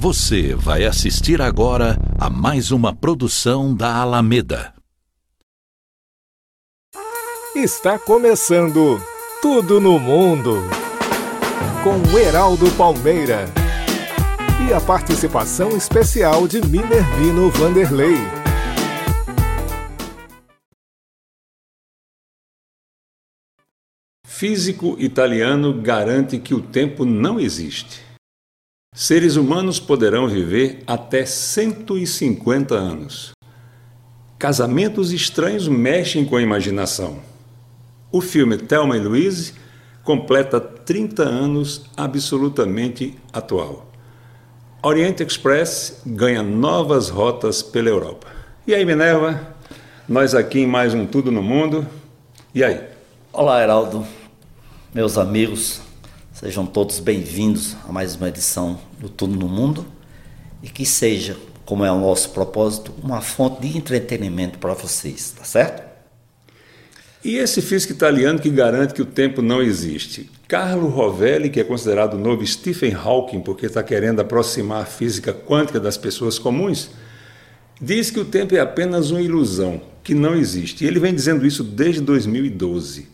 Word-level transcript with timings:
Você 0.00 0.54
vai 0.54 0.84
assistir 0.84 1.42
agora 1.42 1.98
a 2.20 2.30
mais 2.30 2.70
uma 2.70 2.94
produção 2.94 3.74
da 3.74 3.96
Alameda. 3.96 4.72
Está 7.56 7.98
começando 7.98 9.02
Tudo 9.42 9.80
no 9.80 9.98
Mundo 9.98 10.62
com 11.82 12.16
Heraldo 12.16 12.70
Palmeira 12.76 13.46
e 14.68 14.72
a 14.72 14.80
participação 14.80 15.76
especial 15.76 16.46
de 16.46 16.60
Minervino 16.64 17.50
Vanderlei. 17.50 18.18
Físico 24.24 24.94
italiano 25.00 25.82
garante 25.82 26.38
que 26.38 26.54
o 26.54 26.62
tempo 26.62 27.04
não 27.04 27.40
existe. 27.40 28.07
Seres 29.00 29.36
humanos 29.36 29.78
poderão 29.78 30.26
viver 30.26 30.82
até 30.84 31.24
150 31.24 32.74
anos. 32.74 33.30
Casamentos 34.36 35.12
estranhos 35.12 35.68
mexem 35.68 36.24
com 36.24 36.34
a 36.34 36.42
imaginação. 36.42 37.20
O 38.10 38.20
filme 38.20 38.58
Thelma 38.58 38.96
e 38.96 39.00
Louise 39.00 39.54
completa 40.02 40.60
30 40.60 41.22
anos 41.22 41.84
absolutamente 41.96 43.16
atual. 43.32 43.88
Oriente 44.82 45.22
Express 45.22 46.02
ganha 46.04 46.42
novas 46.42 47.08
rotas 47.08 47.62
pela 47.62 47.88
Europa. 47.88 48.26
E 48.66 48.74
aí, 48.74 48.84
Minerva? 48.84 49.54
Nós 50.08 50.34
aqui 50.34 50.58
em 50.58 50.66
mais 50.66 50.92
um 50.92 51.06
Tudo 51.06 51.30
no 51.30 51.40
Mundo. 51.40 51.86
E 52.52 52.64
aí? 52.64 52.80
Olá, 53.32 53.62
Heraldo 53.62 54.04
meus 54.92 55.18
amigos, 55.18 55.80
sejam 56.38 56.64
todos 56.64 57.00
bem-vindos 57.00 57.76
a 57.84 57.90
mais 57.90 58.14
uma 58.14 58.28
edição 58.28 58.78
do 59.00 59.08
Tudo 59.08 59.36
no 59.36 59.48
Mundo 59.48 59.84
e 60.62 60.68
que 60.68 60.86
seja, 60.86 61.36
como 61.64 61.84
é 61.84 61.90
o 61.90 61.98
nosso 61.98 62.30
propósito, 62.30 62.94
uma 63.02 63.20
fonte 63.20 63.62
de 63.62 63.76
entretenimento 63.76 64.56
para 64.56 64.72
vocês, 64.72 65.34
tá 65.36 65.42
certo? 65.42 65.82
E 67.24 67.34
esse 67.34 67.60
físico 67.60 67.92
italiano 67.92 68.38
que 68.38 68.50
garante 68.50 68.94
que 68.94 69.02
o 69.02 69.04
tempo 69.04 69.42
não 69.42 69.60
existe? 69.60 70.30
Carlo 70.46 70.86
Rovelli, 70.86 71.50
que 71.50 71.58
é 71.58 71.64
considerado 71.64 72.14
o 72.14 72.18
novo 72.18 72.46
Stephen 72.46 72.94
Hawking 72.94 73.40
porque 73.40 73.66
está 73.66 73.82
querendo 73.82 74.20
aproximar 74.20 74.82
a 74.82 74.86
física 74.86 75.34
quântica 75.34 75.80
das 75.80 75.96
pessoas 75.96 76.38
comuns, 76.38 76.88
diz 77.82 78.12
que 78.12 78.20
o 78.20 78.24
tempo 78.24 78.54
é 78.54 78.60
apenas 78.60 79.10
uma 79.10 79.20
ilusão, 79.20 79.82
que 80.04 80.14
não 80.14 80.36
existe. 80.36 80.84
E 80.84 80.86
ele 80.86 81.00
vem 81.00 81.12
dizendo 81.12 81.44
isso 81.44 81.64
desde 81.64 82.00
2012. 82.00 83.08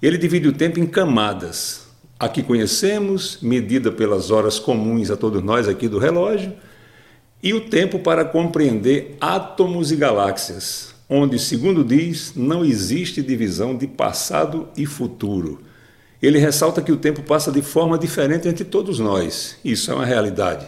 Ele 0.00 0.16
divide 0.16 0.46
o 0.46 0.52
tempo 0.52 0.78
em 0.78 0.86
camadas. 0.86 1.87
A 2.18 2.28
que 2.28 2.42
conhecemos, 2.42 3.38
medida 3.40 3.92
pelas 3.92 4.30
horas 4.30 4.58
comuns 4.58 5.10
a 5.10 5.16
todos 5.16 5.42
nós 5.42 5.68
aqui 5.68 5.86
do 5.86 5.98
relógio, 5.98 6.52
e 7.40 7.54
o 7.54 7.60
tempo 7.60 8.00
para 8.00 8.24
compreender 8.24 9.16
átomos 9.20 9.92
e 9.92 9.96
galáxias, 9.96 10.94
onde, 11.08 11.38
segundo 11.38 11.84
diz, 11.84 12.32
não 12.34 12.64
existe 12.64 13.22
divisão 13.22 13.76
de 13.76 13.86
passado 13.86 14.68
e 14.76 14.84
futuro. 14.84 15.60
Ele 16.20 16.38
ressalta 16.38 16.82
que 16.82 16.90
o 16.90 16.96
tempo 16.96 17.22
passa 17.22 17.52
de 17.52 17.62
forma 17.62 17.96
diferente 17.96 18.48
entre 18.48 18.64
todos 18.64 18.98
nós, 18.98 19.56
isso 19.64 19.92
é 19.92 19.94
uma 19.94 20.04
realidade, 20.04 20.66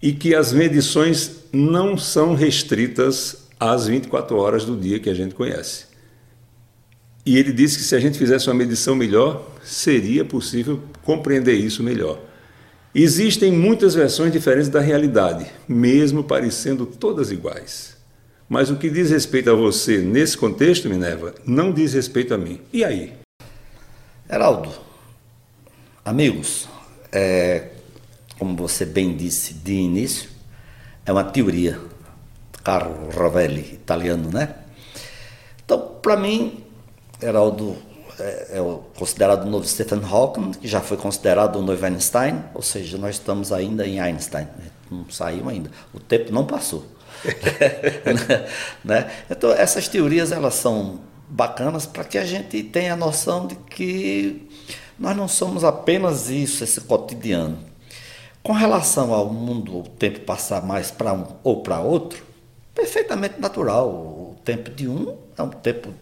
e 0.00 0.12
que 0.12 0.36
as 0.36 0.52
medições 0.52 1.46
não 1.52 1.98
são 1.98 2.34
restritas 2.34 3.48
às 3.58 3.88
24 3.88 4.36
horas 4.36 4.64
do 4.64 4.76
dia 4.76 5.00
que 5.00 5.10
a 5.10 5.14
gente 5.14 5.34
conhece. 5.34 5.93
E 7.26 7.38
ele 7.38 7.52
disse 7.52 7.78
que 7.78 7.84
se 7.84 7.94
a 7.94 8.00
gente 8.00 8.18
fizesse 8.18 8.48
uma 8.48 8.54
medição 8.54 8.94
melhor, 8.94 9.50
seria 9.62 10.24
possível 10.24 10.82
compreender 11.02 11.54
isso 11.54 11.82
melhor. 11.82 12.20
Existem 12.94 13.50
muitas 13.50 13.94
versões 13.94 14.32
diferentes 14.32 14.68
da 14.68 14.80
realidade, 14.80 15.46
mesmo 15.66 16.22
parecendo 16.22 16.86
todas 16.86 17.32
iguais. 17.32 17.96
Mas 18.48 18.70
o 18.70 18.76
que 18.76 18.90
diz 18.90 19.10
respeito 19.10 19.50
a 19.50 19.54
você 19.54 19.98
nesse 19.98 20.36
contexto, 20.36 20.88
Minerva, 20.88 21.34
não 21.46 21.72
diz 21.72 21.94
respeito 21.94 22.34
a 22.34 22.38
mim. 22.38 22.60
E 22.72 22.84
aí? 22.84 23.14
Heraldo, 24.30 24.70
amigos, 26.04 26.68
é, 27.10 27.70
como 28.38 28.54
você 28.56 28.84
bem 28.84 29.16
disse 29.16 29.54
de 29.54 29.72
início, 29.72 30.28
é 31.06 31.12
uma 31.12 31.24
teoria. 31.24 31.80
Carlo 32.62 33.10
Rovelli, 33.10 33.60
italiano, 33.60 34.30
né? 34.30 34.54
Então, 35.64 35.98
para 36.00 36.16
mim, 36.16 36.63
Heraldo 37.22 37.76
é, 38.18 38.58
é 38.58 38.78
considerado 38.96 39.44
o 39.44 39.50
novo 39.50 39.66
Stephen 39.66 40.00
Hawking, 40.04 40.52
que 40.52 40.68
já 40.68 40.80
foi 40.80 40.96
considerado 40.96 41.56
o 41.56 41.62
novo 41.62 41.84
Einstein, 41.84 42.44
ou 42.54 42.62
seja, 42.62 42.96
nós 42.98 43.16
estamos 43.16 43.52
ainda 43.52 43.86
em 43.86 44.00
Einstein, 44.00 44.44
né? 44.44 44.70
não 44.90 45.08
saiu 45.10 45.48
ainda, 45.48 45.70
o 45.92 46.00
tempo 46.00 46.32
não 46.32 46.46
passou. 46.46 46.86
né? 48.84 49.10
Então, 49.30 49.50
essas 49.52 49.88
teorias 49.88 50.30
elas 50.30 50.54
são 50.54 51.00
bacanas 51.28 51.86
para 51.86 52.04
que 52.04 52.18
a 52.18 52.24
gente 52.24 52.62
tenha 52.62 52.92
a 52.92 52.96
noção 52.96 53.46
de 53.46 53.56
que 53.56 54.48
nós 54.98 55.16
não 55.16 55.26
somos 55.26 55.64
apenas 55.64 56.28
isso, 56.28 56.62
esse 56.62 56.80
cotidiano. 56.82 57.58
Com 58.42 58.52
relação 58.52 59.12
ao 59.14 59.32
mundo, 59.32 59.78
o 59.78 59.82
tempo 59.82 60.20
passar 60.20 60.62
mais 60.62 60.90
para 60.90 61.14
um 61.14 61.26
ou 61.42 61.62
para 61.62 61.80
outro, 61.80 62.22
perfeitamente 62.74 63.40
natural. 63.40 63.88
O 63.88 64.36
tempo 64.44 64.70
de 64.70 64.86
um 64.86 65.16
é 65.36 65.42
um 65.42 65.48
tempo 65.48 65.94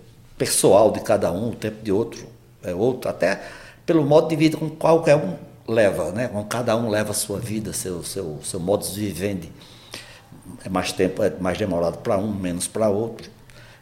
pessoal 0.43 0.91
de 0.91 0.99
cada 0.99 1.31
um, 1.31 1.51
o 1.51 1.55
tempo 1.55 1.85
de 1.85 1.93
outro 1.93 2.27
é 2.65 2.75
outro, 2.75 3.09
até 3.09 3.41
pelo 3.87 4.05
modo 4.05 4.29
de 4.29 4.35
vida 4.35 4.57
com 4.57 4.69
qualquer 4.69 5.15
um 5.15 5.37
leva, 5.69 6.11
né? 6.11 6.27
Com 6.27 6.43
cada 6.43 6.77
um 6.77 6.89
leva 6.89 7.13
a 7.13 7.15
sua 7.15 7.39
vida, 7.39 7.73
seu, 7.73 8.03
seu, 8.03 8.41
seu 8.43 8.59
modo 8.59 8.85
de 8.85 8.99
vivendi. 8.99 9.53
É 10.65 10.69
mais 10.69 10.91
tempo, 10.91 11.23
é 11.23 11.31
mais 11.31 11.57
demorado 11.57 11.99
para 11.99 12.19
um, 12.19 12.35
menos 12.35 12.67
para 12.67 12.89
outro. 12.89 13.31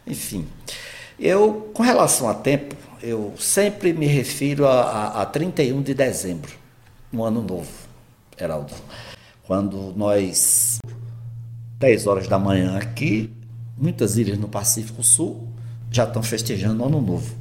Enfim. 0.05 0.47
Eu, 1.19 1.71
com 1.73 1.81
relação 1.81 2.29
a 2.29 2.35
tempo, 2.35 2.75
eu 3.01 3.33
sempre 3.39 3.91
me 3.91 4.05
refiro 4.05 4.67
a, 4.67 4.81
a, 4.81 5.21
a 5.23 5.25
31 5.25 5.81
de 5.81 5.95
dezembro, 5.95 6.51
no 7.11 7.23
ano 7.23 7.41
novo, 7.41 7.71
Heraldo. 8.39 8.73
Quando 9.47 9.93
nós, 9.95 10.77
10 11.79 12.05
horas 12.05 12.27
da 12.27 12.37
manhã 12.37 12.77
aqui, 12.77 13.33
muitas 13.75 14.15
ilhas 14.15 14.37
no 14.37 14.47
Pacífico 14.47 15.01
Sul, 15.01 15.47
já 15.91 16.05
estão 16.05 16.23
festejando 16.23 16.81
o 16.81 16.87
Ano 16.87 17.01
Novo. 17.01 17.35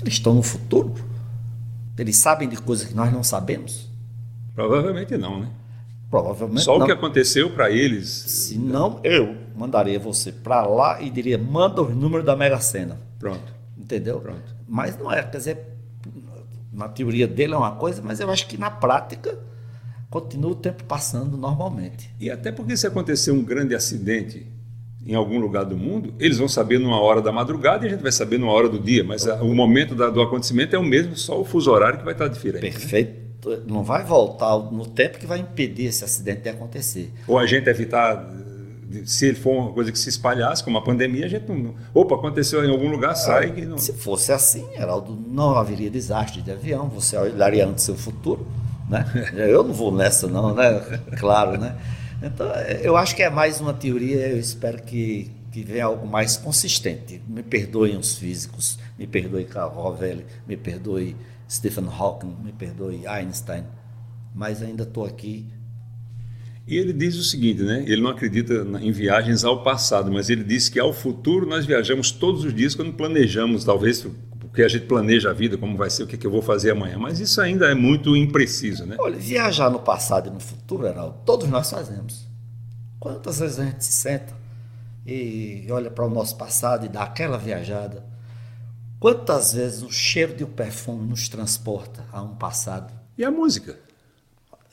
Eles 0.00 0.14
estão 0.14 0.34
no 0.34 0.42
futuro? 0.42 0.94
Eles 1.98 2.16
sabem 2.16 2.48
de 2.48 2.56
coisas 2.56 2.88
que 2.88 2.94
nós 2.94 3.12
não 3.12 3.22
sabemos? 3.22 3.88
Provavelmente 4.54 5.16
não, 5.18 5.40
né? 5.40 5.50
Provavelmente 6.10 6.62
Só 6.62 6.76
não. 6.76 6.84
o 6.84 6.86
que 6.86 6.92
aconteceu 6.92 7.50
para 7.50 7.70
eles. 7.70 8.08
Se 8.08 8.58
não, 8.58 8.98
eu 9.04 9.36
mandaria 9.54 9.98
você 9.98 10.32
para 10.32 10.66
lá 10.66 11.00
e 11.00 11.10
diria: 11.10 11.36
manda 11.36 11.82
os 11.82 11.94
números 11.94 12.24
da 12.24 12.34
Mega 12.34 12.58
Sena. 12.58 12.98
Pronto. 13.18 13.52
Entendeu? 13.78 14.18
Pronto. 14.18 14.56
Mas 14.66 14.98
não 14.98 15.12
é, 15.12 15.22
quer 15.22 15.36
dizer, 15.36 15.58
na 16.72 16.88
teoria 16.88 17.28
dele 17.28 17.52
é 17.52 17.56
uma 17.56 17.76
coisa, 17.76 18.00
mas 18.02 18.18
eu 18.18 18.30
acho 18.30 18.46
que 18.48 18.56
na 18.56 18.70
prática 18.70 19.38
continua 20.08 20.52
o 20.52 20.54
tempo 20.54 20.82
passando 20.84 21.36
normalmente. 21.36 22.12
E 22.18 22.30
até 22.30 22.50
porque 22.50 22.76
se 22.76 22.86
acontecer 22.86 23.30
um 23.30 23.44
grande 23.44 23.74
acidente 23.74 24.46
em 25.06 25.14
algum 25.14 25.38
lugar 25.38 25.64
do 25.64 25.76
mundo, 25.76 26.12
eles 26.18 26.38
vão 26.38 26.48
saber 26.48 26.78
numa 26.78 27.00
hora 27.00 27.22
da 27.22 27.32
madrugada 27.32 27.84
e 27.84 27.88
a 27.88 27.90
gente 27.90 28.02
vai 28.02 28.12
saber 28.12 28.38
numa 28.38 28.52
hora 28.52 28.68
do 28.68 28.78
dia, 28.78 29.02
mas 29.02 29.26
a, 29.26 29.42
o 29.42 29.54
momento 29.54 29.94
da, 29.94 30.10
do 30.10 30.20
acontecimento 30.20 30.76
é 30.76 30.78
o 30.78 30.84
mesmo, 30.84 31.16
só 31.16 31.40
o 31.40 31.44
fuso 31.44 31.70
horário 31.70 31.98
que 31.98 32.04
vai 32.04 32.12
estar 32.12 32.28
diferente. 32.28 32.60
Perfeito. 32.60 33.20
Não 33.66 33.82
vai 33.82 34.04
voltar 34.04 34.58
no 34.58 34.86
tempo 34.86 35.18
que 35.18 35.26
vai 35.26 35.38
impedir 35.38 35.86
esse 35.86 36.04
acidente 36.04 36.42
de 36.42 36.50
acontecer. 36.50 37.10
Ou 37.26 37.38
a 37.38 37.46
gente 37.46 37.70
evitar, 37.70 38.30
se 39.06 39.28
ele 39.28 39.36
for 39.36 39.52
uma 39.52 39.72
coisa 39.72 39.90
que 39.90 39.98
se 39.98 40.10
espalhasse, 40.10 40.62
como 40.62 40.76
a 40.76 40.82
pandemia, 40.82 41.24
a 41.24 41.28
gente 41.28 41.50
não. 41.50 41.74
Opa, 41.94 42.16
aconteceu 42.16 42.62
em 42.62 42.70
algum 42.70 42.90
lugar, 42.90 43.14
sai. 43.14 43.50
Que 43.50 43.64
não... 43.64 43.78
Se 43.78 43.94
fosse 43.94 44.30
assim, 44.30 44.68
Heraldo, 44.76 45.18
não 45.26 45.56
haveria 45.56 45.88
desastre 45.88 46.42
de 46.42 46.50
avião, 46.50 46.90
você 46.90 47.16
olharia 47.16 47.66
antes 47.66 47.84
seu 47.84 47.96
futuro. 47.96 48.46
Né? 48.90 49.06
Eu 49.48 49.64
não 49.64 49.72
vou 49.72 49.90
nessa, 49.90 50.26
não, 50.26 50.54
né? 50.54 51.00
Claro, 51.18 51.58
né? 51.58 51.76
Então, 52.22 52.46
eu 52.82 52.96
acho 52.96 53.16
que 53.16 53.22
é 53.22 53.30
mais 53.30 53.60
uma 53.60 53.72
teoria, 53.72 54.28
eu 54.28 54.38
espero 54.38 54.82
que, 54.82 55.30
que 55.50 55.62
venha 55.62 55.86
algo 55.86 56.06
mais 56.06 56.36
consistente. 56.36 57.20
Me 57.26 57.42
perdoem 57.42 57.96
os 57.96 58.16
físicos, 58.16 58.78
me 58.98 59.06
perdoe 59.06 59.44
Carl 59.44 59.70
Rovelli, 59.70 60.26
me 60.46 60.56
perdoe 60.56 61.16
Stephen 61.50 61.86
Hawking, 61.86 62.36
me 62.44 62.52
perdoe 62.52 63.06
Einstein, 63.06 63.64
mas 64.34 64.62
ainda 64.62 64.82
estou 64.82 65.06
aqui. 65.06 65.46
E 66.68 66.76
ele 66.76 66.92
diz 66.92 67.16
o 67.16 67.24
seguinte, 67.24 67.62
né? 67.62 67.82
Ele 67.86 68.02
não 68.02 68.10
acredita 68.10 68.66
em 68.80 68.92
viagens 68.92 69.42
ao 69.42 69.62
passado, 69.62 70.12
mas 70.12 70.28
ele 70.28 70.44
diz 70.44 70.68
que 70.68 70.78
ao 70.78 70.92
futuro 70.92 71.46
nós 71.46 71.64
viajamos 71.64 72.12
todos 72.12 72.44
os 72.44 72.54
dias 72.54 72.74
quando 72.74 72.92
planejamos, 72.92 73.64
talvez 73.64 74.06
porque 74.50 74.64
a 74.64 74.68
gente 74.68 74.86
planeja 74.86 75.30
a 75.30 75.32
vida, 75.32 75.56
como 75.56 75.76
vai 75.76 75.88
ser, 75.88 76.02
o 76.02 76.06
que, 76.08 76.18
que 76.18 76.26
eu 76.26 76.30
vou 76.30 76.42
fazer 76.42 76.72
amanhã. 76.72 76.98
Mas 76.98 77.20
isso 77.20 77.40
ainda 77.40 77.70
é 77.70 77.74
muito 77.74 78.16
impreciso, 78.16 78.84
né? 78.84 78.96
Olha, 78.98 79.16
viajar 79.16 79.70
no 79.70 79.78
passado 79.78 80.28
e 80.28 80.32
no 80.32 80.40
futuro, 80.40 80.86
Heraldo, 80.86 81.18
todos 81.24 81.48
nós 81.48 81.70
fazemos. 81.70 82.26
Quantas 82.98 83.38
vezes 83.38 83.60
a 83.60 83.64
gente 83.64 83.84
se 83.84 83.92
senta 83.92 84.34
e 85.06 85.66
olha 85.70 85.88
para 85.88 86.04
o 86.04 86.10
nosso 86.10 86.36
passado 86.36 86.84
e 86.84 86.88
dá 86.88 87.04
aquela 87.04 87.38
viajada? 87.38 88.04
Quantas 88.98 89.52
vezes 89.52 89.82
o 89.82 89.90
cheiro 89.90 90.34
de 90.34 90.42
um 90.42 90.50
perfume 90.50 91.08
nos 91.08 91.28
transporta 91.28 92.04
a 92.12 92.20
um 92.20 92.34
passado? 92.34 92.92
E 93.16 93.24
a 93.24 93.30
música? 93.30 93.78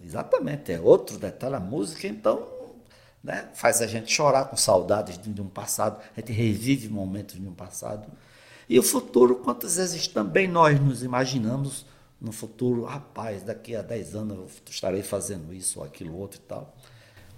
Exatamente, 0.03 0.71
é 0.71 0.81
outro 0.81 1.19
detalhe. 1.19 1.53
A 1.53 1.59
música, 1.59 2.07
então, 2.07 2.47
né, 3.23 3.47
faz 3.53 3.79
a 3.79 3.85
gente 3.85 4.11
chorar 4.11 4.45
com 4.45 4.57
saudades 4.57 5.19
de 5.19 5.39
um 5.39 5.47
passado, 5.47 6.01
a 6.15 6.19
gente 6.19 6.31
revive 6.31 6.89
momentos 6.89 7.35
de 7.35 7.47
um 7.47 7.53
passado. 7.53 8.07
E 8.69 8.77
o 8.77 8.83
futuro, 8.83 9.35
quantas 9.35 9.77
vezes 9.77 10.07
também 10.07 10.47
nós 10.47 10.79
nos 10.79 11.03
imaginamos 11.03 11.85
no 12.19 12.31
futuro, 12.31 12.83
rapaz, 12.83 13.43
daqui 13.43 13.75
a 13.75 13.81
10 13.81 14.15
anos 14.15 14.37
eu 14.37 14.47
estarei 14.69 15.03
fazendo 15.03 15.53
isso 15.53 15.79
ou 15.79 15.85
aquilo 15.85 16.17
outro 16.17 16.39
e 16.43 16.47
tal. 16.47 16.75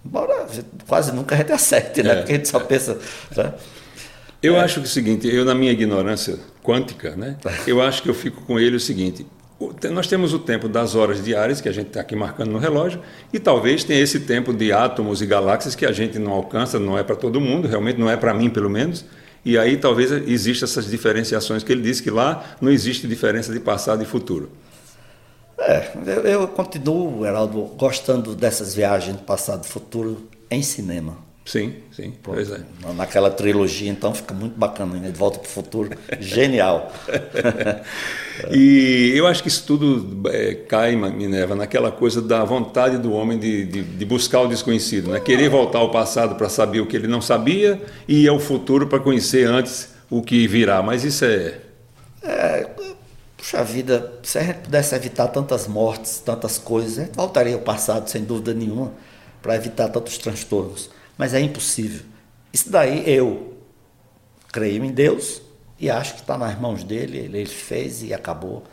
Embora 0.04 0.46
quase 0.88 1.12
nunca 1.12 1.34
a 1.34 1.38
gente 1.38 1.52
acerte, 1.52 2.02
né? 2.02 2.12
É, 2.12 2.16
Porque 2.16 2.32
a 2.32 2.36
gente 2.36 2.48
só 2.48 2.58
pensa. 2.58 2.98
Né? 3.36 3.54
Eu 4.42 4.56
é. 4.56 4.60
acho 4.60 4.80
que 4.80 4.86
o 4.86 4.88
seguinte, 4.88 5.28
eu 5.28 5.44
na 5.44 5.54
minha 5.54 5.70
ignorância 5.70 6.38
quântica, 6.62 7.14
né? 7.14 7.36
Eu 7.66 7.82
acho 7.82 8.02
que 8.02 8.08
eu 8.08 8.14
fico 8.14 8.42
com 8.42 8.58
ele 8.58 8.76
o 8.76 8.80
seguinte. 8.80 9.26
Nós 9.92 10.06
temos 10.06 10.32
o 10.32 10.38
tempo 10.38 10.66
das 10.70 10.94
horas 10.94 11.22
diárias 11.22 11.60
que 11.60 11.68
a 11.68 11.72
gente 11.72 11.88
está 11.88 12.00
aqui 12.00 12.16
marcando 12.16 12.50
no 12.50 12.58
relógio 12.58 13.02
e 13.30 13.38
talvez 13.38 13.84
tenha 13.84 14.00
esse 14.00 14.20
tempo 14.20 14.54
de 14.54 14.72
átomos 14.72 15.20
e 15.20 15.26
galáxias 15.26 15.74
que 15.74 15.84
a 15.84 15.92
gente 15.92 16.18
não 16.18 16.32
alcança, 16.32 16.80
não 16.80 16.96
é 16.96 17.02
para 17.02 17.14
todo 17.14 17.38
mundo, 17.38 17.68
realmente 17.68 18.00
não 18.00 18.08
é 18.08 18.16
para 18.16 18.32
mim 18.32 18.48
pelo 18.48 18.70
menos. 18.70 19.04
E 19.44 19.56
aí 19.56 19.76
talvez 19.76 20.10
exista 20.12 20.64
essas 20.64 20.86
diferenciações 20.86 21.62
que 21.62 21.72
ele 21.72 21.82
disse 21.82 22.02
que 22.02 22.10
lá 22.10 22.56
não 22.60 22.70
existe 22.70 23.08
diferença 23.08 23.52
de 23.52 23.60
passado 23.60 24.02
e 24.02 24.06
futuro. 24.06 24.50
É, 25.58 25.92
eu, 26.06 26.22
eu 26.22 26.48
continuo, 26.48 27.24
Heraldo, 27.24 27.62
gostando 27.76 28.34
dessas 28.34 28.74
viagens 28.74 29.16
do 29.16 29.22
passado 29.22 29.64
e 29.64 29.68
futuro 29.68 30.28
em 30.50 30.62
cinema. 30.62 31.29
Sim, 31.44 31.74
sim, 31.90 32.12
pois 32.22 32.50
é. 32.50 32.60
Naquela 32.94 33.30
trilogia, 33.30 33.90
então, 33.90 34.14
fica 34.14 34.32
muito 34.32 34.56
bacana, 34.56 34.94
né? 34.96 35.10
De 35.10 35.18
Volta 35.18 35.38
para 35.38 35.48
o 35.48 35.50
Futuro, 35.50 35.90
genial. 36.20 36.92
e 38.52 39.12
eu 39.16 39.26
acho 39.26 39.42
que 39.42 39.48
isso 39.48 39.64
tudo 39.66 40.28
é, 40.28 40.54
cai, 40.54 40.94
Minerva, 40.94 41.56
naquela 41.56 41.90
coisa 41.90 42.22
da 42.22 42.44
vontade 42.44 42.98
do 42.98 43.12
homem 43.12 43.38
de, 43.38 43.64
de, 43.64 43.82
de 43.82 44.04
buscar 44.04 44.42
o 44.42 44.48
desconhecido, 44.48 45.10
né? 45.10 45.20
Querer 45.20 45.48
voltar 45.48 45.78
ao 45.78 45.90
passado 45.90 46.36
para 46.36 46.48
saber 46.48 46.80
o 46.80 46.86
que 46.86 46.94
ele 46.94 47.08
não 47.08 47.20
sabia 47.20 47.82
e 48.06 48.28
ao 48.28 48.38
futuro 48.38 48.86
para 48.86 49.00
conhecer 49.00 49.48
antes 49.48 49.94
o 50.08 50.22
que 50.22 50.46
virá, 50.46 50.82
mas 50.82 51.04
isso 51.04 51.24
é... 51.24 51.58
É, 52.22 52.68
Puxa 53.40 53.64
vida, 53.64 54.12
se 54.22 54.38
a 54.38 54.42
gente 54.42 54.58
pudesse 54.58 54.94
evitar 54.94 55.26
tantas 55.28 55.66
mortes, 55.66 56.20
tantas 56.20 56.58
coisas, 56.58 56.98
a 56.98 57.02
gente 57.04 57.16
voltaria 57.16 57.54
ao 57.54 57.60
passado, 57.60 58.06
sem 58.06 58.22
dúvida 58.22 58.52
nenhuma, 58.52 58.92
para 59.40 59.56
evitar 59.56 59.88
tantos 59.88 60.18
transtornos. 60.18 60.90
Mas 61.20 61.34
é 61.34 61.40
impossível. 61.40 62.00
Isso 62.50 62.72
daí 62.72 63.04
eu 63.06 63.52
creio 64.50 64.82
em 64.82 64.90
Deus 64.90 65.42
e 65.78 65.90
acho 65.90 66.14
que 66.14 66.22
está 66.22 66.38
nas 66.38 66.58
mãos 66.58 66.82
dele, 66.82 67.18
ele 67.18 67.44
fez 67.44 68.02
e 68.02 68.14
acabou. 68.14 68.64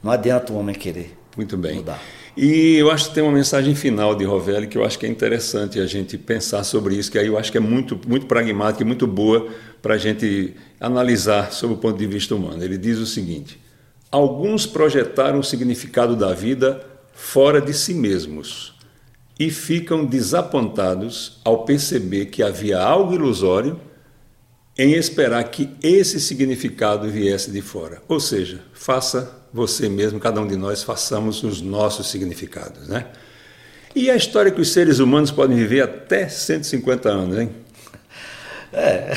Não 0.00 0.12
adianta 0.12 0.52
o 0.52 0.56
homem 0.56 0.72
querer. 0.72 1.18
Muito 1.36 1.56
bem. 1.56 1.78
Mudar. 1.78 2.00
E 2.36 2.76
eu 2.76 2.92
acho 2.92 3.08
que 3.08 3.14
tem 3.16 3.24
uma 3.24 3.32
mensagem 3.32 3.74
final 3.74 4.14
de 4.14 4.24
Rovelli 4.24 4.68
que 4.68 4.78
eu 4.78 4.84
acho 4.84 4.96
que 5.00 5.04
é 5.04 5.08
interessante 5.08 5.80
a 5.80 5.86
gente 5.86 6.16
pensar 6.16 6.62
sobre 6.62 6.94
isso, 6.94 7.10
que 7.10 7.18
aí 7.18 7.26
eu 7.26 7.36
acho 7.36 7.50
que 7.50 7.58
é 7.58 7.60
muito, 7.60 7.98
muito 8.06 8.26
pragmática 8.26 8.84
e 8.84 8.86
muito 8.86 9.08
boa 9.08 9.48
para 9.82 9.94
a 9.94 9.98
gente 9.98 10.54
analisar 10.78 11.50
sob 11.50 11.74
o 11.74 11.76
ponto 11.76 11.98
de 11.98 12.06
vista 12.06 12.36
humano. 12.36 12.62
Ele 12.62 12.78
diz 12.78 12.98
o 12.98 13.06
seguinte: 13.06 13.60
Alguns 14.12 14.64
projetaram 14.64 15.40
o 15.40 15.42
significado 15.42 16.14
da 16.14 16.32
vida 16.34 16.86
fora 17.12 17.60
de 17.60 17.74
si 17.74 17.94
mesmos 17.94 18.78
e 19.40 19.50
ficam 19.50 20.04
desapontados 20.04 21.40
ao 21.42 21.64
perceber 21.64 22.26
que 22.26 22.42
havia 22.42 22.78
algo 22.78 23.14
ilusório 23.14 23.80
em 24.76 24.92
esperar 24.92 25.42
que 25.44 25.70
esse 25.82 26.20
significado 26.20 27.08
viesse 27.08 27.50
de 27.50 27.62
fora. 27.62 28.02
Ou 28.06 28.20
seja, 28.20 28.60
faça 28.74 29.40
você 29.50 29.88
mesmo, 29.88 30.20
cada 30.20 30.42
um 30.42 30.46
de 30.46 30.56
nós 30.56 30.82
façamos 30.82 31.42
os 31.42 31.62
nossos 31.62 32.10
significados, 32.10 32.86
né? 32.86 33.06
E 33.96 34.10
a 34.10 34.14
história 34.14 34.50
que 34.50 34.60
os 34.60 34.72
seres 34.72 34.98
humanos 34.98 35.30
podem 35.30 35.56
viver 35.56 35.80
até 35.80 36.28
150 36.28 37.08
anos, 37.08 37.38
hein? 37.38 37.50
É, 38.74 39.12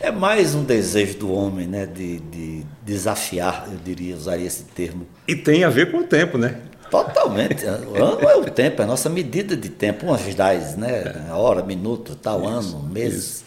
é 0.08 0.10
mais 0.10 0.54
um 0.54 0.64
desejo 0.64 1.18
do 1.18 1.30
homem, 1.30 1.66
né? 1.66 1.84
De, 1.84 2.20
de 2.20 2.66
desafiar, 2.82 3.68
eu 3.70 3.78
diria, 3.84 4.16
usaria 4.16 4.46
esse 4.46 4.64
termo. 4.64 5.06
E 5.28 5.36
tem 5.36 5.62
a 5.62 5.68
ver 5.68 5.90
com 5.90 5.98
o 5.98 6.04
tempo, 6.04 6.38
né? 6.38 6.58
Totalmente. 6.92 7.64
O 7.64 8.04
ano 8.04 8.28
é 8.28 8.36
o 8.36 8.44
tempo, 8.44 8.82
é 8.82 8.84
a 8.84 8.86
nossa 8.86 9.08
medida 9.08 9.56
de 9.56 9.70
tempo, 9.70 10.06
umas 10.06 10.22
10, 10.22 10.76
né? 10.76 11.26
Hora, 11.32 11.62
minuto, 11.62 12.14
tal, 12.14 12.40
isso, 12.40 12.48
ano, 12.48 12.82
meses. 12.82 13.44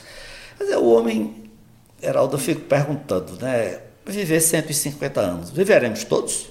Mas 0.59 0.71
é, 0.71 0.77
o 0.77 0.86
homem, 0.88 1.51
Heraldo, 2.01 2.36
eu 2.36 2.39
fico 2.39 2.62
perguntando, 2.62 3.38
né? 3.39 3.81
Viver 4.03 4.42
150 4.42 5.21
anos, 5.21 5.51
viveremos 5.51 6.03
todos? 6.03 6.47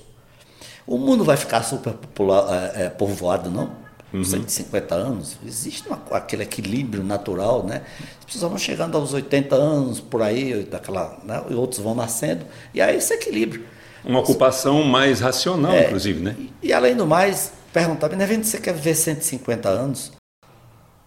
O 0.86 0.96
mundo 0.96 1.24
vai 1.24 1.36
ficar 1.36 1.64
super 1.64 1.94
popular, 1.94 2.72
é, 2.76 2.84
é, 2.84 2.88
povoado, 2.90 3.50
não? 3.50 3.84
uhum. 4.14 4.24
150 4.24 4.94
anos, 4.94 5.36
existe 5.44 5.88
uma, 5.88 6.00
aquele 6.12 6.44
equilíbrio 6.44 7.02
natural, 7.02 7.64
né? 7.64 7.82
As 8.20 8.24
pessoas 8.24 8.50
vão 8.50 8.58
chegando 8.58 8.96
aos 8.96 9.12
80 9.12 9.54
anos, 9.56 10.00
por 10.00 10.22
aí, 10.22 10.62
daquela, 10.62 11.18
né? 11.24 11.42
e 11.50 11.54
outros 11.54 11.80
vão 11.80 11.94
nascendo, 11.94 12.46
e 12.72 12.80
aí 12.80 12.96
esse 12.96 13.12
equilíbrio. 13.12 13.66
Uma 14.04 14.20
ocupação 14.20 14.82
mais 14.84 15.20
racional, 15.20 15.72
é, 15.72 15.86
inclusive, 15.86 16.20
né? 16.22 16.36
E, 16.38 16.68
e, 16.68 16.72
além 16.72 16.94
do 16.94 17.06
mais, 17.06 17.52
perguntar, 17.72 18.08
Benevento, 18.08 18.46
você 18.46 18.58
quer 18.58 18.74
viver 18.74 18.94
150 18.94 19.68
anos? 19.68 20.12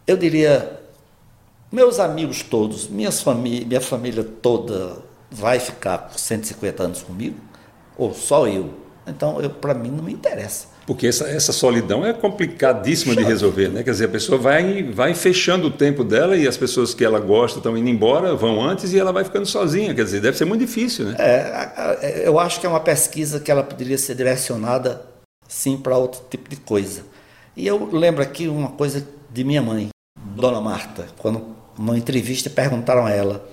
Eu 0.05 0.17
diria, 0.17 0.79
meus 1.71 1.99
amigos 1.99 2.41
todos, 2.41 2.87
minhas 2.87 3.21
famí 3.21 3.65
minha 3.65 3.81
família 3.81 4.23
toda 4.23 4.97
vai 5.29 5.59
ficar 5.59 6.09
com 6.09 6.17
150 6.17 6.83
anos 6.83 7.03
comigo? 7.03 7.37
Ou 7.97 8.13
só 8.13 8.47
eu? 8.47 8.73
Então, 9.05 9.37
para 9.61 9.73
mim, 9.73 9.89
não 9.89 10.03
me 10.03 10.13
interessa. 10.13 10.67
Porque 10.87 11.05
essa, 11.05 11.25
essa 11.25 11.51
solidão 11.51 12.05
é 12.05 12.13
complicadíssima 12.13 13.13
de 13.13 13.21
resolver, 13.21 13.67
né? 13.67 13.83
Quer 13.83 13.91
dizer, 13.91 14.05
a 14.05 14.07
pessoa 14.07 14.37
vai, 14.37 14.83
vai 14.83 15.13
fechando 15.13 15.67
o 15.67 15.71
tempo 15.71 16.01
dela 16.01 16.37
e 16.37 16.47
as 16.47 16.55
pessoas 16.55 16.93
que 16.93 17.03
ela 17.03 17.19
gosta 17.19 17.59
estão 17.59 17.77
indo 17.77 17.89
embora, 17.89 18.33
vão 18.35 18.63
antes 18.63 18.93
e 18.93 18.97
ela 18.97 19.11
vai 19.11 19.25
ficando 19.25 19.45
sozinha. 19.45 19.93
Quer 19.93 20.05
dizer, 20.05 20.21
deve 20.21 20.37
ser 20.37 20.45
muito 20.45 20.61
difícil, 20.61 21.07
né? 21.07 21.15
É, 21.19 22.23
eu 22.25 22.39
acho 22.39 22.61
que 22.61 22.65
é 22.65 22.69
uma 22.69 22.79
pesquisa 22.79 23.37
que 23.41 23.51
ela 23.51 23.63
poderia 23.63 23.97
ser 23.97 24.15
direcionada, 24.15 25.01
sim, 25.45 25.75
para 25.75 25.97
outro 25.97 26.21
tipo 26.29 26.49
de 26.49 26.55
coisa. 26.55 27.01
E 27.53 27.67
eu 27.67 27.89
lembro 27.91 28.23
aqui 28.23 28.47
uma 28.47 28.69
coisa 28.69 29.05
de 29.29 29.43
minha 29.43 29.61
mãe, 29.61 29.89
Dona 30.17 30.61
Marta, 30.61 31.07
quando 31.17 31.53
numa 31.77 31.97
entrevista 31.97 32.49
perguntaram 32.49 33.05
a 33.05 33.11
ela 33.11 33.45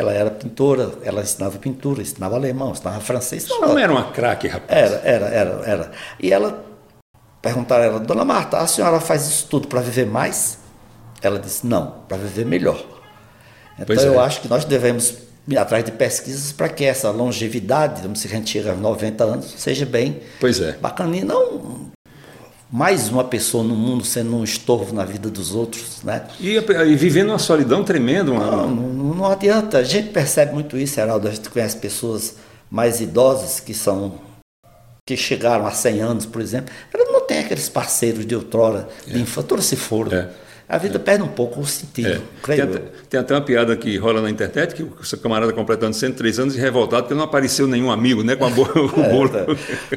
ela 0.00 0.12
era 0.12 0.30
pintora, 0.30 0.92
ela 1.02 1.22
ensinava 1.22 1.58
pintura, 1.58 2.02
ensinava 2.02 2.36
alemão, 2.36 2.72
ensinava 2.72 3.00
francês. 3.00 3.44
Isso 3.44 3.60
não 3.60 3.78
era 3.78 3.92
uma 3.92 4.10
craque, 4.10 4.48
rapaz. 4.48 4.70
Era, 4.70 4.96
era, 5.04 5.26
era, 5.26 5.50
era. 5.64 5.92
E 6.18 6.32
ela 6.32 6.64
perguntaram 7.40 7.84
a 7.84 7.86
ela, 7.86 8.00
Dona 8.00 8.24
Marta, 8.24 8.58
a 8.58 8.66
senhora 8.66 8.98
faz 9.00 9.28
isso 9.28 9.46
tudo 9.48 9.68
para 9.68 9.80
viver 9.80 10.06
mais? 10.06 10.58
Ela 11.22 11.38
disse, 11.38 11.66
não, 11.66 11.94
para 12.08 12.16
viver 12.16 12.44
melhor. 12.44 12.82
Então 13.74 13.86
pois 13.86 14.02
eu 14.02 14.14
é. 14.14 14.24
acho 14.24 14.40
que 14.40 14.48
nós 14.48 14.64
devemos 14.64 15.14
ir 15.46 15.58
atrás 15.58 15.84
de 15.84 15.92
pesquisas 15.92 16.52
para 16.52 16.68
que 16.68 16.84
essa 16.84 17.10
longevidade, 17.10 18.00
vamos 18.02 18.18
dizer 18.18 18.28
que 18.28 18.34
a 18.34 18.38
gente 18.38 18.50
chega 18.50 18.70
aos 18.70 18.80
90 18.80 19.24
anos, 19.24 19.54
seja 19.58 19.84
bem 19.84 20.20
pois 20.40 20.60
é. 20.60 20.72
bacaninha. 20.72 21.24
Não 21.24 21.92
mais 22.70 23.08
uma 23.08 23.24
pessoa 23.24 23.62
no 23.62 23.74
mundo 23.74 24.04
sendo 24.04 24.36
um 24.36 24.44
estorvo 24.44 24.94
na 24.94 25.04
vida 25.04 25.30
dos 25.30 25.54
outros, 25.54 26.02
né? 26.02 26.26
E, 26.40 26.56
e 26.56 26.96
vivendo 26.96 27.30
uma 27.30 27.38
solidão 27.38 27.84
tremenda. 27.84 28.32
Uma... 28.32 28.50
Não, 28.50 28.70
não, 28.70 29.14
não, 29.14 29.26
adianta. 29.26 29.78
A 29.78 29.84
gente 29.84 30.10
percebe 30.10 30.52
muito 30.52 30.76
isso, 30.76 30.98
Heraldo. 30.98 31.28
A 31.28 31.30
gente 31.30 31.48
conhece 31.50 31.76
pessoas 31.76 32.36
mais 32.70 33.00
idosas 33.00 33.60
que 33.60 33.74
são 33.74 34.20
que 35.06 35.16
chegaram 35.18 35.66
a 35.66 35.70
100 35.70 36.00
anos, 36.00 36.26
por 36.26 36.40
exemplo. 36.40 36.72
Elas 36.92 37.12
não 37.12 37.20
têm 37.20 37.40
aqueles 37.40 37.68
parceiros 37.68 38.24
de 38.24 38.34
outrora, 38.34 38.88
é. 39.06 39.12
de 39.12 39.20
infância, 39.20 39.48
todos 39.48 39.66
se 39.66 39.76
foram. 39.76 40.16
É 40.16 40.43
a 40.66 40.78
vida 40.78 40.96
é. 40.96 40.98
perde 40.98 41.22
um 41.22 41.28
pouco 41.28 41.60
o 41.60 41.66
sentido. 41.66 42.08
É. 42.08 42.20
Tem, 42.46 42.60
até, 42.60 42.78
tem, 43.10 43.20
até, 43.20 43.34
uma 43.34 43.40
piada 43.42 43.76
que 43.76 43.96
rola 43.98 44.22
na 44.22 44.30
internet, 44.30 44.74
que 44.74 44.82
o 44.82 45.04
seu 45.04 45.18
camarada 45.18 45.52
completando 45.52 45.94
103 45.94 46.38
anos 46.38 46.56
e 46.56 46.58
revoltado 46.58 47.02
porque 47.02 47.14
não 47.14 47.24
apareceu 47.24 47.66
nenhum 47.66 47.90
amigo 47.90 48.22
né, 48.22 48.34
com 48.34 48.46
a 48.46 48.50
bo 48.50 48.62
o 48.96 49.00
é, 49.00 49.08
bolo. 49.10 49.28
Tá. 49.28 49.46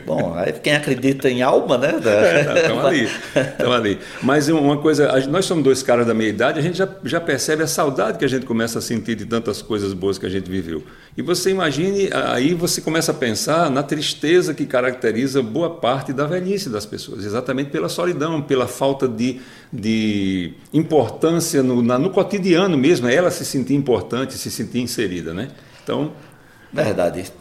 Bom, 0.06 0.34
aí 0.36 0.52
quem 0.52 0.76
acredita 0.76 1.30
em 1.30 1.42
alma, 1.42 1.78
né? 1.78 1.96
Estão 1.98 2.82
é, 2.82 2.88
ali, 2.88 3.10
estão 3.36 3.72
ali. 3.72 4.00
Mas 4.22 4.50
uma 4.50 4.78
coisa, 4.78 5.26
nós 5.28 5.46
somos 5.46 5.64
dois 5.64 5.82
caras 5.82 6.06
da 6.06 6.14
meia 6.14 6.30
idade, 6.30 6.60
a 6.60 6.62
gente 6.62 6.78
já, 6.78 6.90
já 7.04 7.22
percebe 7.22 7.64
a 7.64 7.68
saudade 7.68 8.18
que 8.18 8.26
a 8.26 8.30
gente 8.30 8.46
começa 8.46 8.80
a 8.80 8.82
sentir 8.82 9.16
de 9.16 9.26
tantas 9.26 9.62
coisas 9.62 9.94
boas 9.94 10.18
que 10.18 10.26
a 10.26 10.30
gente 10.30 10.52
viveu. 10.52 10.84
E 11.16 11.22
você 11.22 11.50
imagine, 11.50 12.10
aí 12.14 12.54
você 12.54 12.82
começa 12.82 13.12
a 13.12 13.16
pensar 13.16 13.72
na 13.72 13.82
tristeza 13.82 14.54
que 14.54 14.66
caracteriza 14.66 15.42
boa 15.42 15.70
parte 15.70 16.14
da 16.14 16.28
velhice 16.28 16.70
das 16.70 16.86
pessoas, 16.86 17.26
exatamente 17.26 17.72
pela 17.72 17.90
solidão, 17.90 18.42
pela 18.42 18.68
falta 18.68 19.08
de, 19.08 19.40
de 19.72 20.54
importância 20.74 21.64
no, 21.64 21.82
na, 21.82 21.98
no 21.98 22.10
cotidiano 22.10 22.78
mesmo, 22.78 23.08
é 23.08 23.16
ela 23.16 23.32
se 23.32 23.46
sentir 23.46 23.74
importante, 23.74 24.34
se 24.34 24.52
sentir 24.52 24.80
inserida, 24.80 25.34
né? 25.34 25.50
Então... 25.84 26.12
Verdade. 26.72 27.32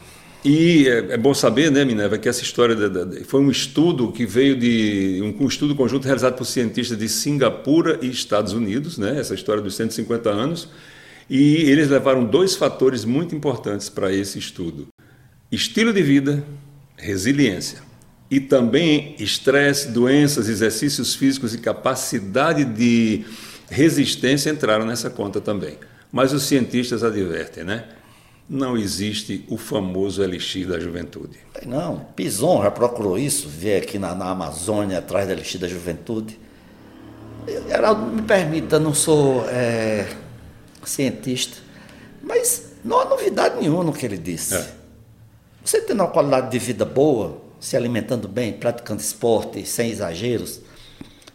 E 0.45 0.87
é, 0.89 1.15
é, 1.15 1.17
bom 1.17 1.35
saber, 1.35 1.73
né, 1.73 1.85
Minerva, 1.85 2.17
que 2.19 2.29
essa 2.29 2.43
história 2.43 2.77
de, 2.77 2.89
de, 2.89 3.25
foi 3.25 3.41
um 3.41 3.51
estudo 3.51 4.13
que 4.13 4.25
veio 4.25 4.57
de 4.57 5.21
um, 5.21 5.45
um, 5.45 5.49
estudo 5.49 5.75
conjunto 5.75 6.05
realizado 6.05 6.37
por 6.37 6.45
cientistas 6.45 6.97
de 6.97 7.09
Singapura 7.09 7.99
e 8.01 8.09
Estados 8.09 8.53
Unidos, 8.53 8.97
né, 8.97 9.19
essa 9.19 9.35
história 9.35 9.61
dos 9.61 9.75
150 9.75 10.31
anos, 10.31 10.69
e 11.29 11.69
eles 11.69 11.89
levaram 11.89 12.25
dois 12.25 12.55
fatores 12.55 13.05
muito 13.05 13.35
importantes 13.35 13.89
para 13.89 14.13
esse 14.13 14.39
estudo: 14.39 14.87
estilo 15.51 15.93
de 15.93 16.03
vida, 16.03 16.45
resiliência. 16.97 17.81
E 18.31 18.41
também 18.41 19.15
estresse, 19.19 19.89
doenças, 19.89 20.49
exercícios 20.49 21.15
físicos 21.15 21.55
e 21.55 21.59
capacidade 21.59 22.65
de 22.65 23.25
resistência 23.71 24.51
entraram 24.51 24.85
nessa 24.85 25.09
conta 25.11 25.41
também. 25.41 25.79
Mas 26.11 26.33
os 26.33 26.45
cientistas 26.45 27.05
advertem, 27.05 27.65
né? 27.65 27.85
Não 28.49 28.77
existe 28.77 29.45
o 29.49 29.57
famoso 29.57 30.23
elixir 30.23 30.69
da 30.69 30.79
juventude. 30.79 31.39
Não, 31.65 32.07
Pison 32.15 32.63
já 32.63 32.71
procurou 32.71 33.19
isso, 33.19 33.49
ver 33.49 33.83
aqui 33.83 33.99
na, 33.99 34.15
na 34.15 34.31
Amazônia, 34.31 34.99
atrás 34.99 35.27
da 35.27 35.33
elixir 35.33 35.61
da 35.61 35.69
juventude. 35.69 36.39
Geraldo, 37.69 38.07
me 38.07 38.23
permita, 38.23 38.79
não 38.79 38.95
sou 38.95 39.45
é, 39.49 40.09
cientista, 40.85 41.59
mas 42.23 42.73
não 42.85 43.01
há 43.01 43.05
novidade 43.05 43.61
nenhuma 43.61 43.85
no 43.85 43.93
que 43.93 44.07
ele 44.07 44.19
disse. 44.19 44.55
É. 44.55 44.73
Você 45.65 45.81
tendo 45.81 46.01
uma 46.01 46.11
qualidade 46.11 46.51
de 46.51 46.59
vida 46.59 46.85
boa, 46.85 47.41
se 47.67 47.77
alimentando 47.77 48.29
bem, 48.29 48.53
praticando 48.53 49.01
esporte, 49.01 49.67
sem 49.67 49.91
exageros, 49.91 50.61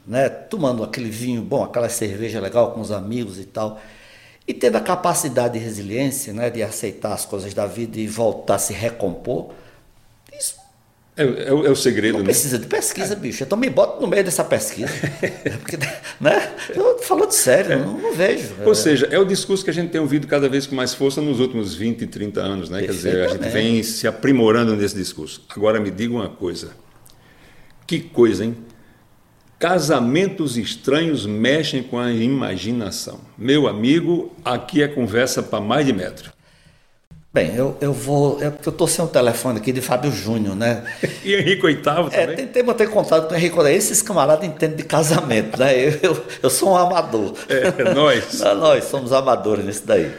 né, 0.08 0.30
tomando 0.30 0.82
aquele 0.82 1.10
vinho 1.10 1.42
bom, 1.42 1.62
aquela 1.62 1.90
cerveja 1.90 2.40
legal 2.40 2.72
com 2.72 2.80
os 2.80 2.90
amigos 2.90 3.38
e 3.38 3.44
tal, 3.44 3.82
e 4.48 4.54
tendo 4.54 4.78
a 4.78 4.80
capacidade 4.80 5.60
de 5.60 5.66
resiliência, 5.66 6.32
né, 6.32 6.50
de 6.50 6.64
aceitar 6.64 7.12
as 7.12 7.26
coisas 7.26 7.54
da 7.54 7.66
vida 7.66 8.00
e 8.00 8.08
voltar 8.08 8.56
a 8.56 8.60
se 8.60 8.72
recompor, 8.72 9.52
é, 11.16 11.24
é, 11.24 11.48
é, 11.50 11.54
o 11.54 11.76
segredo, 11.76 12.14
não 12.14 12.20
né? 12.20 12.26
precisa 12.26 12.58
de 12.58 12.68
pesquisa, 12.68 13.16
bicho. 13.16 13.44
Então 13.44 13.58
me 13.58 13.70
bota 13.70 14.00
no 14.00 14.08
meio 14.08 14.24
dessa 14.24 14.46
pesquisa. 14.46 14.92
Porque, 15.60 15.78
né? 16.22 16.54
Eu 16.74 17.00
falando 17.00 17.32
sério, 17.32 17.80
não, 17.80 17.98
não, 17.98 18.14
vejo. 18.14 18.56
Ou 18.66 18.74
seja, 18.74 19.08
é 19.12 19.20
o 19.20 19.26
discurso 19.26 19.64
que 19.64 19.70
a 19.70 19.74
gente 19.74 19.92
tem 19.92 20.00
ouvido 20.00 20.26
cada 20.26 20.48
vez 20.48 20.66
com 20.66 20.74
mais 20.74 20.94
força 20.94 21.22
nos 21.22 21.40
últimos 21.40 21.76
20, 21.76 22.08
30 22.08 22.40
anos, 22.40 22.70
né? 22.70 22.82
Quer 22.82 22.92
dizer, 22.92 23.26
a 23.26 23.28
gente 23.28 23.50
vem 23.50 23.84
se 23.84 24.08
aprimorando 24.08 24.76
nesse 24.76 24.96
discurso. 24.96 25.44
Agora 25.50 25.80
me 25.82 25.92
diga 25.92 26.14
uma 26.14 26.30
coisa. 26.30 26.72
Que 27.86 28.00
coisa, 28.00 28.46
hein? 28.46 28.56
Casamentos 29.60 30.58
estranhos 30.58 31.26
mexem 31.26 31.84
com 31.84 32.00
a 32.00 32.12
imaginação. 32.12 33.20
Meu 33.38 33.68
amigo, 33.68 34.34
aqui 34.46 34.82
é 34.82 34.88
conversa 34.88 35.44
para 35.44 35.60
mais 35.60 35.86
de 35.86 35.92
metro. 35.92 36.32
Bem, 37.34 37.56
eu, 37.56 37.78
eu 37.80 37.94
vou. 37.94 38.44
É 38.44 38.50
porque 38.50 38.68
eu 38.68 38.72
estou 38.72 38.86
sem 38.86 39.06
o 39.06 39.08
telefone 39.08 39.58
aqui 39.58 39.72
de 39.72 39.80
Fábio 39.80 40.12
Júnior, 40.12 40.54
né? 40.54 40.84
e 41.24 41.34
Henrique 41.34 41.66
Oitavo 41.66 42.10
é, 42.10 42.20
também? 42.20 42.34
É, 42.34 42.36
tentei 42.36 42.62
manter 42.62 42.90
contato 42.90 43.30
com 43.30 43.34
o 43.34 43.38
Henrique 43.38 43.58
Oitavo. 43.58 43.74
Esses 43.74 44.02
camaradas 44.02 44.46
entendem 44.46 44.76
de 44.76 44.84
casamento, 44.84 45.58
né? 45.58 45.74
Eu, 45.74 45.98
eu, 46.04 46.26
eu 46.44 46.50
sou 46.50 46.72
um 46.72 46.76
amador. 46.76 47.34
É, 47.48 47.94
nós. 47.94 48.42
nós 48.42 48.84
somos 48.92 49.14
amadores 49.14 49.64
nisso 49.64 49.84
daí. 49.86 50.12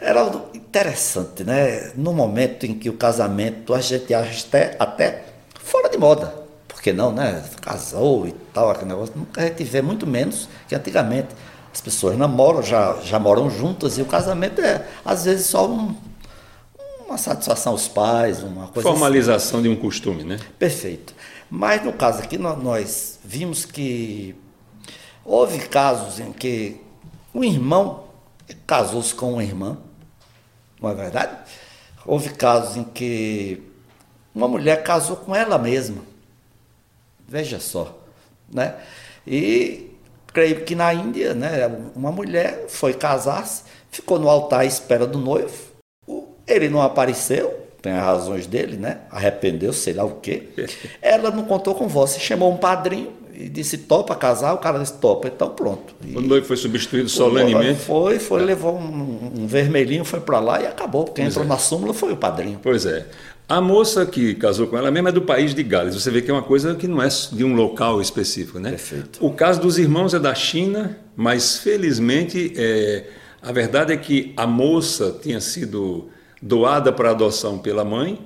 Era 0.00 0.26
interessante, 0.54 1.44
né? 1.44 1.92
No 1.96 2.14
momento 2.14 2.64
em 2.64 2.72
que 2.72 2.88
o 2.88 2.94
casamento 2.94 3.74
a 3.74 3.82
gente 3.82 4.14
acha 4.14 4.46
até, 4.46 4.76
até 4.78 5.22
fora 5.62 5.90
de 5.90 5.98
moda. 5.98 6.32
Por 6.66 6.80
que 6.80 6.94
não, 6.94 7.12
né? 7.12 7.44
Casou 7.60 8.26
e 8.26 8.32
tal, 8.54 8.70
aquele 8.70 8.88
negócio. 8.88 9.12
Nunca 9.14 9.42
a 9.42 9.44
gente 9.44 9.62
vê 9.64 9.82
muito 9.82 10.06
menos 10.06 10.48
que 10.66 10.74
antigamente. 10.74 11.28
As 11.74 11.80
pessoas 11.80 12.16
namoram, 12.16 12.62
já, 12.62 12.96
já 13.02 13.18
moram 13.18 13.50
juntas 13.50 13.98
e 13.98 14.02
o 14.02 14.06
casamento 14.06 14.60
é, 14.60 14.86
às 15.04 15.24
vezes, 15.24 15.46
só 15.46 15.68
um 15.68 15.94
uma 17.06 17.18
satisfação 17.18 17.72
aos 17.72 17.88
pais, 17.88 18.42
uma 18.42 18.68
coisa 18.68 18.88
Formalização 18.88 19.60
assim. 19.60 19.68
de 19.68 19.74
um 19.74 19.76
costume, 19.76 20.24
né? 20.24 20.38
Perfeito. 20.58 21.14
Mas 21.50 21.84
no 21.84 21.92
caso 21.92 22.20
aqui 22.20 22.38
nós 22.38 23.18
vimos 23.24 23.64
que 23.64 24.34
houve 25.24 25.58
casos 25.68 26.18
em 26.18 26.32
que 26.32 26.80
um 27.34 27.44
irmão 27.44 28.04
casou-se 28.66 29.14
com 29.14 29.34
uma 29.34 29.44
irmã, 29.44 29.78
não 30.80 30.90
é 30.90 30.94
verdade? 30.94 31.36
Houve 32.06 32.30
casos 32.30 32.76
em 32.76 32.84
que 32.84 33.62
uma 34.34 34.48
mulher 34.48 34.82
casou 34.82 35.16
com 35.16 35.34
ela 35.34 35.58
mesma. 35.58 36.02
Veja 37.26 37.58
só, 37.58 37.98
né? 38.52 38.74
E 39.26 39.90
creio 40.26 40.64
que 40.64 40.74
na 40.74 40.92
Índia, 40.92 41.32
né, 41.32 41.66
uma 41.94 42.10
mulher 42.10 42.66
foi 42.68 42.92
casar-se, 42.92 43.62
ficou 43.90 44.18
no 44.18 44.28
altar 44.28 44.60
à 44.60 44.64
espera 44.64 45.06
do 45.06 45.18
noivo, 45.18 45.63
ele 46.46 46.68
não 46.68 46.82
apareceu, 46.82 47.64
tem 47.80 47.92
as 47.92 48.02
razões 48.02 48.46
dele, 48.46 48.76
né? 48.76 48.98
Arrependeu, 49.10 49.72
sei 49.72 49.92
lá 49.92 50.04
o 50.04 50.16
quê. 50.16 50.44
Ela 51.02 51.30
não 51.30 51.44
contou 51.44 51.74
com 51.74 51.86
você, 51.86 52.18
chamou 52.18 52.52
um 52.52 52.56
padrinho 52.56 53.12
e 53.36 53.48
disse 53.48 53.78
topa 53.78 54.14
casar, 54.14 54.54
o 54.54 54.58
cara 54.58 54.78
disse 54.78 54.94
topa, 54.94 55.28
então 55.28 55.50
pronto. 55.50 55.94
E 56.06 56.16
o 56.16 56.20
noivo 56.20 56.46
foi 56.46 56.56
substituído 56.56 57.08
solenemente? 57.08 57.80
Foi, 57.80 58.18
foi, 58.18 58.42
é. 58.42 58.44
levou 58.44 58.78
um, 58.78 59.32
um, 59.40 59.46
vermelhinho, 59.46 60.04
foi 60.04 60.20
para 60.20 60.38
lá 60.38 60.62
e 60.62 60.66
acabou. 60.66 61.04
Quem 61.04 61.24
pois 61.24 61.28
entrou 61.28 61.44
é. 61.44 61.48
na 61.48 61.58
súmula 61.58 61.92
foi 61.92 62.12
o 62.12 62.16
padrinho. 62.16 62.60
Pois 62.62 62.86
é. 62.86 63.06
A 63.46 63.60
moça 63.60 64.06
que 64.06 64.34
casou 64.34 64.66
com 64.68 64.78
ela 64.78 64.90
mesmo 64.90 65.08
é 65.08 65.12
do 65.12 65.20
país 65.20 65.54
de 65.54 65.62
Gales. 65.62 65.94
Você 65.94 66.10
vê 66.10 66.22
que 66.22 66.30
é 66.30 66.34
uma 66.34 66.42
coisa 66.42 66.74
que 66.74 66.88
não 66.88 67.02
é 67.02 67.08
de 67.08 67.44
um 67.44 67.54
local 67.54 68.00
específico, 68.00 68.58
né? 68.58 68.70
Perfeito. 68.70 69.24
O 69.24 69.30
caso 69.32 69.60
dos 69.60 69.78
irmãos 69.78 70.14
é 70.14 70.18
da 70.18 70.34
China, 70.34 70.96
mas 71.14 71.58
felizmente 71.58 72.54
é, 72.56 73.04
a 73.42 73.52
verdade 73.52 73.92
é 73.92 73.96
que 73.96 74.32
a 74.36 74.46
moça 74.46 75.14
tinha 75.20 75.40
sido 75.40 76.08
doada 76.44 76.92
para 76.92 77.10
adoção 77.10 77.56
pela 77.56 77.86
mãe 77.86 78.20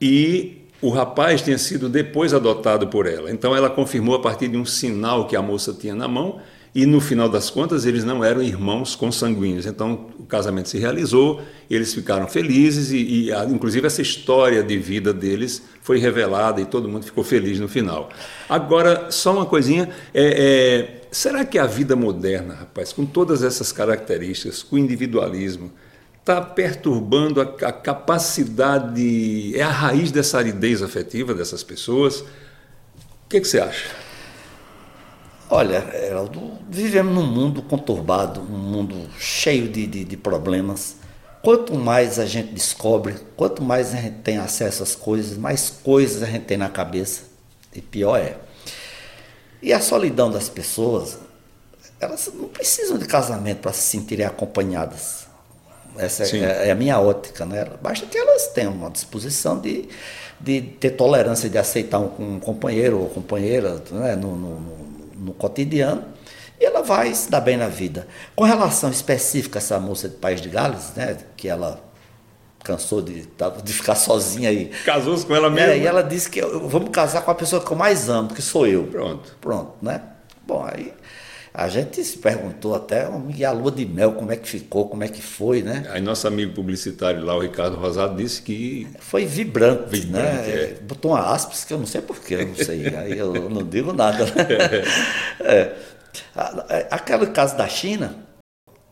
e 0.00 0.58
o 0.80 0.90
rapaz 0.90 1.42
tinha 1.42 1.58
sido 1.58 1.88
depois 1.88 2.32
adotado 2.32 2.86
por 2.86 3.04
ela. 3.04 3.32
Então 3.32 3.54
ela 3.54 3.68
confirmou 3.68 4.14
a 4.14 4.20
partir 4.20 4.46
de 4.46 4.56
um 4.56 4.64
sinal 4.64 5.26
que 5.26 5.34
a 5.34 5.42
moça 5.42 5.72
tinha 5.72 5.94
na 5.94 6.06
mão 6.06 6.38
e 6.72 6.86
no 6.86 7.00
final 7.00 7.28
das 7.28 7.50
contas 7.50 7.84
eles 7.84 8.04
não 8.04 8.22
eram 8.22 8.40
irmãos 8.40 8.94
consanguíneos. 8.94 9.66
Então 9.66 10.06
o 10.20 10.24
casamento 10.24 10.68
se 10.68 10.78
realizou, 10.78 11.42
eles 11.68 11.92
ficaram 11.92 12.28
felizes 12.28 12.92
e, 12.92 13.28
e 13.28 13.30
inclusive 13.52 13.84
essa 13.84 14.02
história 14.02 14.62
de 14.62 14.78
vida 14.78 15.12
deles 15.12 15.60
foi 15.82 15.98
revelada 15.98 16.60
e 16.60 16.66
todo 16.66 16.88
mundo 16.88 17.04
ficou 17.04 17.24
feliz 17.24 17.58
no 17.58 17.66
final. 17.66 18.08
Agora 18.48 19.10
só 19.10 19.32
uma 19.32 19.46
coisinha, 19.46 19.88
é, 20.14 20.22
é, 20.22 21.08
será 21.10 21.44
que 21.44 21.58
a 21.58 21.66
vida 21.66 21.96
moderna, 21.96 22.54
rapaz, 22.54 22.92
com 22.92 23.04
todas 23.04 23.42
essas 23.42 23.72
características, 23.72 24.62
com 24.62 24.76
o 24.76 24.78
individualismo, 24.78 25.72
está 26.24 26.40
perturbando 26.40 27.38
a, 27.38 27.44
a, 27.44 27.72
capacidade, 27.72 29.54
é 29.54 29.62
a 29.62 29.68
raiz 29.68 30.10
dessa 30.10 30.38
aridez 30.38 30.82
afetiva 30.82 31.34
dessas 31.34 31.62
pessoas. 31.62 32.20
O 32.20 33.28
que, 33.28 33.42
que 33.42 33.46
você 33.46 33.60
acha? 33.60 33.90
Olha, 35.50 35.86
Heraldo, 35.94 36.58
vivemos 36.70 37.14
num 37.14 37.26
mundo 37.26 37.60
conturbado, 37.60 38.40
um 38.40 38.56
mundo 38.56 39.06
cheio 39.18 39.68
de, 39.68 39.86
de, 39.86 40.02
de 40.02 40.16
problemas. 40.16 40.96
Quanto 41.42 41.74
mais 41.74 42.18
a 42.18 42.24
gente 42.24 42.54
descobre, 42.54 43.16
quanto 43.36 43.62
mais 43.62 43.92
a 43.92 43.98
gente 43.98 44.20
tem 44.20 44.38
acesso 44.38 44.82
às 44.82 44.94
coisas, 44.94 45.36
mais 45.36 45.68
coisas 45.68 46.22
a 46.22 46.26
gente 46.26 46.46
tem 46.46 46.56
na 46.56 46.70
cabeça. 46.70 47.24
E 47.74 47.82
pior 47.82 48.16
é. 48.16 48.38
E 49.60 49.74
a 49.74 49.80
solidão 49.80 50.30
das 50.30 50.48
pessoas, 50.48 51.18
elas 52.00 52.30
não 52.32 52.48
precisam 52.48 52.96
de 52.96 53.04
casamento 53.04 53.58
para 53.58 53.74
se 53.74 53.82
sentirem 53.82 54.24
acompanhadas 54.24 55.23
essa 55.98 56.24
é, 56.36 56.68
é, 56.68 56.70
a 56.70 56.74
minha 56.74 56.98
ótica, 56.98 57.44
né? 57.44 57.66
Basta 57.80 58.06
que 58.06 58.16
elas 58.16 58.48
tenham 58.48 58.72
uma 58.72 58.90
disposição 58.90 59.60
de, 59.60 59.88
de 60.40 60.60
ter 60.60 60.90
tolerância 60.90 61.48
de 61.48 61.58
aceitar 61.58 61.98
um, 61.98 62.10
um 62.18 62.40
companheiro 62.40 63.00
ou 63.00 63.08
companheira 63.08 63.82
né? 63.90 64.16
no, 64.16 64.36
no, 64.36 64.60
no, 64.60 64.76
no, 65.16 65.32
cotidiano 65.32 66.04
e 66.60 66.64
ela 66.64 66.82
vai 66.82 67.14
se 67.14 67.30
dar 67.30 67.40
bem 67.40 67.56
na 67.56 67.68
vida. 67.68 68.06
Com 68.34 68.44
relação 68.44 68.90
específica 68.90 69.58
a 69.58 69.60
essa 69.60 69.78
moça 69.78 70.08
de 70.08 70.16
País 70.16 70.40
de 70.40 70.48
Gales, 70.48 70.92
né? 70.96 71.16
Que 71.36 71.48
ela 71.48 71.80
cansou 72.62 73.02
de, 73.02 73.28
de 73.62 73.72
ficar 73.72 73.94
sozinha 73.94 74.48
aí. 74.48 74.70
Casou-se 74.84 75.24
com 75.24 75.34
ela 75.34 75.50
mesma. 75.50 75.72
É, 75.72 75.78
e 75.78 75.86
ela 75.86 76.02
disse 76.02 76.30
que 76.30 76.40
vamos 76.40 76.88
casar 76.90 77.22
com 77.22 77.30
a 77.30 77.34
pessoa 77.34 77.62
que 77.62 77.70
eu 77.70 77.76
mais 77.76 78.08
amo, 78.08 78.30
que 78.30 78.40
sou 78.40 78.66
eu. 78.66 78.84
Pronto. 78.84 79.36
Pronto, 79.40 79.72
né? 79.82 80.00
Bom, 80.46 80.66
aí 80.66 80.92
a 81.56 81.68
gente 81.68 82.02
se 82.02 82.18
perguntou 82.18 82.74
até 82.74 83.08
e 83.32 83.44
a 83.44 83.52
lua 83.52 83.70
de 83.70 83.86
mel, 83.86 84.14
como 84.14 84.32
é 84.32 84.36
que 84.36 84.48
ficou, 84.48 84.88
como 84.88 85.04
é 85.04 85.08
que 85.08 85.22
foi, 85.22 85.62
né? 85.62 85.86
Aí 85.88 86.00
nosso 86.00 86.26
amigo 86.26 86.52
publicitário 86.52 87.24
lá, 87.24 87.36
o 87.36 87.40
Ricardo 87.40 87.76
Rosado, 87.76 88.16
disse 88.16 88.42
que. 88.42 88.88
Foi 88.98 89.24
vibrante, 89.24 89.88
vibrante 89.88 90.10
né? 90.10 90.50
É. 90.50 90.78
Botou 90.82 91.12
uma 91.12 91.32
aspas 91.32 91.64
que 91.64 91.72
eu 91.72 91.78
não 91.78 91.86
sei 91.86 92.02
porquê, 92.02 92.34
eu 92.34 92.48
não 92.48 92.56
sei. 92.56 92.88
Aí 92.96 93.16
eu 93.16 93.48
não 93.48 93.62
digo 93.62 93.92
nada. 93.92 94.24
Né? 94.24 94.32
É. 95.44 95.76
Aquele 96.90 97.28
caso 97.28 97.56
da 97.56 97.68
China, 97.68 98.16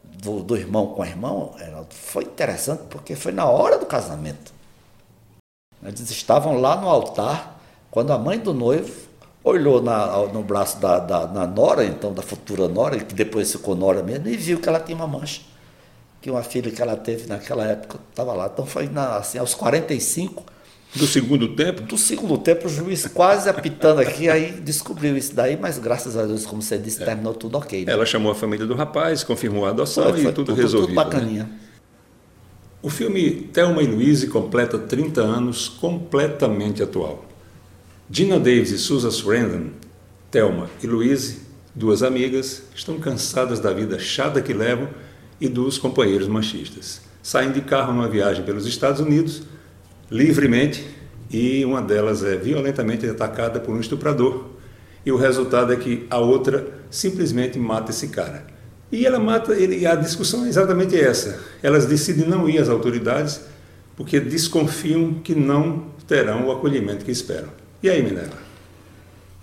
do, 0.05 0.41
do 0.41 0.57
irmão 0.57 0.87
com 0.95 1.03
o 1.03 1.05
irmão, 1.05 1.57
foi 1.91 2.23
interessante 2.23 2.85
porque 2.89 3.17
foi 3.17 3.33
na 3.33 3.45
hora 3.45 3.77
do 3.77 3.87
casamento. 3.87 4.53
Eles 5.85 6.09
estavam 6.13 6.61
lá 6.61 6.81
no 6.81 6.89
altar, 6.89 7.61
quando 7.91 8.13
a 8.13 8.19
mãe 8.19 8.39
do 8.39 8.55
noivo 8.55 9.02
olhou 9.45 9.83
na, 9.83 10.27
no 10.27 10.43
braço 10.43 10.81
da, 10.81 10.99
da 10.99 11.27
na 11.27 11.47
Nora, 11.47 11.85
então 11.85 12.13
da 12.13 12.23
futura 12.23 12.69
Nora, 12.69 12.99
que 12.99 13.15
depois 13.15 13.51
ficou 13.51 13.75
Nora 13.75 14.03
mesmo, 14.03 14.29
e 14.29 14.37
viu 14.37 14.59
que 14.59 14.69
ela 14.69 14.81
tinha 14.81 14.97
uma 14.97 15.07
mancha. 15.07 15.41
Que 16.21 16.31
uma 16.31 16.43
filha 16.43 16.71
que 16.71 16.81
ela 16.81 16.97
teve 16.97 17.27
naquela 17.27 17.65
época 17.65 17.99
estava 18.11 18.33
lá. 18.33 18.49
Então 18.53 18.65
foi 18.65 18.89
na, 18.89 19.17
assim, 19.17 19.39
aos 19.39 19.55
45. 19.55 20.45
Do 20.95 21.07
segundo 21.07 21.49
tempo? 21.57 21.83
Do 21.83 21.99
segundo 21.99 22.39
tempo, 22.39 22.67
o 22.67 22.71
juiz 22.71 23.07
quase 23.07 23.49
apitando 23.49 24.01
aqui, 24.01 24.29
aí 24.29 24.53
descobriu 24.53 25.17
isso 25.17 25.35
daí, 25.35 25.57
mas 25.57 25.79
graças 25.79 26.17
a 26.17 26.25
Deus, 26.25 26.45
como 26.45 26.61
você 26.61 26.79
disse, 26.79 27.03
é. 27.03 27.07
terminou 27.07 27.35
tudo 27.35 27.57
ok. 27.57 27.87
Né? 27.87 27.93
Ela 27.93 28.05
chamou 28.05 28.31
a 28.31 28.35
família 28.35 28.67
do 28.67 28.75
rapaz, 28.75 29.25
confirmou 29.25 29.67
a 29.67 29.71
adoção 29.71 30.05
foi, 30.05 30.23
foi 30.23 30.31
e 30.31 30.35
tudo, 30.35 30.47
tudo 30.47 30.61
resolvido. 30.61 30.89
Tudo 30.89 30.99
né? 30.99 31.05
bacaninha. 31.05 31.45
Né? 31.45 31.51
O 32.83 32.91
filme 32.91 33.31
Thelma 33.53 33.83
e 33.83 33.87
Louise 33.87 34.27
completa 34.29 34.79
30 34.79 35.21
anos 35.23 35.69
completamente 35.69 36.83
atual 36.83 37.32
Gina 38.15 38.39
Davis 38.39 38.71
e 38.71 38.77
Susan 38.77 39.11
Sarandon, 39.11 39.71
Thelma 40.31 40.69
e 40.83 40.87
Louise, 40.87 41.39
duas 41.75 42.03
amigas, 42.03 42.63
estão 42.75 43.01
cansadas 43.01 43.59
da 43.59 43.73
vida 43.73 43.99
chata 43.99 44.43
que 44.43 44.53
levam 44.53 44.91
e 45.41 45.49
dos 45.49 45.79
companheiros 45.79 46.29
machistas. 46.29 47.01
Saem 47.23 47.53
de 47.53 47.63
carro 47.63 47.91
numa 47.91 48.11
viagem 48.11 48.45
pelos 48.45 48.67
Estados 48.67 49.01
Unidos, 49.01 49.45
livremente, 50.11 50.87
e 51.31 51.65
uma 51.65 51.81
delas 51.81 52.23
é 52.23 52.37
violentamente 52.37 53.07
atacada 53.09 53.59
por 53.59 53.75
um 53.75 53.81
estuprador. 53.81 54.45
E 55.07 55.11
o 55.11 55.17
resultado 55.17 55.73
é 55.73 55.77
que 55.77 56.07
a 56.11 56.19
outra 56.19 56.67
simplesmente 56.91 57.59
mata 57.59 57.93
esse 57.93 58.09
cara. 58.09 58.47
E 58.93 59.07
ela 59.07 59.19
mata, 59.19 59.55
ele, 59.55 59.87
a 59.87 59.95
discussão 59.95 60.45
é 60.45 60.51
exatamente 60.51 60.95
essa. 61.01 61.41
Elas 61.63 61.87
decidem 61.87 62.29
não 62.29 62.47
ir 62.47 62.59
às 62.59 62.69
autoridades 62.69 63.41
porque 63.97 64.21
desconfiam 64.21 65.15
que 65.15 65.35
não 65.35 65.87
terão 66.07 66.49
o 66.49 66.53
acolhimento 66.53 67.07
que 67.07 67.11
esperam. 67.11 67.62
E 67.83 67.91
aí, 67.91 68.01
Minerva? 68.01 68.39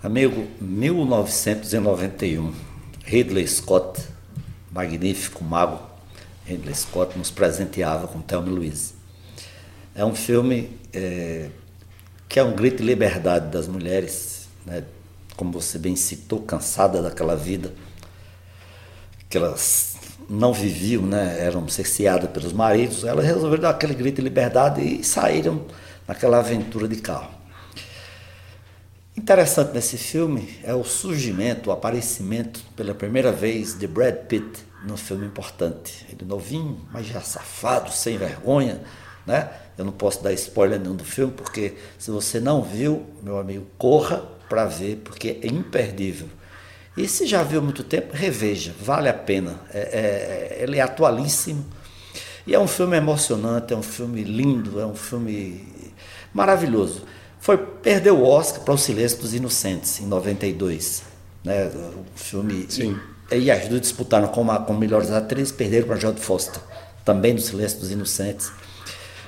Amigo, 0.02 0.46
1991, 0.62 2.54
Ridley 3.04 3.46
Scott, 3.46 4.00
magnífico 4.72 5.44
mago 5.44 5.78
Ridley 6.46 6.74
Scott, 6.74 7.18
nos 7.18 7.30
presenteava 7.30 8.08
com 8.08 8.22
Thelma 8.22 8.48
Louise. 8.48 8.94
É 9.94 10.06
um 10.06 10.14
filme 10.14 10.70
é, 10.90 11.50
que 12.30 12.40
é 12.40 12.42
um 12.42 12.56
grito 12.56 12.78
de 12.78 12.84
liberdade 12.84 13.48
das 13.48 13.68
mulheres, 13.68 14.48
né? 14.64 14.84
como 15.36 15.52
você 15.52 15.78
bem 15.78 15.94
citou, 15.94 16.40
cansada 16.40 17.02
daquela 17.02 17.36
vida 17.36 17.74
que 19.28 19.36
elas 19.36 19.98
não 20.30 20.54
viviam, 20.54 21.02
né? 21.02 21.36
eram 21.44 21.68
cerceadas 21.68 22.30
pelos 22.30 22.54
maridos, 22.54 23.04
elas 23.04 23.26
resolveram 23.26 23.64
dar 23.64 23.70
aquele 23.70 23.92
grito 23.92 24.16
de 24.16 24.22
liberdade 24.22 24.80
e 24.80 25.04
saíram 25.04 25.66
naquela 26.08 26.38
aventura 26.38 26.88
de 26.88 26.96
carro. 26.96 27.39
Interessante 29.16 29.74
nesse 29.74 29.98
filme 29.98 30.56
é 30.62 30.72
o 30.72 30.84
surgimento, 30.84 31.68
o 31.68 31.72
aparecimento 31.72 32.60
pela 32.76 32.94
primeira 32.94 33.32
vez 33.32 33.76
de 33.76 33.86
Brad 33.86 34.14
Pitt 34.14 34.64
num 34.84 34.96
filme 34.96 35.26
importante. 35.26 36.06
Ele 36.08 36.24
novinho, 36.24 36.80
mas 36.92 37.06
já 37.06 37.20
safado, 37.20 37.90
sem 37.90 38.16
vergonha, 38.16 38.80
né? 39.26 39.50
Eu 39.76 39.84
não 39.84 39.92
posso 39.92 40.22
dar 40.22 40.32
spoiler 40.32 40.78
nenhum 40.78 40.94
do 40.94 41.04
filme, 41.04 41.32
porque 41.32 41.74
se 41.98 42.10
você 42.10 42.38
não 42.38 42.62
viu, 42.62 43.04
meu 43.22 43.38
amigo, 43.38 43.66
corra 43.76 44.18
para 44.48 44.64
ver, 44.66 44.96
porque 45.04 45.40
é 45.42 45.48
imperdível. 45.48 46.28
E 46.96 47.08
se 47.08 47.26
já 47.26 47.42
viu 47.42 47.60
muito 47.60 47.82
tempo, 47.82 48.14
reveja, 48.14 48.74
vale 48.80 49.08
a 49.08 49.14
pena. 49.14 49.60
É, 49.72 50.58
é, 50.58 50.62
ele 50.62 50.78
é 50.78 50.82
atualíssimo. 50.82 51.64
E 52.46 52.54
é 52.54 52.58
um 52.58 52.68
filme 52.68 52.96
emocionante, 52.96 53.72
é 53.72 53.76
um 53.76 53.82
filme 53.82 54.22
lindo, 54.22 54.80
é 54.80 54.86
um 54.86 54.94
filme 54.94 55.66
maravilhoso. 56.32 57.04
Foi 57.40 57.56
perder 57.56 58.12
o 58.12 58.22
Oscar 58.22 58.62
para 58.62 58.74
O 58.74 58.78
Silêncio 58.78 59.18
dos 59.18 59.34
Inocentes, 59.34 59.98
em 60.00 60.06
92. 60.06 61.02
Né? 61.42 61.66
O 61.66 62.04
filme. 62.14 62.66
Sim. 62.68 62.98
E, 63.32 63.36
e 63.36 63.50
as 63.50 63.66
duas 63.66 63.80
disputaram 63.80 64.28
como, 64.28 64.54
como 64.60 64.78
melhores 64.78 65.10
atrizes, 65.10 65.50
perderam 65.50 65.86
para 65.86 65.96
Jodie 65.96 66.20
Foster, 66.20 66.60
também 67.04 67.34
do 67.34 67.40
Silêncio 67.40 67.80
dos 67.80 67.90
Inocentes. 67.90 68.52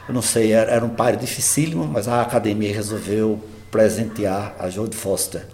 Eu 0.07 0.15
não 0.15 0.23
sei, 0.23 0.53
era, 0.53 0.71
era 0.71 0.85
um 0.85 0.91
par 0.91 1.17
dificílimo, 1.17 1.87
mas 1.87 2.07
a 2.07 2.21
academia 2.21 2.75
resolveu 2.75 3.43
presentear 3.71 4.55
a 4.59 4.69
Jodie 4.69 4.97
Foster. 4.97 5.47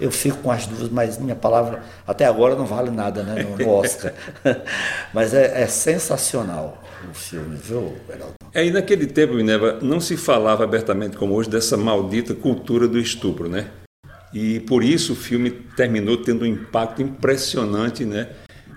Eu 0.00 0.10
fico 0.10 0.38
com 0.38 0.50
as 0.50 0.66
duas, 0.66 0.88
mas 0.90 1.18
minha 1.18 1.36
palavra 1.36 1.82
até 2.06 2.24
agora 2.24 2.54
não 2.54 2.66
vale 2.66 2.90
nada 2.90 3.22
né, 3.22 3.42
no, 3.42 3.56
no 3.56 3.70
Oscar. 3.70 4.12
mas 5.12 5.34
é, 5.34 5.62
é, 5.62 5.66
sensacional 5.66 6.82
o 7.10 7.14
filme, 7.14 7.56
viu, 7.56 7.94
Beraldo? 8.06 8.34
É, 8.52 8.68
naquele 8.70 9.06
tempo, 9.06 9.34
Minerva, 9.34 9.78
não 9.82 10.00
se 10.00 10.16
falava 10.16 10.64
abertamente 10.64 11.16
como 11.16 11.34
hoje 11.34 11.50
dessa 11.50 11.76
maldita 11.76 12.34
cultura 12.34 12.86
do 12.86 12.98
estupro, 12.98 13.48
né? 13.48 13.70
E 14.32 14.60
por 14.60 14.82
isso 14.82 15.12
o 15.12 15.16
filme 15.16 15.50
terminou 15.50 16.16
tendo 16.18 16.44
um 16.44 16.46
impacto 16.46 17.02
impressionante, 17.02 18.04
né? 18.04 18.28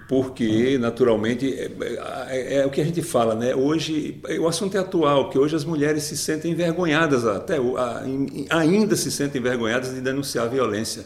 porque 0.09 0.75
naturalmente 0.80 1.53
é, 1.53 1.69
é, 2.30 2.56
é, 2.56 2.65
o 2.65 2.71
que 2.71 2.82
a 2.82 2.84
gente 2.84 2.99
fala, 3.03 3.36
né? 3.36 3.53
Hoje 3.53 4.19
o 4.39 4.47
assunto 4.47 4.75
é 4.75 4.80
atual, 4.80 5.30
que 5.30 5.38
hoje 5.38 5.56
as 5.56 5.63
mulheres 5.63 6.01
se 6.01 6.17
sentem 6.17 6.51
envergonhadas 6.51 7.27
até 7.27 7.58
ainda 8.49 8.95
se 8.95 9.12
sentem 9.12 9.39
envergonhadas 9.39 9.93
de 9.93 10.01
denunciar 10.01 10.47
a 10.47 10.49
violência. 10.49 11.06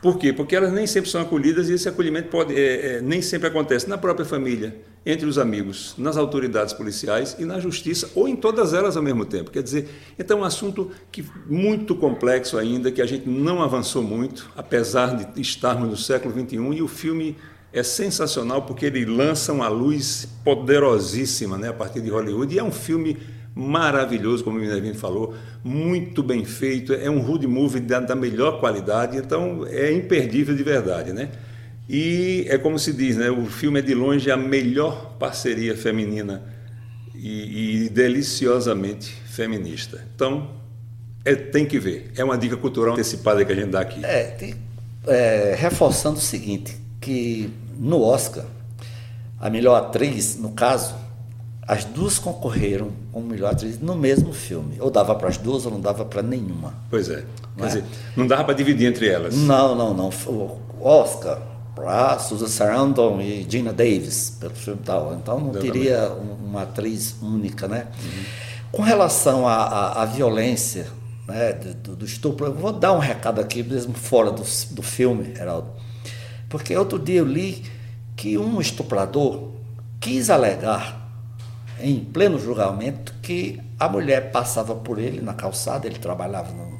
Por 0.00 0.18
quê? 0.18 0.32
Porque 0.32 0.54
elas 0.54 0.72
nem 0.72 0.86
sempre 0.86 1.10
são 1.10 1.20
acolhidas 1.20 1.68
e 1.68 1.72
esse 1.72 1.88
acolhimento 1.88 2.28
pode, 2.28 2.54
é, 2.54 2.98
é, 2.98 3.00
nem 3.00 3.20
sempre 3.20 3.48
acontece 3.48 3.88
na 3.88 3.98
própria 3.98 4.24
família, 4.24 4.76
entre 5.04 5.26
os 5.26 5.38
amigos, 5.38 5.94
nas 5.96 6.16
autoridades 6.16 6.74
policiais 6.74 7.36
e 7.38 7.44
na 7.44 7.58
justiça, 7.58 8.10
ou 8.14 8.28
em 8.28 8.36
todas 8.36 8.74
elas 8.74 8.96
ao 8.96 9.02
mesmo 9.02 9.24
tempo. 9.24 9.50
Quer 9.50 9.62
dizer, 9.62 9.88
então 10.18 10.38
é 10.38 10.40
um 10.42 10.44
assunto 10.44 10.90
que, 11.10 11.24
muito 11.46 11.94
complexo 11.94 12.58
ainda, 12.58 12.90
que 12.90 13.00
a 13.00 13.06
gente 13.06 13.28
não 13.28 13.62
avançou 13.62 14.02
muito, 14.02 14.50
apesar 14.56 15.16
de 15.16 15.40
estarmos 15.40 15.88
no 15.88 15.96
século 15.96 16.34
XXI, 16.34 16.56
e 16.76 16.82
o 16.82 16.88
filme 16.88 17.36
é 17.72 17.82
sensacional 17.82 18.62
porque 18.62 18.86
ele 18.86 19.04
lança 19.04 19.52
uma 19.52 19.68
luz 19.68 20.28
poderosíssima 20.44 21.58
né, 21.58 21.68
a 21.68 21.72
partir 21.72 22.00
de 22.00 22.10
Hollywood 22.10 22.54
e 22.54 22.58
é 22.58 22.64
um 22.64 22.72
filme 22.72 23.16
maravilhoso, 23.54 24.44
como 24.44 24.56
o 24.56 24.60
Minervino 24.60 24.94
falou, 24.94 25.34
muito 25.64 26.22
bem 26.22 26.44
feito, 26.44 26.92
é 26.92 27.10
um 27.10 27.18
road 27.18 27.44
movie 27.46 27.80
da, 27.80 27.98
da, 27.98 28.14
melhor 28.14 28.60
qualidade, 28.60 29.16
então 29.16 29.66
é 29.66 29.92
imperdível 29.92 30.54
de 30.54 30.62
verdade, 30.62 31.12
né? 31.12 31.28
E 31.88 32.44
é 32.48 32.58
como 32.58 32.78
se 32.78 32.92
diz, 32.92 33.16
né? 33.16 33.30
O 33.30 33.46
filme 33.46 33.78
é 33.78 33.82
de 33.82 33.94
longe 33.94 34.30
a 34.30 34.36
melhor 34.36 35.16
parceria 35.18 35.74
feminina 35.74 36.42
e, 37.14 37.84
e 37.84 37.88
deliciosamente 37.88 39.10
feminista. 39.26 40.04
Então, 40.14 40.50
é, 41.24 41.34
tem 41.34 41.64
que 41.64 41.78
ver. 41.78 42.12
É 42.14 42.22
uma 42.22 42.36
dica 42.36 42.56
cultural 42.56 42.92
antecipada 42.92 43.42
que 43.44 43.52
a 43.52 43.54
gente 43.54 43.70
dá 43.70 43.80
aqui. 43.80 44.04
É, 44.04 44.24
tem, 44.24 44.54
é 45.06 45.56
reforçando 45.58 46.18
o 46.18 46.20
seguinte, 46.20 46.76
que 47.00 47.50
no 47.78 48.02
Oscar, 48.02 48.44
a 49.40 49.48
melhor 49.48 49.76
atriz, 49.76 50.36
no 50.36 50.52
caso, 50.52 50.94
as 51.66 51.84
duas 51.84 52.18
concorreram 52.18 52.90
como 53.12 53.26
melhor 53.26 53.52
atriz 53.52 53.80
no 53.80 53.96
mesmo 53.96 54.34
filme. 54.34 54.76
Ou 54.78 54.90
dava 54.90 55.14
para 55.14 55.28
as 55.28 55.38
duas 55.38 55.64
ou 55.64 55.72
não 55.72 55.80
dava 55.80 56.04
para 56.04 56.22
nenhuma. 56.22 56.74
Pois 56.90 57.08
é. 57.08 57.24
Quer 57.56 57.64
é? 57.64 57.66
dizer, 57.66 57.84
não 58.14 58.26
dava 58.26 58.44
para 58.44 58.54
dividir 58.54 58.86
entre 58.86 59.08
elas. 59.08 59.34
Não, 59.34 59.74
não, 59.74 59.94
não. 59.94 60.10
O 60.26 60.60
Oscar 60.80 61.40
para 61.80 62.18
Susan 62.18 62.46
Sarandon 62.46 63.20
e 63.20 63.46
Gina 63.48 63.72
Davis 63.72 64.36
pelo 64.38 64.54
filme 64.54 64.80
tal. 64.84 65.14
Então 65.14 65.38
não 65.40 65.52
teria 65.52 66.10
uma 66.10 66.62
atriz 66.62 67.16
única, 67.22 67.66
né? 67.68 67.86
Uhum. 68.02 68.24
Com 68.72 68.82
relação 68.82 69.48
à 69.48 70.04
violência, 70.04 70.86
né, 71.26 71.52
do, 71.52 71.96
do, 71.96 72.04
estupro, 72.04 72.46
eu 72.46 72.54
vou 72.54 72.72
dar 72.72 72.92
um 72.92 72.98
recado 72.98 73.40
aqui 73.40 73.62
mesmo 73.62 73.94
fora 73.94 74.30
do, 74.30 74.42
do 74.70 74.82
filme, 74.82 75.34
Heraldo. 75.38 75.70
Porque 76.48 76.76
outro 76.76 76.98
dia 76.98 77.20
eu 77.20 77.26
li 77.26 77.64
que 78.16 78.36
um 78.36 78.60
estuprador 78.60 79.50
quis 80.00 80.30
alegar, 80.30 81.06
em 81.80 82.00
pleno 82.00 82.38
julgamento, 82.38 83.14
que 83.22 83.60
a 83.78 83.88
mulher 83.88 84.32
passava 84.32 84.74
por 84.74 84.98
ele 84.98 85.20
na 85.20 85.32
calçada, 85.32 85.86
ele 85.86 85.98
trabalhava 85.98 86.52
no, 86.52 86.77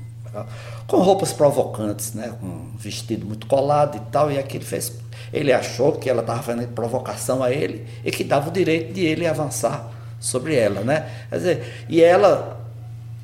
com 0.87 0.99
roupas 0.99 1.33
provocantes, 1.33 2.15
né, 2.15 2.35
com 2.41 2.47
um 2.47 2.77
vestido 2.77 3.27
muito 3.27 3.47
colado 3.47 3.97
e 3.97 4.01
tal, 4.11 4.31
e 4.31 4.39
aquele 4.39 4.65
fez. 4.65 4.93
Ele 5.33 5.53
achou 5.53 5.93
que 5.93 6.09
ela 6.09 6.21
estava 6.21 6.43
fazendo 6.43 6.69
provocação 6.69 7.43
a 7.43 7.51
ele 7.53 7.87
e 8.05 8.11
que 8.11 8.25
dava 8.25 8.49
o 8.49 8.53
direito 8.53 8.93
de 8.93 9.05
ele 9.05 9.27
avançar 9.27 9.91
sobre 10.19 10.55
ela, 10.55 10.81
né? 10.81 11.09
Quer 11.29 11.37
dizer, 11.37 11.85
e 11.89 12.03
ela 12.03 12.59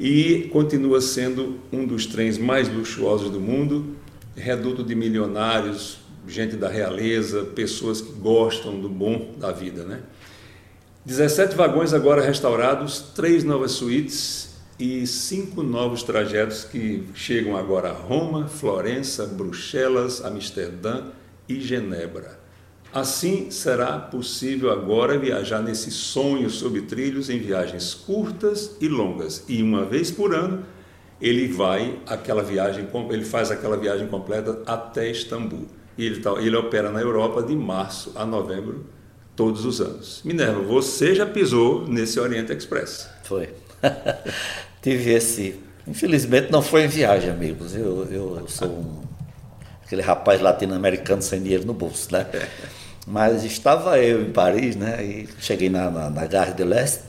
e 0.00 0.48
continua 0.50 1.02
sendo 1.02 1.58
um 1.70 1.84
dos 1.84 2.06
trens 2.06 2.38
mais 2.38 2.74
luxuosos 2.74 3.28
do 3.28 3.38
mundo, 3.38 3.94
reduto 4.34 4.82
de 4.82 4.94
milionários, 4.94 5.98
gente 6.26 6.56
da 6.56 6.70
realeza, 6.70 7.44
pessoas 7.44 8.00
que 8.00 8.10
gostam 8.12 8.80
do 8.80 8.88
bom 8.88 9.34
da 9.36 9.52
vida, 9.52 9.84
né? 9.84 10.00
17 11.02 11.56
vagões 11.56 11.94
agora 11.94 12.20
restaurados, 12.20 13.00
três 13.14 13.42
novas 13.42 13.72
suítes 13.72 14.50
e 14.78 15.06
cinco 15.06 15.62
novos 15.62 16.02
trajetos 16.02 16.62
que 16.62 17.08
chegam 17.14 17.56
agora 17.56 17.88
a 17.88 17.92
Roma, 17.92 18.46
Florença, 18.46 19.24
Bruxelas, 19.26 20.22
Amsterdã 20.22 21.04
e 21.48 21.58
Genebra. 21.58 22.38
Assim 22.92 23.50
será 23.50 23.98
possível 23.98 24.70
agora 24.70 25.18
viajar 25.18 25.62
nesse 25.62 25.90
sonho 25.90 26.50
sobre 26.50 26.82
trilhos 26.82 27.30
em 27.30 27.38
viagens 27.38 27.94
curtas 27.94 28.76
e 28.78 28.86
longas. 28.86 29.42
E 29.48 29.62
uma 29.62 29.86
vez 29.86 30.10
por 30.10 30.34
ano 30.34 30.66
ele 31.18 31.48
vai 31.48 31.98
aquela 32.06 32.42
viagem, 32.42 32.86
ele 33.10 33.24
faz 33.24 33.50
aquela 33.50 33.78
viagem 33.78 34.06
completa 34.06 34.62
até 34.66 35.10
Istambul. 35.10 35.66
E 35.96 36.04
ele, 36.04 36.20
tá, 36.20 36.32
ele 36.32 36.56
opera 36.56 36.90
na 36.90 37.00
Europa 37.00 37.42
de 37.42 37.56
março 37.56 38.12
a 38.14 38.26
novembro 38.26 38.84
todos 39.40 39.64
os 39.64 39.80
anos. 39.80 40.20
Minerva, 40.22 40.60
você 40.60 41.14
já 41.14 41.24
pisou 41.24 41.88
nesse 41.88 42.20
Oriente 42.20 42.52
Express? 42.52 43.08
Foi. 43.22 43.48
Tive 44.82 45.12
esse. 45.14 45.58
Infelizmente 45.88 46.52
não 46.52 46.60
foi 46.60 46.84
em 46.84 46.88
viagem, 46.88 47.30
amigos. 47.30 47.74
Eu, 47.74 48.06
eu, 48.12 48.46
sou 48.48 48.68
um, 48.68 49.00
aquele 49.82 50.02
rapaz 50.02 50.42
latino-americano 50.42 51.22
sem 51.22 51.42
dinheiro 51.42 51.64
no 51.64 51.72
bolso, 51.72 52.12
né? 52.12 52.26
Mas 53.08 53.42
estava 53.42 53.98
eu 53.98 54.20
em 54.20 54.30
Paris, 54.30 54.76
né? 54.76 55.02
E 55.02 55.28
cheguei 55.40 55.70
na, 55.70 55.90
na, 55.90 56.10
na 56.10 56.26
Gare 56.26 56.52
de 56.52 56.62
l'Est, 56.62 57.00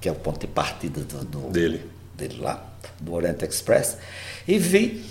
que 0.00 0.08
é 0.08 0.12
o 0.12 0.14
ponto 0.14 0.38
de 0.38 0.46
partida 0.46 1.00
do, 1.00 1.24
do, 1.24 1.50
dele. 1.50 1.90
dele 2.14 2.38
lá, 2.40 2.64
do 3.00 3.14
Oriente 3.14 3.44
Express, 3.44 3.98
e 4.46 4.58
vi 4.58 5.04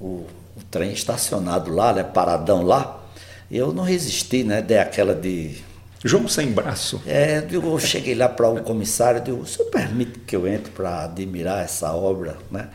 o, 0.00 0.24
o 0.56 0.62
trem 0.70 0.92
estacionado 0.92 1.74
lá, 1.74 1.92
né? 1.92 2.04
Paradão 2.04 2.62
lá. 2.62 3.02
E 3.50 3.56
eu 3.56 3.72
não 3.72 3.82
resisti, 3.82 4.44
né? 4.44 4.62
Dei 4.62 4.78
aquela 4.78 5.16
de 5.16 5.64
João 6.04 6.28
sem 6.28 6.52
braço. 6.52 7.00
É, 7.06 7.44
eu 7.50 7.78
cheguei 7.78 8.14
lá 8.14 8.28
para 8.28 8.48
o 8.48 8.56
um 8.56 8.62
comissário, 8.62 9.20
digo, 9.20 9.38
o 9.38 9.46
senhor 9.46 9.70
permite 9.70 10.18
que 10.20 10.36
eu 10.36 10.46
entre 10.46 10.70
para 10.70 11.04
admirar 11.04 11.64
essa 11.64 11.92
obra, 11.92 12.36
né? 12.50 12.68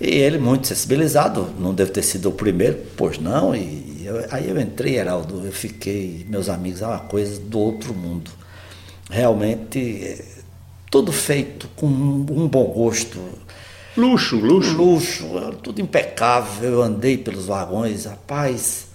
E 0.00 0.08
ele, 0.08 0.38
muito 0.38 0.66
sensibilizado, 0.66 1.50
não 1.58 1.72
deve 1.72 1.90
ter 1.90 2.02
sido 2.02 2.28
o 2.28 2.32
primeiro, 2.32 2.78
pois 2.96 3.18
não, 3.18 3.54
e 3.54 4.02
eu, 4.04 4.26
aí 4.30 4.48
eu 4.48 4.60
entrei, 4.60 4.96
Heraldo, 4.98 5.42
eu 5.44 5.52
fiquei, 5.52 6.26
meus 6.28 6.48
amigos, 6.48 6.82
é 6.82 6.86
uma 6.86 6.98
coisa 7.00 7.40
do 7.40 7.58
outro 7.58 7.94
mundo. 7.94 8.30
Realmente, 9.08 9.78
é, 10.04 10.24
tudo 10.90 11.12
feito 11.12 11.68
com 11.76 11.86
um 11.86 12.48
bom 12.48 12.64
gosto. 12.64 13.20
Luxo, 13.96 14.36
luxo. 14.36 14.76
Luxo, 14.76 15.24
tudo 15.62 15.80
impecável, 15.80 16.72
eu 16.72 16.82
andei 16.82 17.16
pelos 17.16 17.46
vagões, 17.46 18.06
rapaz 18.06 18.93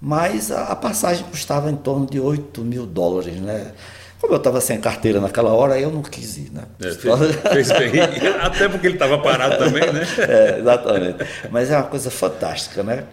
mas 0.00 0.50
a, 0.50 0.64
a 0.64 0.76
passagem 0.76 1.24
custava 1.24 1.70
em 1.70 1.76
torno 1.76 2.06
de 2.06 2.20
8 2.20 2.60
mil 2.62 2.86
dólares, 2.86 3.36
né? 3.40 3.72
Como 4.20 4.32
eu 4.32 4.38
estava 4.38 4.60
sem 4.60 4.80
carteira 4.80 5.20
naquela 5.20 5.52
hora, 5.52 5.78
eu 5.78 5.90
não 5.90 6.02
quis 6.02 6.38
ir, 6.38 6.50
né? 6.52 6.62
É, 6.80 6.90
fez, 6.90 7.68
fez 7.68 7.72
bem. 7.72 8.00
Até 8.40 8.68
porque 8.68 8.86
ele 8.86 8.94
estava 8.94 9.18
parado 9.18 9.58
também, 9.58 9.92
né? 9.92 10.06
É, 10.18 10.58
exatamente. 10.58 11.18
Mas 11.50 11.70
é 11.70 11.76
uma 11.76 11.84
coisa 11.84 12.10
fantástica, 12.10 12.82
né? 12.82 13.04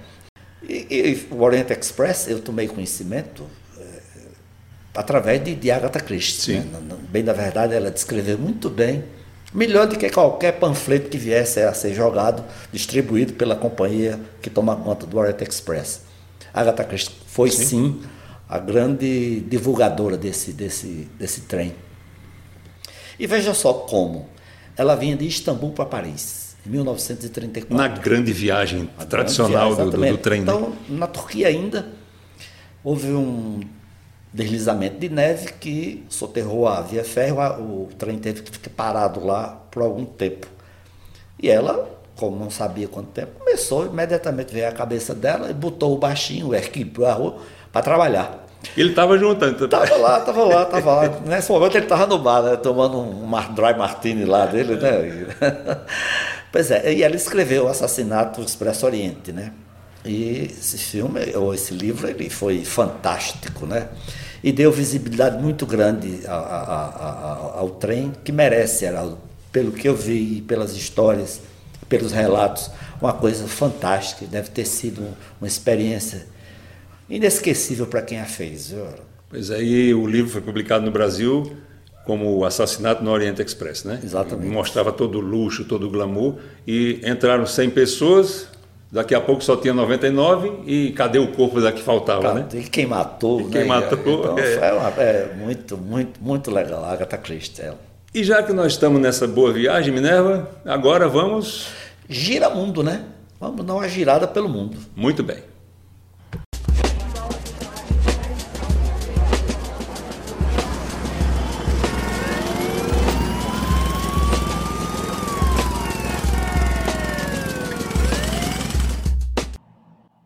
E, 0.67 0.87
e 0.89 1.27
o 1.29 1.41
Orient 1.41 1.69
Express, 1.71 2.27
eu 2.27 2.39
tomei 2.39 2.67
conhecimento 2.67 3.43
é, 3.77 3.83
através 4.95 5.43
de, 5.43 5.55
de 5.55 5.69
Agatha 5.69 5.99
Christie. 5.99 6.59
Né? 6.59 6.79
Bem 7.09 7.23
da 7.23 7.33
verdade, 7.33 7.73
ela 7.73 7.91
descreveu 7.91 8.37
muito 8.37 8.69
bem, 8.69 9.03
melhor 9.53 9.87
do 9.87 9.97
que 9.97 10.09
qualquer 10.09 10.53
panfleto 10.53 11.09
que 11.09 11.17
viesse 11.17 11.61
a 11.61 11.73
ser 11.73 11.93
jogado, 11.93 12.43
distribuído 12.71 13.33
pela 13.33 13.55
companhia 13.57 14.17
que 14.41 14.49
toma 14.49 14.75
conta 14.77 15.05
do 15.05 15.17
Orient 15.17 15.41
Express. 15.41 16.12
Agatha 16.53 16.83
Christie 16.83 17.15
foi 17.25 17.49
sim. 17.49 17.65
sim, 17.65 18.01
a 18.47 18.59
grande 18.59 19.39
divulgadora 19.41 20.15
desse, 20.15 20.53
desse, 20.53 21.09
desse 21.17 21.41
trem. 21.41 21.73
E 23.19 23.25
veja 23.25 23.53
só 23.53 23.73
como 23.73 24.29
ela 24.77 24.95
vinha 24.95 25.15
de 25.15 25.25
Istambul 25.25 25.71
para 25.71 25.85
Paris, 25.85 26.55
em 26.65 26.69
1934. 26.69 27.75
Na 27.75 27.87
grande 27.87 28.31
viagem 28.31 28.89
a 28.97 29.05
tradicional 29.05 29.75
grande 29.75 29.91
viagem, 29.97 30.11
do, 30.11 30.17
do, 30.17 30.21
trem. 30.21 30.41
Né? 30.41 30.43
Então, 30.43 30.73
na 30.89 31.07
Turquia 31.07 31.47
ainda, 31.47 31.87
houve 32.83 33.07
um 33.07 33.61
deslizamento 34.33 34.99
de 34.99 35.09
neve 35.09 35.53
que 35.59 36.03
soterrou 36.09 36.67
a 36.67 36.81
via 36.81 37.03
férrea, 37.03 37.59
o 37.59 37.89
trem 37.97 38.17
teve 38.17 38.41
que 38.41 38.51
ficar 38.51 38.71
parado 38.71 39.23
lá 39.23 39.49
por 39.69 39.83
algum 39.83 40.05
tempo. 40.05 40.47
E 41.39 41.49
ela 41.49 41.92
como 42.15 42.37
não 42.37 42.49
sabia 42.49 42.87
quanto 42.87 43.09
tempo, 43.09 43.39
começou 43.39 43.85
imediatamente 43.85 44.53
veio 44.53 44.67
a 44.67 44.71
cabeça 44.71 45.13
dela 45.13 45.49
e 45.49 45.53
botou 45.53 45.93
o 45.93 45.97
baixinho, 45.97 46.49
o 46.49 46.55
Erquim, 46.55 46.85
para 46.85 47.09
a 47.09 47.13
rua 47.13 47.37
para 47.71 47.81
trabalhar. 47.81 48.45
Ele 48.77 48.89
estava 48.89 49.17
juntando. 49.17 49.65
Estava 49.65 49.95
lá, 49.97 50.19
estava 50.19 50.43
lá, 50.45 50.63
estava 50.63 50.95
lá. 50.95 51.19
Nesse 51.25 51.51
momento 51.51 51.75
ele 51.75 51.85
estava 51.85 52.07
no 52.07 52.19
bar, 52.19 52.41
né, 52.43 52.55
tomando 52.55 52.97
um 52.97 53.29
dry 53.53 53.77
martini 53.77 54.25
lá 54.25 54.45
dele, 54.45 54.75
né? 54.75 55.77
pois 56.51 56.71
é, 56.71 56.93
e 56.93 57.03
ela 57.03 57.15
escreveu 57.15 57.65
o 57.65 57.67
Assassinato 57.67 58.39
do 58.39 58.47
Expresso 58.47 58.85
Oriente, 58.85 59.31
né? 59.31 59.51
E 60.05 60.49
esse 60.51 60.77
filme, 60.77 61.19
ou 61.35 61.53
esse 61.53 61.73
livro, 61.73 62.07
ele 62.07 62.29
foi 62.29 62.63
fantástico, 62.63 63.65
né? 63.65 63.89
E 64.43 64.51
deu 64.51 64.71
visibilidade 64.71 65.41
muito 65.41 65.65
grande 65.65 66.21
ao, 66.27 66.45
ao, 66.45 67.59
ao 67.59 67.69
trem, 67.71 68.11
que 68.23 68.31
merece, 68.31 68.85
pelo 69.51 69.71
que 69.71 69.87
eu 69.87 69.95
vi, 69.95 70.41
pelas 70.41 70.75
histórias 70.75 71.41
pelos 71.97 72.11
relatos, 72.11 72.71
uma 73.01 73.13
coisa 73.13 73.47
fantástica. 73.47 74.25
Deve 74.25 74.49
ter 74.49 74.65
sido 74.65 75.01
uma 75.39 75.47
experiência 75.47 76.25
inesquecível 77.09 77.85
para 77.87 78.01
quem 78.01 78.19
a 78.19 78.25
fez. 78.25 78.71
Viu? 78.71 78.85
Pois 79.29 79.51
aí 79.51 79.93
o 79.93 80.07
livro 80.07 80.31
foi 80.31 80.41
publicado 80.41 80.85
no 80.85 80.91
Brasil 80.91 81.51
como 82.05 82.37
o 82.37 82.43
Assassinato 82.45 83.03
no 83.03 83.11
Oriente 83.11 83.41
Express, 83.41 83.85
né? 83.85 83.99
Exatamente. 84.03 84.49
Mostrava 84.49 84.91
todo 84.91 85.19
o 85.19 85.21
luxo, 85.21 85.63
todo 85.63 85.87
o 85.87 85.89
glamour 85.89 86.35
e 86.67 87.01
entraram 87.05 87.45
100 87.45 87.69
pessoas, 87.69 88.47
daqui 88.91 89.15
a 89.15 89.21
pouco 89.21 89.41
só 89.41 89.55
tinha 89.55 89.73
99 89.73 90.63
e 90.65 90.91
cadê 90.91 91.17
o 91.17 91.31
corpo 91.31 91.61
da 91.61 91.71
que 91.71 91.81
faltava, 91.81 92.33
né? 92.33 92.47
E 92.53 92.63
quem 92.63 92.85
matou, 92.85 93.41
e 93.41 93.43
quem 93.45 93.61
né? 93.61 93.67
matou. 93.67 94.19
Então, 94.19 94.37
é. 94.37 94.57
Foi 94.57 94.71
uma, 94.77 94.89
é, 95.01 95.33
muito, 95.33 95.77
muito, 95.77 96.21
muito 96.21 96.51
legal, 96.51 96.83
a 96.83 96.91
Agatha 96.91 97.17
Christie. 97.17 97.71
E 98.13 98.23
já 98.23 98.43
que 98.43 98.51
nós 98.51 98.73
estamos 98.73 99.01
nessa 99.01 99.25
boa 99.25 99.51
viagem, 99.53 99.93
Minerva, 99.93 100.49
agora 100.65 101.07
vamos. 101.07 101.67
Gira 102.09 102.49
mundo, 102.49 102.83
né? 102.83 103.05
Vamos 103.39 103.65
dar 103.65 103.75
uma 103.75 103.87
girada 103.87 104.27
pelo 104.27 104.49
mundo. 104.49 104.77
Muito 104.95 105.23
bem. 105.23 105.41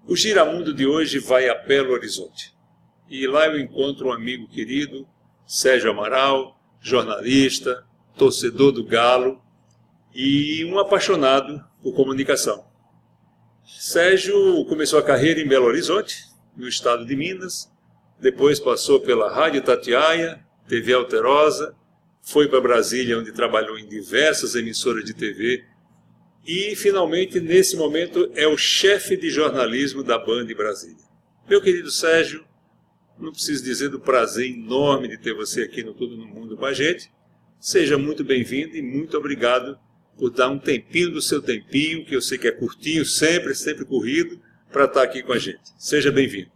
O 0.07 0.15
Giramundo 0.15 0.73
de 0.73 0.87
hoje 0.87 1.19
vai 1.19 1.47
a 1.47 1.53
Belo 1.53 1.93
Horizonte. 1.93 2.55
E 3.07 3.27
lá 3.27 3.45
eu 3.45 3.59
encontro 3.59 4.07
um 4.07 4.11
amigo 4.11 4.47
querido, 4.47 5.07
Sérgio 5.45 5.91
Amaral, 5.91 6.59
jornalista, 6.81 7.83
torcedor 8.17 8.71
do 8.71 8.83
Galo 8.83 9.39
e 10.19 10.65
um 10.65 10.79
apaixonado 10.79 11.63
por 11.79 11.93
comunicação. 11.93 12.65
Sérgio 13.63 14.65
começou 14.65 14.97
a 14.97 15.03
carreira 15.03 15.39
em 15.39 15.47
Belo 15.47 15.67
Horizonte, 15.67 16.25
no 16.55 16.67
estado 16.67 17.05
de 17.05 17.15
Minas, 17.15 17.71
depois 18.19 18.59
passou 18.59 18.99
pela 18.99 19.31
Rádio 19.31 19.61
Tatiaia, 19.61 20.43
TV 20.67 20.91
Alterosa, 20.93 21.75
foi 22.19 22.47
para 22.47 22.59
Brasília, 22.59 23.19
onde 23.19 23.31
trabalhou 23.31 23.77
em 23.77 23.87
diversas 23.87 24.55
emissoras 24.55 25.05
de 25.05 25.13
TV 25.13 25.63
e, 26.43 26.75
finalmente, 26.75 27.39
nesse 27.39 27.77
momento, 27.77 28.31
é 28.33 28.47
o 28.47 28.57
chefe 28.57 29.15
de 29.15 29.29
jornalismo 29.29 30.01
da 30.01 30.17
Band 30.17 30.47
Brasília. 30.47 31.05
Meu 31.47 31.61
querido 31.61 31.91
Sérgio, 31.91 32.43
não 33.19 33.31
preciso 33.31 33.63
dizer 33.63 33.89
do 33.89 33.99
prazer 33.99 34.49
enorme 34.49 35.09
de 35.09 35.19
ter 35.19 35.35
você 35.35 35.61
aqui 35.61 35.83
no 35.83 35.93
Tudo 35.93 36.17
no 36.17 36.25
Mundo 36.25 36.57
com 36.57 36.65
a 36.65 36.73
gente. 36.73 37.11
Seja 37.59 37.99
muito 37.99 38.23
bem-vindo 38.23 38.75
e 38.75 38.81
muito 38.81 39.15
obrigado 39.15 39.77
por 40.17 40.31
dar 40.31 40.49
um 40.49 40.57
tempinho 40.57 41.11
do 41.11 41.21
seu 41.21 41.41
tempinho, 41.41 42.03
que 42.03 42.15
eu 42.15 42.21
sei 42.21 42.37
que 42.37 42.47
é 42.47 42.51
curtinho, 42.51 43.05
sempre, 43.05 43.53
sempre 43.53 43.85
corrido, 43.85 44.39
para 44.71 44.85
estar 44.85 45.03
aqui 45.03 45.21
com 45.21 45.31
a 45.31 45.37
gente. 45.37 45.61
Seja 45.77 46.11
bem-vindo. 46.11 46.49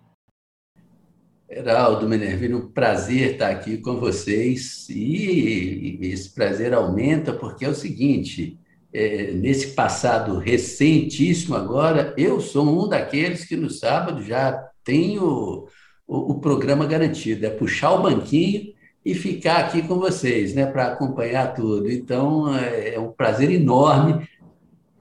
Heraldo 1.50 2.08
Menervino, 2.08 2.60
um 2.60 2.72
prazer 2.72 3.34
estar 3.34 3.50
aqui 3.50 3.78
com 3.78 4.00
vocês. 4.00 4.88
E 4.90 6.00
esse 6.02 6.34
prazer 6.34 6.74
aumenta 6.74 7.34
porque 7.34 7.66
é 7.66 7.70
o 7.70 7.76
seguinte: 7.76 8.58
é, 8.94 9.32
nesse 9.32 9.68
passado 9.74 10.38
recentíssimo 10.40 11.56
agora, 11.56 12.14
eu 12.18 12.40
sou 12.40 12.86
um 12.86 12.88
daqueles 12.88 13.46
que 13.46 13.56
no 13.56 13.70
sábado 13.70 14.24
já 14.24 14.54
tenho 14.84 15.68
o, 16.08 16.32
o 16.32 16.40
programa 16.40 16.86
garantido, 16.86 17.46
é 17.46 17.50
puxar 17.50 17.92
o 17.92 18.04
banquinho 18.04 18.74
e 19.04 19.16
ficar 19.16 19.58
aqui 19.58 19.82
com 19.82 20.00
vocês, 20.00 20.54
né, 20.54 20.66
para 20.66 20.88
acompanhar 20.88 21.54
tudo. 21.54 21.92
Então, 21.92 22.56
é, 22.56 22.96
é 22.96 23.00
um 23.00 23.12
prazer 23.12 23.50
enorme 23.50 24.28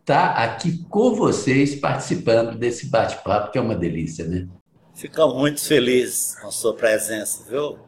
estar 0.01 0.31
aqui 0.33 0.85
com 0.89 1.15
vocês 1.15 1.75
participando 1.75 2.57
desse 2.57 2.87
bate-papo, 2.87 3.53
que 3.53 3.59
é 3.59 3.61
uma 3.61 3.75
delícia, 3.75 4.27
né? 4.27 4.49
Ficamos 4.95 5.37
muito 5.37 5.61
felizes 5.61 6.37
com 6.41 6.49
a 6.49 6.51
sua 6.51 6.75
presença, 6.75 7.45
viu, 7.49 7.79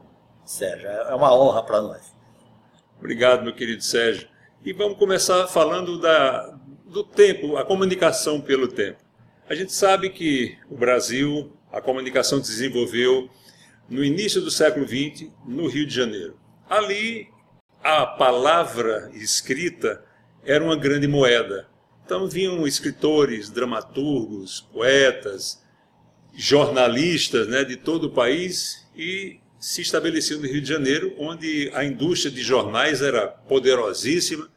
Sérgio? 0.44 0.86
É 0.86 1.14
uma 1.14 1.34
honra 1.34 1.62
para 1.64 1.82
nós. 1.82 2.14
Obrigado, 2.98 3.42
meu 3.42 3.54
querido 3.54 3.82
Sérgio. 3.82 4.28
E 4.64 4.72
vamos 4.72 4.96
começar 4.96 5.48
falando 5.48 6.00
da, 6.00 6.56
do 6.86 7.02
tempo, 7.02 7.56
a 7.56 7.64
comunicação 7.64 8.40
pelo 8.40 8.68
tempo. 8.68 8.98
A 9.48 9.54
gente 9.54 9.72
sabe 9.72 10.08
que 10.10 10.56
o 10.70 10.76
Brasil, 10.76 11.52
a 11.72 11.80
comunicação 11.80 12.38
desenvolveu 12.38 13.28
no 13.92 14.02
início 14.02 14.40
do 14.40 14.50
século 14.50 14.86
XX, 14.88 15.28
no 15.46 15.68
Rio 15.68 15.86
de 15.86 15.94
Janeiro. 15.94 16.34
Ali, 16.68 17.28
a 17.84 18.06
palavra 18.06 19.10
escrita 19.12 20.02
era 20.42 20.64
uma 20.64 20.76
grande 20.76 21.06
moeda. 21.06 21.68
Então 22.02 22.26
vinham 22.26 22.66
escritores, 22.66 23.50
dramaturgos, 23.50 24.62
poetas, 24.72 25.62
jornalistas 26.34 27.46
né, 27.48 27.64
de 27.64 27.76
todo 27.76 28.04
o 28.04 28.10
país 28.10 28.82
e 28.96 29.38
se 29.60 29.82
estabeleciam 29.82 30.40
no 30.40 30.46
Rio 30.46 30.62
de 30.62 30.68
Janeiro, 30.68 31.14
onde 31.18 31.70
a 31.74 31.84
indústria 31.84 32.32
de 32.32 32.40
jornais 32.40 33.02
era 33.02 33.28
poderosíssima. 33.28 34.50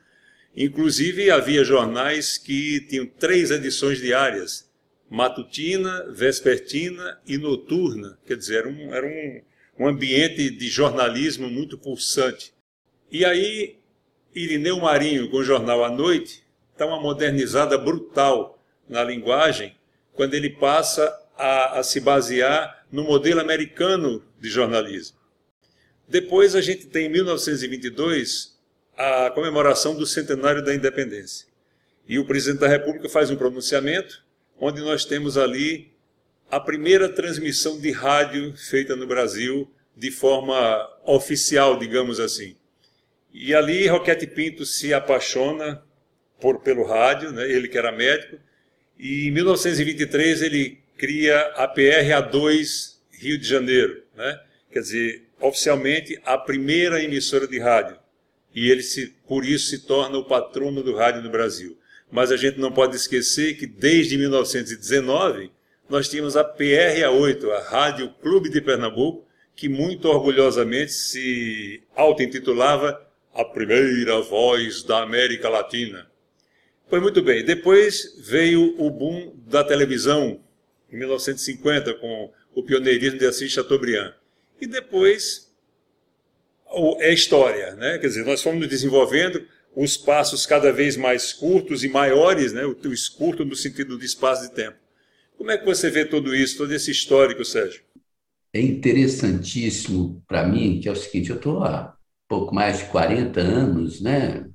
Inclusive 0.56 1.30
havia 1.30 1.65
jornais 1.65 2.38
que 2.38 2.80
tinham 2.88 3.06
três 3.06 3.52
edições 3.52 4.00
diárias 4.00 4.64
matutina, 5.10 6.06
vespertina 6.12 7.20
e 7.26 7.38
noturna. 7.38 8.18
Quer 8.26 8.38
dizer, 8.38 8.58
era 8.60 8.70
um, 8.70 8.94
era 8.94 9.08
um, 9.08 9.41
um 9.80 9.88
ambiente 9.88 10.50
de 10.50 10.68
jornalismo 10.68 11.50
muito 11.50 11.78
pulsante. 11.78 12.54
E 13.12 13.24
aí, 13.24 13.78
Irineu 14.34 14.80
Marinho, 14.80 15.30
com 15.30 15.38
o 15.38 15.44
jornal 15.44 15.84
à 15.84 15.89
noite, 15.89 16.44
dá 16.78 16.86
uma 16.86 17.00
modernizada 17.00 17.78
brutal 17.78 18.62
na 18.88 19.04
linguagem, 19.04 19.76
quando 20.13 20.34
ele 20.34 20.50
passa 20.50 21.13
a, 21.38 21.80
a 21.80 21.84
se 21.84 22.00
basear 22.00 22.86
no 22.91 23.04
modelo 23.04 23.41
americano 23.41 24.24
de 24.39 24.50
jornalismo. 24.50 25.18
Depois 26.08 26.56
a 26.56 26.62
gente 26.62 26.88
tem, 26.88 27.08
em 27.08 27.10
1922, 27.10 28.60
a 28.98 29.30
comemoração 29.32 29.96
do 29.96 30.06
centenário 30.06 30.63
da 30.63 30.74
independência. 30.74 31.48
E 32.08 32.20
o 32.20 32.26
presidente 32.26 32.62
da 32.62 32.68
República 32.68 33.10
faz 33.10 33.30
um 33.32 33.36
pronunciamento 33.36 34.25
onde 34.60 34.82
nós 34.82 35.06
temos 35.06 35.38
ali 35.38 35.91
a 36.50 36.60
primeira 36.60 37.10
transmissão 37.10 37.80
de 37.80 37.91
rádio 37.91 38.56
feita 38.56 38.96
no 38.96 39.08
Brasil 39.08 39.70
de 39.96 40.12
forma 40.12 40.89
oficial, 41.06 41.78
digamos 41.78 42.20
assim. 42.20 42.56
E 43.34 43.54
ali 43.54 43.88
Roquete 43.88 44.28
Pinto 44.28 44.65
se 44.65 44.94
apaixona 44.94 45.84
por, 46.39 46.62
pelo 46.62 46.84
rádio, 46.84 47.32
né, 47.32 47.50
ele 47.50 47.68
que 47.68 47.78
era 47.78 47.91
médico, 47.91 48.38
e 48.98 49.28
em 49.28 49.32
1923 49.32 50.41
ele 50.41 50.80
cria 50.98 51.39
a 51.56 51.68
PRA2 51.68 52.96
Rio 53.12 53.38
de 53.38 53.48
Janeiro, 53.48 54.04
né, 54.15 54.39
quer 54.72 54.80
dizer, 54.80 55.28
oficialmente 55.39 56.20
a 56.26 56.38
primeira 56.38 57.04
emissora 57.04 57.48
de 57.48 57.60
rádio. 57.60 57.98
E 58.54 58.70
ele 58.70 58.84
se, 58.84 59.08
por 59.28 59.44
isso 59.46 59.70
se 59.70 59.86
torna 59.86 60.18
o 60.18 60.26
patrono 60.26 60.82
do 60.82 60.96
rádio 60.96 61.22
no 61.22 61.30
Brasil. 61.30 61.78
Mas 62.12 62.32
a 62.32 62.38
gente 62.38 62.60
não 62.60 62.72
pode 62.72 62.96
esquecer 62.96 63.58
que 63.58 63.65
desde 63.65 64.18
1919 64.18 65.52
nós 65.89 66.10
tínhamos 66.10 66.36
a 66.36 66.44
PRA8, 66.44 67.52
a 67.52 67.62
Rádio 67.70 68.10
Clube 68.22 68.50
de 68.50 68.62
Pernambuco, 68.62 69.26
que 69.56 69.70
muito 69.70 70.08
orgulhosamente 70.08 70.91
se 70.91 71.82
auto-intitulava 71.96 73.02
a 73.34 73.44
primeira 73.44 74.20
voz 74.22 74.84
da 74.84 75.02
América 75.02 75.50
Latina. 75.50 76.10
Pois 76.89 77.02
muito 77.02 77.22
bem, 77.22 77.44
depois 77.44 78.15
veio 78.20 78.76
o 78.80 78.89
boom 78.89 79.36
da 79.48 79.63
televisão, 79.63 80.39
em 80.91 80.98
1950, 80.98 81.96
com 81.96 82.32
o 82.54 82.63
pioneirismo 82.63 83.20
de 83.20 83.26
Assis 83.26 83.52
Chateaubriand. 83.52 84.13
E 84.62 84.68
depois 84.68 85.52
é 87.00 87.13
história, 87.13 87.76
né? 87.76 87.98
Quer 87.98 88.08
dizer, 88.08 88.26
nós 88.26 88.41
fomos 88.41 88.68
desenvolvendo 88.68 89.46
os 89.76 89.98
passos 89.98 90.46
cada 90.46 90.72
vez 90.72 90.96
mais 90.96 91.34
curtos 91.34 91.84
e 91.84 91.90
maiores, 91.90 92.54
né? 92.54 92.66
o, 92.66 92.72
o 92.72 93.18
curto 93.18 93.44
no 93.44 93.56
sentido 93.56 93.98
de 93.98 94.06
espaço 94.06 94.48
de 94.48 94.56
tempo. 94.56 94.78
Como 95.38 95.52
é 95.52 95.58
que 95.58 95.66
você 95.66 95.90
vê 95.90 96.06
tudo 96.06 96.34
isso, 96.34 96.58
todo 96.58 96.72
esse 96.74 96.92
histórico, 96.92 97.44
Sérgio? 97.44 97.82
É 98.54 98.62
interessantíssimo 98.62 100.24
para 100.26 100.48
mim, 100.48 100.80
que 100.80 100.88
é 100.88 100.92
o 100.92 100.96
seguinte, 100.96 101.30
eu 101.30 101.36
estou 101.36 101.64
há 101.64 101.94
pouco 102.28 102.56
mais 102.56 102.80
de 102.80 102.86
40 102.86 103.42
anos 103.42 104.00
né, 104.00 104.46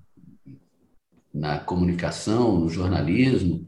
na 1.33 1.59
comunicação, 1.59 2.59
no 2.59 2.69
jornalismo, 2.71 3.67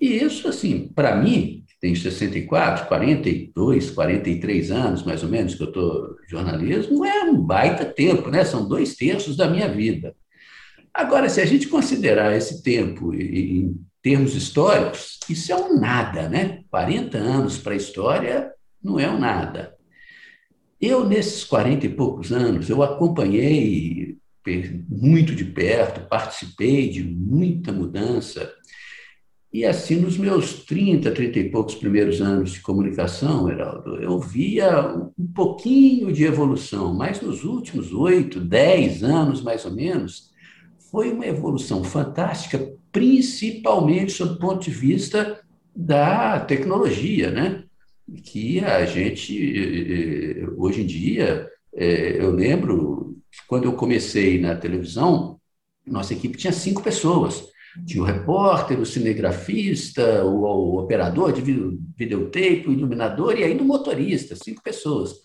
e 0.00 0.16
isso, 0.16 0.46
assim, 0.48 0.88
para 0.88 1.16
mim, 1.16 1.64
que 1.66 1.74
tenho 1.80 1.96
64, 1.96 2.86
42, 2.86 3.90
43 3.90 4.70
anos, 4.70 5.02
mais 5.02 5.22
ou 5.24 5.28
menos, 5.28 5.54
que 5.54 5.62
eu 5.62 5.68
estou 5.68 6.16
jornalismo, 6.28 7.04
é 7.04 7.24
um 7.24 7.40
baita 7.40 7.84
tempo, 7.84 8.30
né? 8.30 8.44
São 8.44 8.68
dois 8.68 8.94
terços 8.94 9.36
da 9.36 9.48
minha 9.48 9.68
vida. 9.68 10.14
Agora, 10.98 11.28
se 11.28 11.40
a 11.40 11.46
gente 11.46 11.68
considerar 11.68 12.36
esse 12.36 12.60
tempo 12.60 13.14
em 13.14 13.72
termos 14.02 14.34
históricos, 14.34 15.20
isso 15.30 15.52
é 15.52 15.54
um 15.54 15.78
nada, 15.78 16.28
né? 16.28 16.64
40 16.72 17.16
anos 17.16 17.56
para 17.56 17.74
a 17.74 17.76
história 17.76 18.50
não 18.82 18.98
é 18.98 19.08
um 19.08 19.16
nada. 19.16 19.76
Eu, 20.80 21.08
nesses 21.08 21.44
40 21.44 21.86
e 21.86 21.88
poucos 21.88 22.32
anos, 22.32 22.68
eu 22.68 22.82
acompanhei 22.82 24.18
muito 24.88 25.36
de 25.36 25.44
perto, 25.44 26.08
participei 26.08 26.88
de 26.88 27.04
muita 27.04 27.70
mudança. 27.70 28.52
E 29.52 29.64
assim, 29.64 30.00
nos 30.00 30.18
meus 30.18 30.64
30, 30.64 31.12
30 31.12 31.38
e 31.38 31.48
poucos 31.48 31.76
primeiros 31.76 32.20
anos 32.20 32.50
de 32.50 32.60
comunicação, 32.60 33.48
Heraldo, 33.48 34.02
eu 34.02 34.18
via 34.18 34.96
um 35.16 35.28
pouquinho 35.32 36.12
de 36.12 36.24
evolução, 36.24 36.92
mas 36.92 37.20
nos 37.20 37.44
últimos 37.44 37.92
8, 37.92 38.40
10 38.40 39.04
anos, 39.04 39.40
mais 39.40 39.64
ou 39.64 39.70
menos, 39.70 40.27
foi 40.90 41.12
uma 41.12 41.26
evolução 41.26 41.84
fantástica, 41.84 42.72
principalmente 42.90 44.12
sob 44.12 44.32
o 44.32 44.38
ponto 44.38 44.64
de 44.64 44.70
vista 44.70 45.40
da 45.74 46.40
tecnologia, 46.40 47.30
né? 47.30 47.64
Que 48.24 48.60
a 48.60 48.86
gente, 48.86 49.34
eh, 49.36 50.46
hoje 50.56 50.82
em 50.82 50.86
dia, 50.86 51.48
eh, 51.74 52.16
eu 52.18 52.30
lembro 52.30 53.16
que 53.30 53.46
quando 53.46 53.64
eu 53.64 53.74
comecei 53.74 54.40
na 54.40 54.56
televisão, 54.56 55.38
nossa 55.86 56.14
equipe 56.14 56.38
tinha 56.38 56.52
cinco 56.52 56.82
pessoas. 56.82 57.44
Tinha 57.86 58.02
o 58.02 58.06
repórter, 58.06 58.80
o 58.80 58.86
cinegrafista, 58.86 60.24
o 60.24 60.78
operador 60.78 61.32
de 61.32 61.42
videotape, 61.96 62.64
o 62.66 62.72
iluminador 62.72 63.38
e 63.38 63.44
ainda 63.44 63.62
o 63.62 63.66
motorista, 63.66 64.34
cinco 64.34 64.62
pessoas. 64.62 65.20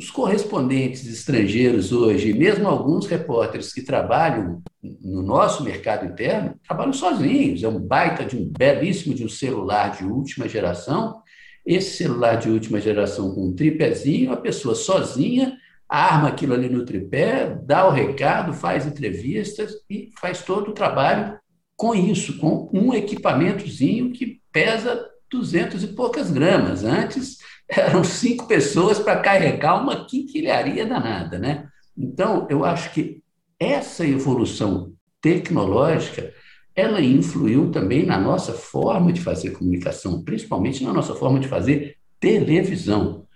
Os 0.00 0.10
correspondentes 0.10 1.06
estrangeiros 1.06 1.92
hoje, 1.92 2.32
mesmo 2.32 2.66
alguns 2.66 3.06
repórteres 3.06 3.70
que 3.70 3.82
trabalham 3.82 4.62
no 4.82 5.20
nosso 5.20 5.62
mercado 5.62 6.06
interno, 6.06 6.58
trabalham 6.66 6.94
sozinhos. 6.94 7.62
É 7.62 7.68
um 7.68 7.78
baita 7.78 8.24
de 8.24 8.34
um 8.34 8.48
belíssimo 8.48 9.14
de 9.14 9.26
um 9.26 9.28
celular 9.28 9.94
de 9.94 10.06
última 10.06 10.48
geração. 10.48 11.20
Esse 11.66 11.98
celular 11.98 12.36
de 12.36 12.48
última 12.48 12.80
geração 12.80 13.34
com 13.34 13.48
um 13.48 13.54
tripézinho, 13.54 14.32
a 14.32 14.38
pessoa 14.38 14.74
sozinha 14.74 15.58
arma 15.86 16.28
aquilo 16.28 16.54
ali 16.54 16.70
no 16.70 16.86
tripé, 16.86 17.58
dá 17.62 17.86
o 17.86 17.90
recado, 17.90 18.54
faz 18.54 18.86
entrevistas 18.86 19.72
e 19.90 20.08
faz 20.18 20.40
todo 20.42 20.70
o 20.70 20.74
trabalho 20.74 21.38
com 21.76 21.94
isso, 21.94 22.38
com 22.38 22.70
um 22.72 22.94
equipamentozinho 22.94 24.12
que 24.12 24.40
pesa 24.50 25.06
duzentos 25.30 25.82
e 25.82 25.88
poucas 25.88 26.30
gramas. 26.30 26.84
Antes 26.84 27.36
eram 27.70 28.02
cinco 28.02 28.46
pessoas 28.46 28.98
para 28.98 29.20
carregar 29.20 29.80
uma 29.80 30.04
quinquilharia 30.04 30.86
danada, 30.86 31.38
né? 31.38 31.68
Então, 31.96 32.46
eu 32.50 32.64
acho 32.64 32.92
que 32.92 33.22
essa 33.58 34.06
evolução 34.06 34.92
tecnológica 35.20 36.32
ela 36.74 37.00
influiu 37.00 37.70
também 37.70 38.06
na 38.06 38.18
nossa 38.18 38.52
forma 38.52 39.12
de 39.12 39.20
fazer 39.20 39.50
comunicação, 39.50 40.22
principalmente 40.22 40.82
na 40.82 40.92
nossa 40.92 41.14
forma 41.14 41.38
de 41.38 41.48
fazer 41.48 41.96
televisão. 42.18 43.26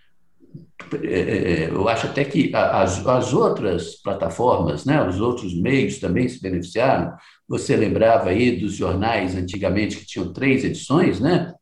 É, 1.03 1.07
é, 1.07 1.53
é, 1.65 1.71
eu 1.71 1.89
acho 1.89 2.07
até 2.07 2.25
que 2.25 2.55
as, 2.55 3.07
as 3.07 3.33
outras 3.33 3.97
plataformas, 3.97 4.85
né, 4.85 5.07
os 5.07 5.21
outros 5.21 5.55
meios 5.55 5.99
também 5.99 6.29
se 6.29 6.41
beneficiaram. 6.41 7.13
Você 7.49 7.77
lembrava 7.77 8.31
aí 8.31 8.57
dos 8.59 8.75
jornais 8.75 9.35
antigamente 9.37 9.97
que 9.97 10.07
tinham 10.07 10.33
três 10.33 10.65
edições, 10.65 11.21
né? 11.21 11.53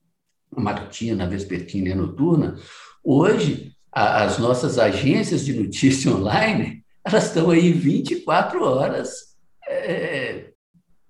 Matutina, 0.56 1.26
vespertina 1.26 1.88
e 1.88 1.94
noturna, 1.94 2.56
hoje 3.02 3.72
a, 3.90 4.24
as 4.24 4.38
nossas 4.38 4.78
agências 4.78 5.44
de 5.44 5.54
notícia 5.54 6.10
online 6.14 6.82
elas 7.04 7.26
estão 7.26 7.50
aí 7.50 7.72
24 7.72 8.64
horas 8.64 9.36
é, 9.68 10.52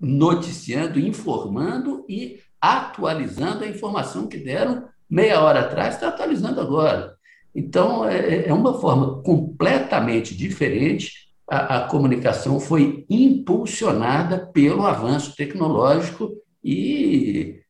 noticiando, 0.00 0.98
informando 0.98 2.05
e 2.09 2.40
atualizando 2.61 3.64
a 3.64 3.68
informação 3.68 4.26
que 4.26 4.38
deram 4.38 4.88
meia 5.09 5.40
hora 5.40 5.61
atrás, 5.61 5.94
está 5.94 6.09
atualizando 6.09 6.61
agora. 6.61 7.14
Então, 7.55 8.09
é, 8.09 8.48
é 8.48 8.55
uma 8.55 8.81
forma 8.81 9.22
completamente 9.22 10.35
diferente. 10.35 11.28
A, 11.48 11.76
a 11.76 11.88
comunicação 11.88 12.59
foi 12.59 13.05
impulsionada 13.11 14.46
pelo 14.46 14.87
avanço 14.87 15.37
tecnológico 15.37 16.33
e 16.64 17.62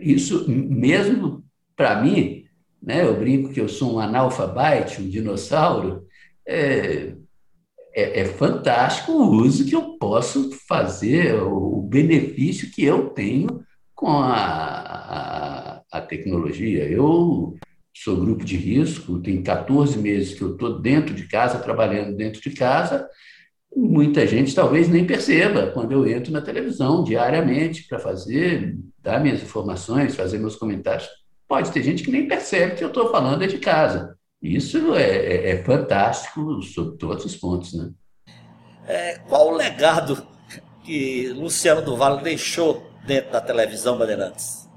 isso 0.00 0.48
mesmo 0.48 1.44
para 1.74 2.02
mim, 2.02 2.44
né, 2.82 3.04
eu 3.04 3.18
brinco 3.18 3.52
que 3.52 3.60
eu 3.60 3.68
sou 3.68 3.96
um 3.96 4.00
analfabete, 4.00 5.00
um 5.00 5.08
dinossauro, 5.08 6.06
é, 6.46 7.14
é, 7.94 8.20
é, 8.20 8.24
fantástico 8.24 9.12
o 9.12 9.42
uso 9.42 9.66
que 9.66 9.74
eu 9.74 9.98
posso 9.98 10.52
fazer, 10.68 11.34
o 11.34 11.82
benefício 11.82 12.70
que 12.70 12.84
eu 12.84 13.10
tenho 13.10 13.64
com 13.94 14.08
a, 14.08 14.36
a, 14.36 15.82
a 15.90 16.00
tecnologia. 16.00 16.84
Eu 16.84 17.56
sou 17.94 18.20
grupo 18.20 18.44
de 18.44 18.56
risco, 18.56 19.18
tem 19.20 19.42
14 19.42 19.98
meses 19.98 20.34
que 20.34 20.42
eu 20.42 20.52
estou 20.52 20.78
dentro 20.78 21.14
de 21.14 21.26
casa, 21.26 21.58
trabalhando 21.58 22.14
dentro 22.14 22.40
de 22.40 22.50
casa. 22.50 23.08
Muita 23.76 24.26
gente 24.26 24.54
talvez 24.54 24.88
nem 24.88 25.06
perceba 25.06 25.66
quando 25.66 25.92
eu 25.92 26.08
entro 26.08 26.32
na 26.32 26.40
televisão 26.40 27.04
diariamente 27.04 27.86
para 27.86 27.98
fazer, 27.98 28.74
dar 29.02 29.20
minhas 29.20 29.42
informações, 29.42 30.16
fazer 30.16 30.38
meus 30.38 30.56
comentários. 30.56 31.06
Pode 31.46 31.70
ter 31.70 31.82
gente 31.82 32.02
que 32.02 32.10
nem 32.10 32.26
percebe 32.26 32.74
que 32.74 32.82
eu 32.82 32.88
estou 32.88 33.10
falando 33.10 33.44
é 33.44 33.46
de 33.46 33.58
casa. 33.58 34.16
Isso 34.40 34.94
é, 34.94 35.02
é, 35.02 35.50
é, 35.50 35.62
fantástico 35.62 36.62
sob 36.62 36.96
todos 36.96 37.26
os 37.26 37.36
pontos. 37.36 37.74
Né? 37.74 37.90
É, 38.86 39.18
qual 39.28 39.48
o 39.52 39.56
legado 39.56 40.26
que 40.82 41.28
Luciano 41.28 41.82
do 41.82 41.96
Vale 41.96 42.22
deixou 42.22 42.90
dentro 43.06 43.30
da 43.30 43.42
televisão 43.42 43.98
Bandeirantes? 43.98 44.70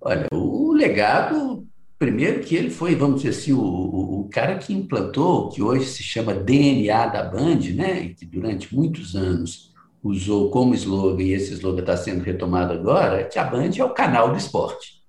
Olha, 0.00 0.26
o 0.32 0.72
legado, 0.72 1.63
primeiro 1.98 2.40
que 2.40 2.54
ele 2.54 2.70
foi, 2.70 2.94
vamos 2.94 3.22
dizer 3.22 3.38
assim, 3.38 3.52
o, 3.52 3.60
o, 3.60 4.20
o 4.20 4.28
cara 4.28 4.58
que 4.58 4.72
implantou 4.72 5.46
o 5.46 5.48
que 5.48 5.62
hoje 5.62 5.86
se 5.86 6.02
chama 6.02 6.34
DNA 6.34 7.06
da 7.06 7.22
Band, 7.22 7.60
né? 7.74 8.08
que 8.08 8.26
durante 8.26 8.74
muitos 8.74 9.14
anos 9.14 9.72
usou 10.02 10.50
como 10.50 10.74
slogan, 10.74 11.22
e 11.22 11.32
esse 11.32 11.54
slogan 11.54 11.80
está 11.80 11.96
sendo 11.96 12.22
retomado 12.22 12.72
agora, 12.72 13.24
que 13.24 13.38
a 13.38 13.44
Band 13.44 13.70
é 13.78 13.84
o 13.84 13.94
canal 13.94 14.30
do 14.30 14.36
esporte. 14.36 15.02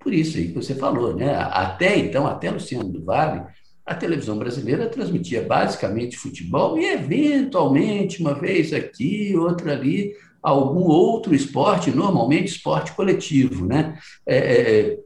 Por 0.00 0.12
isso 0.12 0.36
aí 0.36 0.48
que 0.48 0.54
você 0.54 0.74
falou, 0.74 1.14
né? 1.14 1.36
Até 1.36 1.96
então, 1.96 2.26
até 2.26 2.50
Luciano 2.50 2.88
do 2.88 3.04
Vale, 3.04 3.44
a 3.86 3.94
televisão 3.94 4.36
brasileira 4.36 4.88
transmitia 4.88 5.42
basicamente 5.42 6.16
futebol 6.16 6.76
e, 6.76 6.86
eventualmente, 6.86 8.20
uma 8.20 8.34
vez 8.34 8.72
aqui, 8.72 9.36
outra 9.36 9.72
ali, 9.72 10.12
algum 10.42 10.82
outro 10.82 11.34
esporte, 11.34 11.92
normalmente 11.92 12.48
esporte 12.48 12.92
coletivo. 12.92 13.64
Né? 13.66 13.96
É, 14.26 14.36
é, 14.36 14.80
é 14.80 14.98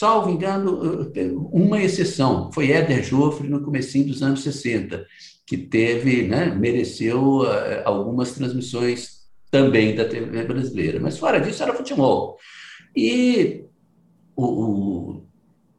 salvo 0.00 0.30
engano, 0.30 0.80
uma 1.52 1.78
exceção, 1.78 2.50
foi 2.50 2.70
Éder 2.70 3.04
Joffre 3.04 3.46
no 3.50 3.62
comecinho 3.62 4.06
dos 4.06 4.22
anos 4.22 4.42
60, 4.42 5.06
que 5.46 5.58
teve, 5.58 6.26
né, 6.26 6.46
mereceu 6.46 7.40
uh, 7.40 7.82
algumas 7.84 8.32
transmissões 8.32 9.26
também 9.50 9.94
da 9.94 10.06
TV 10.06 10.42
brasileira. 10.44 10.98
Mas 10.98 11.18
fora 11.18 11.38
disso 11.38 11.62
era 11.62 11.74
futebol. 11.74 12.38
E 12.96 13.62
o, 14.34 14.44
o 14.46 15.26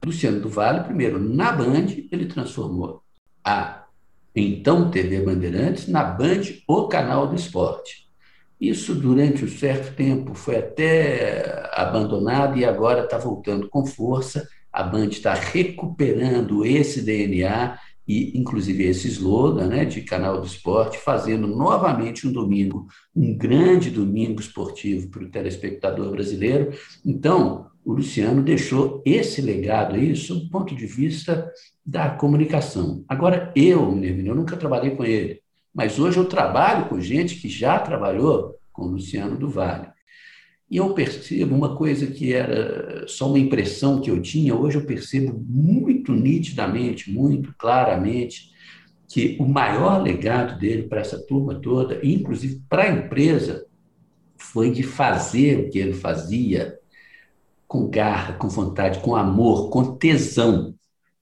Luciano 0.05 0.39
do 0.39 0.49
Vale, 0.49 0.84
primeiro, 0.84 1.17
na 1.17 1.51
Band, 1.51 1.88
ele 2.12 2.27
transformou 2.27 3.01
a 3.43 3.88
então 4.36 4.91
TV 4.91 5.19
Bandeirantes 5.21 5.88
na 5.88 6.03
Band, 6.03 6.43
o 6.67 6.88
canal 6.88 7.25
do 7.25 7.36
esporte. 7.36 8.07
Isso, 8.62 8.93
durante 8.93 9.43
um 9.43 9.47
certo 9.47 9.95
tempo, 9.95 10.36
foi 10.36 10.58
até 10.58 11.67
abandonado 11.74 12.60
e 12.60 12.63
agora 12.63 13.06
está 13.06 13.17
voltando 13.17 13.67
com 13.67 13.84
força. 13.84 14.47
A 14.71 14.84
Band 14.84 15.08
está 15.08 15.34
recuperando 15.34 16.63
esse 16.63 17.02
DNA 17.02 17.76
e, 18.08 18.38
inclusive, 18.38 18.84
esse 18.84 19.08
slogan 19.08 19.65
né, 19.65 19.84
de 19.84 20.02
canal 20.02 20.39
do 20.39 20.45
esporte, 20.45 21.00
fazendo 21.00 21.47
novamente 21.47 22.28
um 22.28 22.32
domingo, 22.32 22.86
um 23.15 23.36
grande 23.36 23.89
domingo 23.89 24.39
esportivo 24.39 25.10
para 25.10 25.24
o 25.24 25.32
telespectador 25.32 26.12
brasileiro. 26.12 26.71
Então, 27.04 27.65
o 27.84 27.93
Luciano 27.93 28.43
deixou 28.43 29.02
esse 29.04 29.41
legado 29.41 29.95
aí 29.95 30.15
sob 30.15 30.45
o 30.45 30.50
ponto 30.52 30.76
de 30.76 30.86
vista 30.86 31.52
da 31.84 32.12
comunicação. 32.12 33.04
Agora, 33.08 33.52
eu, 33.56 33.95
Nervino, 33.95 34.30
eu 34.30 34.36
nunca 34.36 34.56
trabalhei 34.56 34.91
com 34.91 35.04
ele, 35.04 35.40
mas 35.73 35.99
hoje 35.99 36.17
eu 36.17 36.25
trabalho 36.25 36.89
com 36.89 36.99
gente 36.99 37.36
que 37.36 37.47
já 37.47 37.79
trabalhou 37.79 38.55
com 38.71 38.86
Luciano 38.86 39.38
do 39.38 39.49
Vale. 39.49 39.88
E 40.69 40.77
eu 40.77 40.93
percebo 40.93 41.53
uma 41.53 41.75
coisa 41.75 42.07
que 42.07 42.34
era 42.34 43.05
só 43.07 43.27
uma 43.27 43.39
impressão 43.39 43.99
que 43.99 44.10
eu 44.10 44.21
tinha, 44.21 44.55
hoje 44.55 44.77
eu 44.77 44.86
percebo 44.86 45.38
muito 45.45 46.13
nitidamente, 46.13 47.12
muito 47.12 47.53
claramente, 47.57 48.51
que 49.07 49.36
o 49.39 49.45
maior 49.45 50.01
legado 50.01 50.57
dele 50.57 50.84
para 50.84 51.01
essa 51.01 51.19
turma 51.19 51.55
toda, 51.55 51.99
inclusive 52.01 52.62
para 52.69 52.84
a 52.84 52.89
empresa, 52.89 53.65
foi 54.38 54.71
de 54.71 54.84
fazer 54.84 55.60
o 55.60 55.69
que 55.69 55.77
ele 55.77 55.93
fazia 55.93 56.79
com 57.67 57.89
garra, 57.89 58.34
com 58.34 58.47
vontade, 58.47 58.99
com 58.99 59.15
amor, 59.15 59.69
com 59.69 59.95
tesão. 59.95 60.73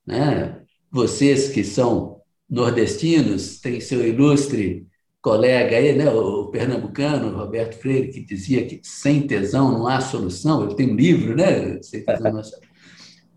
Né? 0.06 0.60
Vocês 0.90 1.48
que 1.48 1.64
são 1.64 2.19
nordestinos, 2.50 3.60
têm 3.60 3.80
seu 3.80 4.06
ilustre 4.06 4.86
colega 5.22 5.76
aí, 5.76 5.94
né, 5.94 6.10
o 6.10 6.46
pernambucano, 6.48 7.36
Roberto 7.36 7.78
Freire, 7.78 8.10
que 8.10 8.24
dizia 8.24 8.66
que 8.66 8.80
sem 8.82 9.26
tesão 9.26 9.70
não 9.70 9.86
há 9.86 10.00
solução. 10.00 10.64
Ele 10.64 10.74
tem 10.74 10.90
um 10.90 10.96
livro, 10.96 11.36
né? 11.36 11.80
Sem 11.82 12.04
tesão 12.04 12.32
não 12.32 12.40
há 12.40 12.44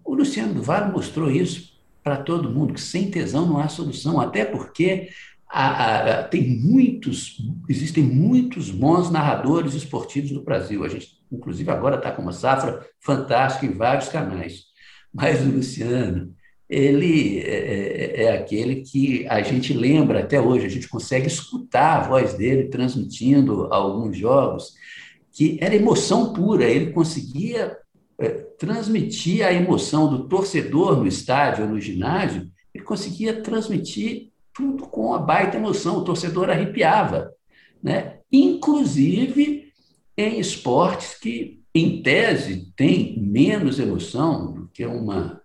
O 0.04 0.15
Luciano 0.15 0.54
do 0.54 0.63
Vale 0.63 0.91
mostrou 0.91 1.30
isso 1.30 1.73
para 2.02 2.17
todo 2.17 2.49
mundo, 2.49 2.73
que 2.73 2.82
sem 2.82 3.12
tesão 3.12 3.45
não 3.45 3.60
há 3.60 3.67
solução, 3.67 4.19
até 4.19 4.45
porque 4.45 5.10
a, 5.49 6.21
a, 6.21 6.23
tem 6.23 6.58
muitos, 6.60 7.38
existem 7.69 8.04
muitos 8.04 8.71
bons 8.71 9.12
narradores 9.12 9.73
esportivos 9.73 10.32
no 10.32 10.43
Brasil. 10.43 10.84
A 10.84 10.89
gente, 10.89 11.19
inclusive, 11.32 11.69
agora 11.69 11.97
está 11.97 12.12
com 12.12 12.21
uma 12.21 12.34
safra 12.34 12.86
fantástica 12.99 13.65
em 13.65 13.78
vários 13.78 14.10
canais. 14.10 14.63
Mas 15.13 15.41
o 15.41 15.52
Luciano, 15.52 16.33
ele 16.69 17.39
é, 17.39 17.43
é, 17.43 18.23
é, 18.23 18.32
aquele 18.34 18.78
que 18.82 19.28
a 19.28 19.41
gente 19.41 19.73
lembra 19.73 20.21
até 20.21 20.39
hoje, 20.39 20.65
a 20.65 20.69
gente 20.69 20.88
consegue 20.88 21.28
escutar 21.28 21.97
a 21.97 22.08
voz 22.08 22.34
dele 22.34 22.69
transmitindo 22.69 23.67
alguns 23.71 24.17
jogos, 24.17 24.73
que 25.32 25.58
era 25.62 25.76
emoção 25.76 26.34
pura, 26.34 26.65
ele 26.65 26.91
conseguia 26.91 27.78
é, 28.17 28.30
transmitir 28.30 29.45
a 29.45 29.54
emoção 29.54 30.10
do 30.10 30.28
torcedor 30.28 30.97
no 30.97 31.08
estádio 31.08 31.67
no 31.67 31.80
ginásio, 31.80 32.49
ele 32.73 32.84
conseguia 32.84 33.41
transmitir 33.41 34.32
tudo 34.54 34.84
com 34.84 35.13
a 35.13 35.19
baita 35.19 35.58
emoção, 35.58 35.97
o 35.97 36.04
torcedor 36.04 36.49
arrepiava, 36.49 37.32
né? 37.82 38.19
inclusive 38.32 39.71
em 40.15 40.39
esportes 40.39 41.15
que, 41.19 41.62
em 41.73 42.02
tese, 42.02 42.71
têm 42.76 43.19
menos 43.19 43.80
emoção 43.80 44.54
do 44.54 44.67
que 44.67 44.86
uma 44.86 45.43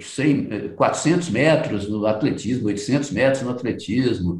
100, 0.00 0.74
400 0.74 1.30
metros 1.30 1.88
no 1.88 2.06
atletismo, 2.06 2.66
800 2.66 3.10
metros 3.10 3.42
no 3.42 3.50
atletismo, 3.50 4.38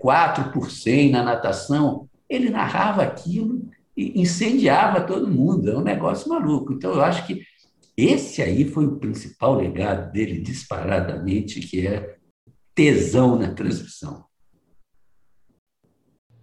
4 0.00 0.44
é, 0.44 0.52
por 0.52 0.70
100 0.70 1.10
na 1.10 1.22
natação. 1.22 2.08
Ele 2.28 2.50
narrava 2.50 3.02
aquilo 3.02 3.68
e 3.96 4.20
incendiava 4.20 5.00
todo 5.00 5.30
mundo. 5.30 5.70
É 5.70 5.76
um 5.76 5.82
negócio 5.82 6.28
maluco. 6.28 6.72
Então, 6.72 6.92
eu 6.92 7.02
acho 7.02 7.26
que 7.26 7.42
esse 7.96 8.42
aí 8.42 8.68
foi 8.68 8.84
o 8.84 8.96
principal 8.96 9.54
legado 9.54 10.12
dele, 10.12 10.40
disparadamente, 10.40 11.60
que 11.60 11.86
é 11.86 12.16
tesão 12.74 13.38
na 13.38 13.54
transmissão. 13.54 14.26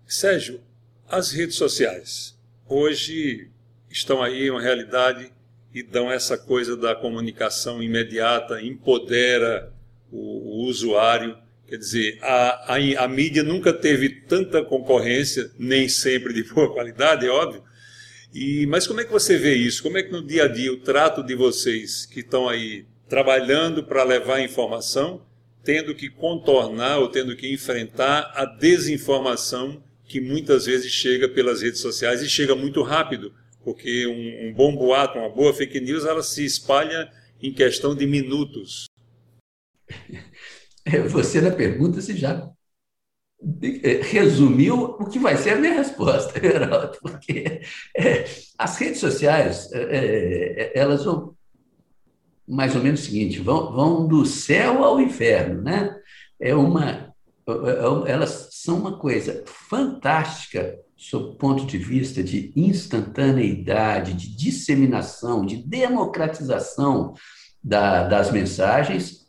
Sérgio, 0.08 0.62
as 1.08 1.32
redes 1.32 1.56
sociais 1.56 2.40
hoje 2.68 3.52
estão 3.88 4.22
aí 4.22 4.50
uma 4.50 4.62
realidade 4.62 5.32
e 5.74 5.82
dão 5.82 6.12
essa 6.12 6.38
coisa 6.38 6.78
da 6.78 6.94
comunicação 6.94 7.82
imediata, 7.82 8.62
empodera 8.62 9.74
o, 10.12 10.18
o 10.18 10.66
usuário. 10.66 11.38
Quer 11.68 11.78
dizer, 11.78 12.20
a, 12.22 12.76
a, 12.76 13.04
a, 13.04 13.08
mídia 13.08 13.42
nunca 13.42 13.74
teve 13.74 14.10
tanta 14.10 14.64
concorrência, 14.64 15.50
nem 15.58 15.90
sempre 15.90 16.34
de 16.34 16.44
boa 16.44 16.72
qualidade, 16.72 17.26
é 17.26 17.30
óbvio. 17.30 17.64
E, 18.34 18.66
mas 18.68 18.86
como 18.86 19.02
é 19.02 19.06
que 19.06 19.12
você 19.12 19.38
vê 19.38 19.56
isso? 19.56 19.82
Como 19.82 19.98
é 19.98 20.04
que 20.04 20.12
no 20.12 20.22
dia 20.22 20.46
a 20.46 20.48
dia 20.48 20.72
o 20.72 20.78
trato 20.78 21.24
de 21.24 21.36
vocês 21.36 22.06
que 22.06 22.20
estão 22.20 22.48
aí 22.48 22.86
trabalhando 23.08 23.84
para 23.84 24.04
levar 24.04 24.42
informação 24.42 25.26
tendo 25.64 25.96
que 25.96 26.10
contornar 26.10 27.00
ou 27.00 27.08
tendo 27.08 27.36
que 27.36 27.52
enfrentar 27.52 28.32
a 28.36 28.46
desinformação 28.46 29.82
que 30.06 30.20
muitas 30.20 30.66
vezes 30.66 30.92
chega 30.92 31.30
pelas 31.30 31.62
redes 31.62 31.80
sociais 31.80 32.22
e 32.22 32.30
chega 32.30 32.54
muito 32.54 32.82
rápido, 32.82 33.34
porque 33.64 34.08
um, 34.08 34.50
um 34.50 34.54
bom 34.54 34.76
boato, 34.76 35.18
uma 35.18 35.30
boa 35.30 35.54
fake 35.54 35.80
news, 35.80 36.06
ela 36.06 36.22
se 36.22 36.46
espalha 36.46 37.12
em 37.42 37.54
questão 37.54 37.96
de 37.96 38.06
minutos. 38.06 38.86
É, 40.86 41.00
você 41.00 41.40
na 41.40 41.50
pergunta 41.50 42.02
se 42.02 42.14
já 42.14 42.52
é, 43.82 44.02
resumiu 44.02 44.98
o 45.00 45.06
que 45.10 45.18
vai 45.18 45.38
ser 45.38 45.52
a 45.52 45.56
minha 45.56 45.76
resposta, 45.76 46.38
Geraldo, 46.40 46.98
porque 47.02 47.62
é, 47.96 48.26
as 48.58 48.78
redes 48.78 49.00
sociais 49.00 49.72
é, 49.72 50.72
é, 50.74 50.80
elas 50.80 51.06
vão 51.06 51.34
mais 52.48 52.76
ou 52.76 52.84
menos 52.84 53.02
o 53.02 53.04
seguinte: 53.04 53.40
vão, 53.40 53.72
vão 53.72 54.08
do 54.08 54.26
céu 54.26 54.84
ao 54.84 55.00
inferno, 55.00 55.62
né? 55.62 55.96
É 56.40 56.54
uma, 56.54 57.14
elas 58.08 58.50
são 58.52 58.78
uma 58.78 58.98
coisa 58.98 59.44
fantástica 59.46 60.78
sob 61.04 61.38
ponto 61.38 61.66
de 61.66 61.78
vista 61.78 62.24
de 62.24 62.54
instantaneidade, 62.56 64.14
de 64.14 64.34
disseminação, 64.34 65.46
de 65.46 65.58
democratização 65.58 67.14
da, 67.62 68.08
das 68.08 68.32
mensagens, 68.32 69.24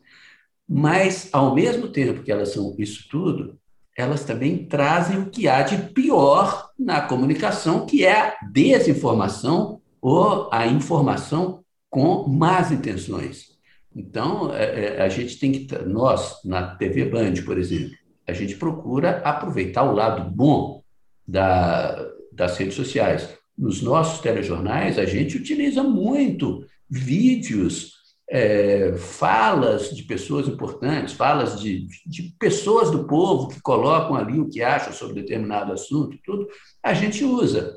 mas, 0.68 1.28
ao 1.32 1.52
mesmo 1.52 1.88
tempo 1.88 2.22
que 2.22 2.30
elas 2.30 2.50
são 2.50 2.76
isso 2.78 3.08
tudo, 3.10 3.58
elas 3.98 4.24
também 4.24 4.66
trazem 4.66 5.18
o 5.18 5.30
que 5.30 5.48
há 5.48 5.62
de 5.62 5.76
pior 5.92 6.70
na 6.78 7.00
comunicação, 7.00 7.86
que 7.86 8.04
é 8.04 8.20
a 8.20 8.36
desinformação 8.52 9.80
ou 10.00 10.48
a 10.52 10.68
informação 10.68 11.64
com 11.90 12.28
más 12.28 12.70
intenções. 12.70 13.48
Então, 13.94 14.54
é, 14.54 14.96
é, 14.96 15.02
a 15.02 15.08
gente 15.08 15.40
tem 15.40 15.50
que, 15.50 15.78
nós, 15.84 16.40
na 16.44 16.76
TV 16.76 17.06
Band, 17.06 17.34
por 17.44 17.58
exemplo, 17.58 17.90
a 18.26 18.32
gente 18.32 18.54
procura 18.56 19.18
aproveitar 19.24 19.82
o 19.82 19.92
lado 19.92 20.30
bom 20.30 20.83
da, 21.26 22.10
das 22.32 22.56
redes 22.56 22.74
sociais. 22.74 23.28
Nos 23.56 23.82
nossos 23.82 24.20
telejornais, 24.20 24.98
a 24.98 25.04
gente 25.04 25.36
utiliza 25.36 25.82
muito 25.82 26.64
vídeos, 26.88 27.92
é, 28.28 28.94
falas 28.96 29.94
de 29.94 30.02
pessoas 30.02 30.48
importantes, 30.48 31.14
falas 31.14 31.60
de, 31.60 31.86
de 32.06 32.34
pessoas 32.38 32.90
do 32.90 33.06
povo 33.06 33.48
que 33.48 33.60
colocam 33.60 34.16
ali 34.16 34.40
o 34.40 34.48
que 34.48 34.62
acham 34.62 34.92
sobre 34.92 35.22
determinado 35.22 35.72
assunto, 35.72 36.18
tudo, 36.24 36.48
a 36.82 36.94
gente 36.94 37.24
usa. 37.24 37.74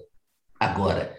Agora, 0.60 1.16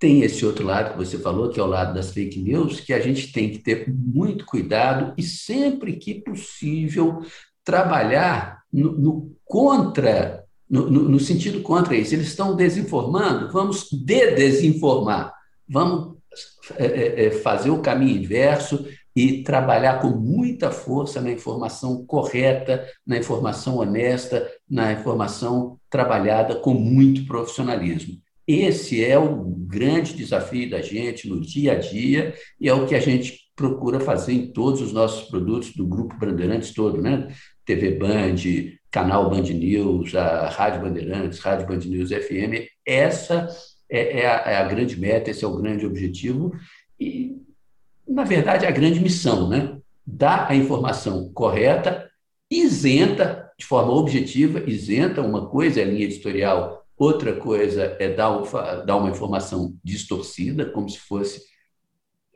tem 0.00 0.22
esse 0.22 0.44
outro 0.46 0.64
lado 0.64 0.92
que 0.92 0.98
você 0.98 1.18
falou, 1.18 1.50
que 1.50 1.60
é 1.60 1.62
o 1.62 1.66
lado 1.66 1.94
das 1.94 2.10
fake 2.10 2.40
news, 2.40 2.80
que 2.80 2.94
a 2.94 3.00
gente 3.00 3.30
tem 3.32 3.50
que 3.50 3.58
ter 3.58 3.86
muito 3.86 4.46
cuidado 4.46 5.12
e 5.16 5.22
sempre 5.22 5.96
que 5.96 6.14
possível 6.14 7.22
trabalhar 7.62 8.62
no, 8.72 8.92
no 8.92 9.36
contra, 9.44 10.39
no, 10.70 10.88
no, 10.88 11.18
sentido 11.18 11.60
contra 11.62 11.96
isso. 11.96 12.14
Eles 12.14 12.28
estão 12.28 12.54
desinformando, 12.54 13.52
vamos 13.52 13.88
de-desinformar, 13.90 15.34
vamos 15.68 16.16
é, 16.76 16.86
é, 16.86 17.24
é, 17.26 17.30
fazer 17.30 17.70
o 17.70 17.82
caminho 17.82 18.22
inverso 18.22 18.86
e 19.14 19.42
trabalhar 19.42 20.00
com 20.00 20.10
muita 20.10 20.70
força 20.70 21.20
na 21.20 21.32
informação 21.32 22.06
correta, 22.06 22.86
na 23.04 23.18
informação 23.18 23.78
honesta, 23.78 24.48
na 24.70 24.92
informação 24.92 25.78
trabalhada 25.90 26.54
com 26.54 26.72
muito 26.72 27.26
profissionalismo. 27.26 28.14
Esse 28.46 29.04
é 29.04 29.18
o 29.18 29.44
grande 29.44 30.14
desafio 30.14 30.70
da 30.70 30.80
gente 30.80 31.28
no 31.28 31.40
dia 31.40 31.72
a 31.72 31.74
dia 31.76 32.34
e 32.60 32.68
é 32.68 32.74
o 32.74 32.86
que 32.86 32.94
a 32.94 33.00
gente 33.00 33.38
procura 33.54 34.00
fazer 34.00 34.32
em 34.32 34.52
todos 34.52 34.80
os 34.80 34.92
nossos 34.92 35.28
produtos 35.28 35.74
do 35.74 35.86
Grupo 35.86 36.16
Bandeirantes 36.18 36.72
todo, 36.72 37.02
né? 37.02 37.28
TV 37.74 37.92
Band, 37.92 38.36
canal 38.90 39.30
Band 39.30 39.42
News, 39.42 40.14
a 40.14 40.48
Rádio 40.48 40.82
Bandeirantes, 40.82 41.38
Rádio 41.38 41.66
Band 41.66 41.78
News 41.78 42.10
FM. 42.10 42.68
Essa 42.86 43.48
é, 43.88 44.20
é, 44.20 44.26
a, 44.26 44.50
é 44.50 44.56
a 44.56 44.64
grande 44.64 44.98
meta, 44.98 45.30
esse 45.30 45.44
é 45.44 45.48
o 45.48 45.56
grande 45.56 45.86
objetivo 45.86 46.52
e, 46.98 47.36
na 48.06 48.24
verdade, 48.24 48.66
a 48.66 48.70
grande 48.70 49.00
missão, 49.00 49.48
né? 49.48 49.76
Dar 50.06 50.50
a 50.50 50.54
informação 50.54 51.32
correta, 51.32 52.10
isenta, 52.50 53.50
de 53.58 53.64
forma 53.64 53.92
objetiva, 53.92 54.62
isenta, 54.68 55.22
uma 55.22 55.48
coisa 55.48 55.80
é 55.80 55.84
a 55.84 55.86
linha 55.86 56.04
editorial 56.04 56.80
Outra 57.00 57.34
coisa 57.34 57.96
é 57.98 58.10
dar, 58.10 58.42
dar 58.84 58.96
uma 58.96 59.08
informação 59.08 59.74
distorcida, 59.82 60.66
como 60.66 60.86
se 60.86 60.98
fosse 60.98 61.40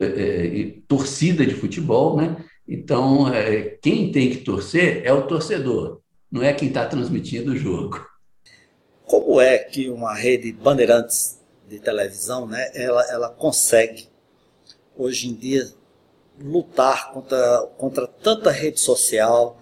é, 0.01 0.05
é, 0.05 0.79
torcida 0.87 1.45
de 1.45 1.53
futebol, 1.53 2.17
né? 2.17 2.43
Então, 2.67 3.33
é, 3.33 3.61
quem 3.81 4.11
tem 4.11 4.29
que 4.29 4.37
torcer 4.37 5.05
é 5.05 5.13
o 5.13 5.27
torcedor, 5.27 6.01
não 6.31 6.41
é 6.41 6.53
quem 6.53 6.67
está 6.67 6.85
transmitindo 6.85 7.51
o 7.51 7.57
jogo. 7.57 8.05
Como 9.05 9.39
é 9.39 9.59
que 9.59 9.89
uma 9.89 10.13
rede 10.13 10.51
Bandeirantes 10.51 11.39
de 11.67 11.79
televisão, 11.79 12.47
né, 12.47 12.71
ela, 12.73 13.03
ela 13.11 13.29
consegue, 13.29 14.09
hoje 14.97 15.27
em 15.29 15.35
dia, 15.35 15.67
lutar 16.39 17.11
contra, 17.11 17.61
contra 17.77 18.07
tanta 18.07 18.49
rede 18.49 18.79
social? 18.79 19.61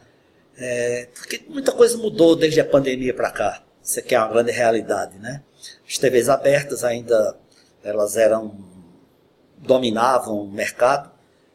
É, 0.57 1.09
porque 1.13 1.43
muita 1.49 1.71
coisa 1.71 1.97
mudou 1.97 2.35
desde 2.35 2.61
a 2.61 2.65
pandemia 2.65 3.13
para 3.13 3.31
cá. 3.31 3.63
Isso 3.83 3.99
aqui 3.99 4.15
é 4.15 4.19
uma 4.19 4.29
grande 4.29 4.51
realidade, 4.51 5.17
né? 5.19 5.43
As 5.85 5.97
TVs 5.97 6.29
abertas 6.29 6.83
ainda 6.83 7.37
elas 7.83 8.15
eram 8.15 8.55
dominavam 9.57 10.41
o 10.41 10.51
mercado, 10.51 11.11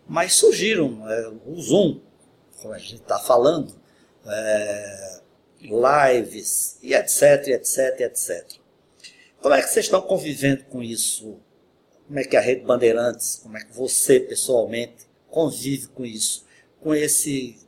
mas 0.09 0.35
surgiram 0.35 1.09
é, 1.09 1.33
o 1.47 1.61
Zoom, 1.61 2.01
como 2.61 2.75
a 2.75 2.79
gente 2.79 2.95
está 2.95 3.19
falando, 3.19 3.75
é, 4.27 5.21
lives 5.61 6.79
e 6.83 6.95
etc, 6.95 7.49
etc, 7.49 8.01
etc. 8.01 8.59
Como 9.41 9.55
é 9.55 9.63
que 9.63 9.69
vocês 9.69 9.87
estão 9.87 10.01
convivendo 10.01 10.65
com 10.65 10.83
isso? 10.83 11.39
Como 12.07 12.19
é 12.19 12.25
que 12.25 12.37
a 12.37 12.41
Rede 12.41 12.65
Bandeirantes, 12.65 13.41
como 13.43 13.57
é 13.57 13.61
que 13.61 13.77
você 13.77 14.19
pessoalmente 14.19 15.07
convive 15.31 15.89
com 15.89 16.05
isso? 16.05 16.47
Com 16.81 16.95
esse, 16.95 17.59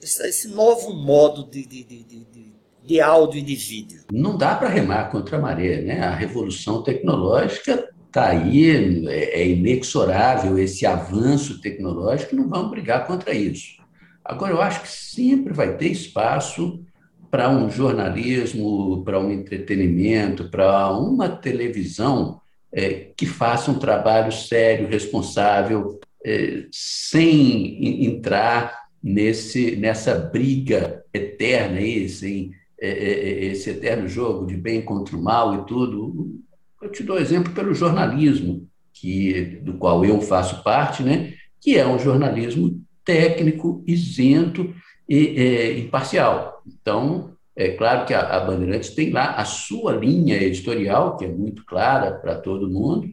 esse, 0.00 0.48
novo 0.48 0.92
modo 0.92 1.44
de, 1.44 1.64
de, 1.64 1.82
de, 1.82 2.04
de 2.04 2.56
de 2.86 3.00
áudio 3.00 3.40
e 3.40 3.42
de 3.42 3.56
vídeo. 3.56 4.04
Não 4.12 4.38
dá 4.38 4.54
para 4.54 4.68
remar 4.68 5.10
contra 5.10 5.36
a 5.36 5.40
maré, 5.40 5.82
né? 5.82 6.00
A 6.00 6.14
revolução 6.14 6.84
tecnológica 6.84 7.92
está 8.16 8.28
aí, 8.28 9.06
é, 9.08 9.42
é 9.42 9.48
inexorável 9.48 10.58
esse 10.58 10.86
avanço 10.86 11.60
tecnológico, 11.60 12.34
não 12.34 12.48
vamos 12.48 12.70
brigar 12.70 13.06
contra 13.06 13.34
isso. 13.34 13.76
Agora, 14.24 14.52
eu 14.52 14.62
acho 14.62 14.80
que 14.80 14.88
sempre 14.88 15.52
vai 15.52 15.76
ter 15.76 15.88
espaço 15.88 16.82
para 17.30 17.50
um 17.50 17.70
jornalismo, 17.70 19.04
para 19.04 19.20
um 19.20 19.30
entretenimento, 19.30 20.48
para 20.48 20.90
uma 20.96 21.28
televisão 21.28 22.40
é, 22.72 23.10
que 23.14 23.26
faça 23.26 23.70
um 23.70 23.78
trabalho 23.78 24.32
sério, 24.32 24.88
responsável, 24.88 26.00
é, 26.24 26.64
sem 26.72 28.06
entrar 28.06 28.86
nesse, 29.02 29.76
nessa 29.76 30.14
briga 30.14 31.04
eterna 31.12 31.78
aí, 31.78 32.08
sem 32.08 32.50
é, 32.78 32.88
é, 32.88 33.28
é, 33.28 33.44
esse 33.46 33.70
eterno 33.70 34.06
jogo 34.06 34.46
de 34.46 34.56
bem 34.56 34.82
contra 34.82 35.16
o 35.16 35.22
mal 35.22 35.54
e 35.54 35.66
tudo. 35.66 36.40
Eu 36.80 36.90
te 36.90 37.02
dou 37.02 37.18
exemplo 37.18 37.52
pelo 37.52 37.74
jornalismo, 37.74 38.68
que, 38.92 39.60
do 39.62 39.74
qual 39.74 40.04
eu 40.04 40.20
faço 40.20 40.62
parte, 40.62 41.02
né? 41.02 41.34
que 41.60 41.76
é 41.76 41.86
um 41.86 41.98
jornalismo 41.98 42.80
técnico, 43.04 43.82
isento 43.86 44.74
e 45.08 45.40
é, 45.40 45.78
imparcial. 45.78 46.62
Então, 46.66 47.32
é 47.56 47.70
claro 47.70 48.06
que 48.06 48.14
a, 48.14 48.20
a 48.20 48.40
Bandeirantes 48.40 48.90
tem 48.90 49.10
lá 49.10 49.32
a 49.34 49.44
sua 49.44 49.92
linha 49.92 50.36
editorial, 50.36 51.16
que 51.16 51.24
é 51.24 51.28
muito 51.28 51.64
clara 51.64 52.12
para 52.12 52.36
todo 52.36 52.70
mundo. 52.70 53.08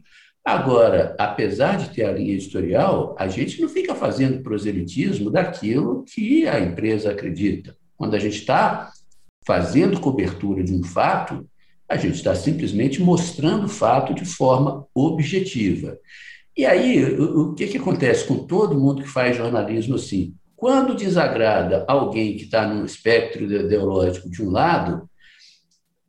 Agora, 0.46 1.16
apesar 1.18 1.78
de 1.78 1.90
ter 1.90 2.04
a 2.04 2.12
linha 2.12 2.34
editorial, 2.34 3.16
a 3.18 3.28
gente 3.28 3.62
não 3.62 3.70
fica 3.70 3.96
fazendo 3.96 4.44
proselitismo 4.44 5.32
daquilo 5.32 6.04
que 6.04 6.48
a 6.48 6.60
empresa 6.60 7.12
acredita. 7.12 7.76
Quando 7.96 8.16
a 8.16 8.20
gente 8.20 8.38
está 8.38 8.92
fazendo 9.48 10.00
cobertura 10.02 10.64
de 10.64 10.74
um 10.74 10.84
fato, 10.84 11.48
a 11.88 11.98
gente 11.98 12.16
está 12.16 12.34
simplesmente 12.34 13.02
mostrando 13.02 13.66
o 13.66 13.70
fato 13.70 14.14
de 14.14 14.26
forma 14.26 14.86
objetiva. 14.94 15.98
E 16.56 16.66
aí, 16.66 17.04
o, 17.20 17.54
que, 17.54 17.68
que 17.68 17.78
acontece 17.78 18.28
com 18.28 18.46
todo 18.46 18.80
mundo 18.80 19.02
que 19.02 19.10
faz 19.10 19.36
jornalismo 19.36 19.96
assim? 19.96 20.36
Quando 20.56 20.96
desagrada 20.96 21.84
alguém 21.88 22.38
que 22.38 22.44
está 22.44 22.68
num 22.68 22.86
espectro 22.86 23.44
ideológico 23.44 24.30
de 24.30 24.42
um 24.44 24.50
lado, 24.50 25.10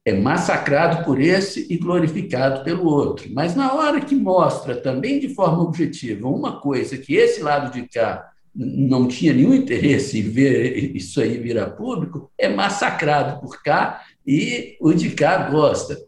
é 0.05 0.12
massacrado 0.12 1.03
por 1.03 1.18
esse 1.18 1.66
e 1.70 1.79
glorificado 1.79 2.62
pelo 2.62 2.87
outro. 2.87 3.29
Mas 3.33 3.57
na 3.57 3.72
hora 3.72 4.01
que 4.03 4.14
mostra 4.14 4.77
também 4.77 5.18
de 5.18 5.31
forma 5.31 5.62
objetiva 5.62 6.29
uma 6.29 6.61
coisa 6.61 6.99
que 6.99 7.14
esse 7.14 7.43
lado 7.43 7.72
de 7.72 7.89
cá 7.89 8.31
não 8.55 9.09
tinha 9.09 9.33
nenhum 9.33 9.55
interesse 9.55 10.20
em 10.20 10.22
ver 10.22 10.95
isso 10.95 11.20
aí 11.20 11.39
virar 11.39 11.70
público, 11.70 12.31
é 12.39 12.49
massacrado 12.49 13.41
por 13.41 13.62
cá 13.62 14.03
e 14.27 14.77
o 14.81 14.93
de 14.93 15.11
cá 15.11 15.49
gosta. 15.51 15.99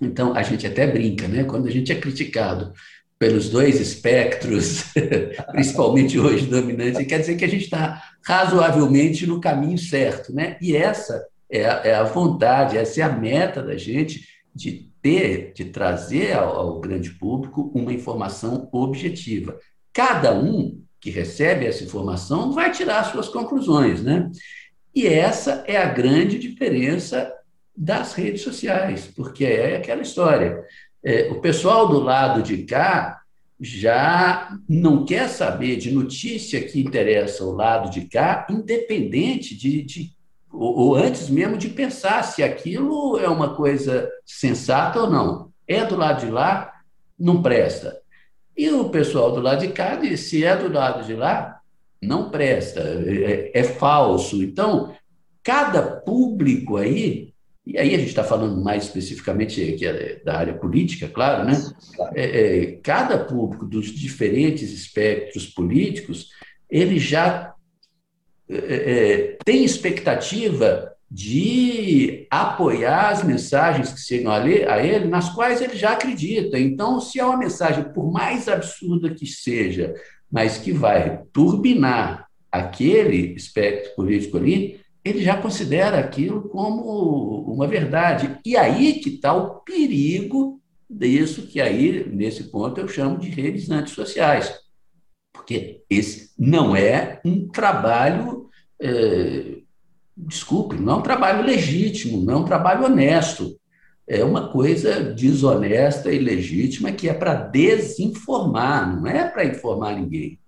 Então, 0.00 0.34
a 0.34 0.42
gente 0.42 0.66
até 0.66 0.86
brinca, 0.86 1.28
né? 1.28 1.44
Quando 1.44 1.68
a 1.68 1.70
gente 1.70 1.92
é 1.92 1.94
criticado 1.94 2.72
pelos 3.18 3.48
dois 3.48 3.80
espectros, 3.80 4.86
principalmente 5.52 6.18
hoje 6.18 6.46
dominantes, 6.46 7.06
quer 7.06 7.20
dizer 7.20 7.36
que 7.36 7.44
a 7.44 7.48
gente 7.48 7.64
está 7.64 8.02
razoavelmente 8.26 9.26
no 9.26 9.40
caminho 9.40 9.78
certo, 9.78 10.34
né? 10.34 10.56
E 10.60 10.76
essa 10.76 11.24
é 11.48 11.64
a, 11.64 11.82
é 11.84 11.94
a, 11.94 12.02
vontade, 12.02 12.76
essa 12.76 13.00
é 13.00 13.04
a 13.04 13.12
meta 13.12 13.62
da 13.62 13.76
gente 13.76 14.26
de 14.52 14.90
ter, 15.00 15.52
de 15.54 15.66
trazer 15.66 16.32
ao, 16.32 16.56
ao 16.56 16.80
grande 16.80 17.10
público 17.10 17.70
uma 17.74 17.92
informação 17.92 18.68
objetiva. 18.72 19.56
Cada 19.92 20.34
um 20.34 20.82
que 21.00 21.10
recebe 21.10 21.66
essa 21.66 21.84
informação 21.84 22.52
vai 22.52 22.72
tirar 22.72 23.04
suas 23.04 23.28
conclusões, 23.28 24.02
né? 24.02 24.30
E 24.94 25.06
essa 25.06 25.64
é 25.66 25.76
a 25.76 25.86
grande 25.86 26.38
diferença 26.38 27.32
das 27.76 28.14
redes 28.14 28.42
sociais, 28.42 29.10
porque 29.14 29.44
é 29.44 29.76
aquela 29.76 30.02
história. 30.02 30.64
É, 31.04 31.30
o 31.30 31.40
pessoal 31.40 31.88
do 31.88 31.98
lado 31.98 32.42
de 32.42 32.58
cá 32.64 33.22
já 33.60 34.56
não 34.68 35.04
quer 35.04 35.28
saber 35.28 35.76
de 35.76 35.92
notícia 35.92 36.62
que 36.62 36.80
interessa 36.80 37.44
o 37.44 37.52
lado 37.52 37.90
de 37.90 38.02
cá, 38.02 38.46
independente 38.50 39.56
de, 39.56 39.82
de 39.82 40.10
ou, 40.52 40.76
ou, 40.78 40.94
antes 40.96 41.30
mesmo 41.30 41.56
de 41.56 41.68
pensar 41.68 42.22
se 42.24 42.42
aquilo 42.42 43.18
é 43.18 43.28
uma 43.28 43.54
coisa 43.54 44.10
sensata 44.26 45.00
ou 45.00 45.10
não. 45.10 45.50
É 45.66 45.84
do 45.84 45.96
lado 45.96 46.26
de 46.26 46.30
lá, 46.30 46.72
não 47.18 47.40
presta. 47.40 47.98
E 48.56 48.68
o 48.68 48.90
pessoal 48.90 49.32
do 49.32 49.40
lado 49.40 49.60
de 49.60 49.72
cá 49.72 49.96
diz: 49.96 50.20
se 50.20 50.44
é 50.44 50.54
do 50.54 50.70
lado 50.70 51.06
de 51.06 51.14
lá, 51.14 51.60
não 52.02 52.30
presta, 52.30 52.80
é, 52.80 53.50
é 53.54 53.64
falso. 53.64 54.42
Então, 54.42 54.94
cada 55.42 55.82
público 55.82 56.76
aí, 56.76 57.31
e 57.64 57.78
aí 57.78 57.94
a 57.94 57.98
gente 57.98 58.08
está 58.08 58.24
falando 58.24 58.62
mais 58.62 58.84
especificamente 58.84 59.62
aqui 59.62 59.86
é 59.86 60.20
da 60.24 60.36
área 60.36 60.54
política, 60.54 61.08
claro, 61.08 61.44
né? 61.44 61.52
É, 62.14 62.24
é, 62.24 62.72
cada 62.82 63.18
público 63.18 63.64
dos 63.64 63.86
diferentes 63.86 64.72
espectros 64.72 65.46
políticos, 65.46 66.30
ele 66.68 66.98
já 66.98 67.54
é, 68.48 68.56
é, 68.56 69.38
tem 69.44 69.64
expectativa 69.64 70.92
de 71.08 72.26
apoiar 72.30 73.10
as 73.10 73.22
mensagens 73.22 73.92
que 73.92 74.00
chegam 74.00 74.32
a 74.32 74.40
ele, 74.48 75.06
nas 75.06 75.28
quais 75.28 75.60
ele 75.60 75.76
já 75.76 75.92
acredita. 75.92 76.58
Então, 76.58 77.00
se 77.00 77.20
é 77.20 77.24
uma 77.24 77.36
mensagem, 77.36 77.84
por 77.92 78.10
mais 78.10 78.48
absurda 78.48 79.14
que 79.14 79.26
seja, 79.26 79.94
mas 80.30 80.58
que 80.58 80.72
vai 80.72 81.22
turbinar 81.32 82.26
aquele 82.50 83.34
espectro 83.34 83.94
político 83.94 84.38
ali, 84.38 84.80
ele 85.04 85.22
já 85.22 85.36
considera 85.36 85.98
aquilo 85.98 86.48
como 86.48 87.42
uma 87.52 87.66
verdade. 87.66 88.38
E 88.44 88.56
aí 88.56 89.00
que 89.00 89.10
está 89.10 89.34
o 89.34 89.60
perigo 89.60 90.60
disso, 90.88 91.46
que 91.46 91.60
aí, 91.60 92.08
nesse 92.08 92.44
ponto, 92.44 92.80
eu 92.80 92.86
chamo 92.86 93.18
de 93.18 93.28
redes 93.28 93.70
antissociais. 93.70 94.54
Porque 95.32 95.82
esse 95.90 96.32
não 96.38 96.76
é 96.76 97.20
um 97.24 97.48
trabalho. 97.48 98.48
É, 98.80 99.58
desculpe, 100.16 100.76
não 100.76 100.94
é 100.94 100.96
um 100.96 101.02
trabalho 101.02 101.44
legítimo, 101.44 102.22
não 102.22 102.34
é 102.34 102.36
um 102.36 102.44
trabalho 102.44 102.84
honesto. 102.84 103.58
É 104.06 104.22
uma 104.22 104.52
coisa 104.52 105.00
desonesta 105.00 106.12
e 106.12 106.18
legítima 106.18 106.92
que 106.92 107.08
é 107.08 107.14
para 107.14 107.34
desinformar, 107.34 109.00
não 109.00 109.06
é 109.06 109.28
para 109.28 109.44
informar 109.44 109.94
ninguém. 109.94 110.38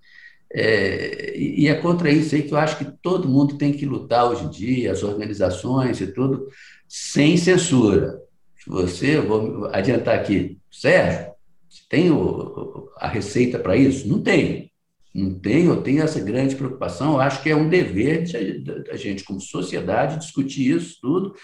É, 0.56 1.36
e 1.36 1.66
é 1.66 1.74
contra 1.74 2.08
isso 2.10 2.34
aí 2.34 2.42
que 2.44 2.54
eu 2.54 2.58
acho 2.58 2.78
que 2.78 2.84
todo 3.02 3.28
mundo 3.28 3.58
tem 3.58 3.72
que 3.72 3.84
lutar 3.84 4.30
hoje 4.30 4.44
em 4.44 4.50
dia, 4.50 4.92
as 4.92 5.02
organizações 5.02 6.00
e 6.00 6.06
tudo, 6.06 6.46
sem 6.88 7.36
censura. 7.36 8.20
Você, 8.68 9.20
vou 9.20 9.66
adiantar 9.72 10.14
aqui, 10.14 10.58
Sérgio, 10.70 11.32
tem 11.90 12.10
o, 12.10 12.88
a 12.98 13.08
receita 13.08 13.58
para 13.58 13.76
isso? 13.76 14.08
Não 14.08 14.22
tem. 14.22 14.70
Não 15.12 15.34
tem, 15.38 15.66
eu 15.66 15.82
tenho 15.82 16.02
essa 16.02 16.20
grande 16.20 16.56
preocupação. 16.56 17.14
Eu 17.14 17.20
acho 17.20 17.42
que 17.42 17.50
é 17.50 17.56
um 17.56 17.68
dever 17.68 18.24
da 18.84 18.96
gente, 18.96 19.24
como 19.24 19.40
sociedade, 19.40 20.18
discutir 20.18 20.76
isso 20.76 20.98
tudo. 21.00 21.34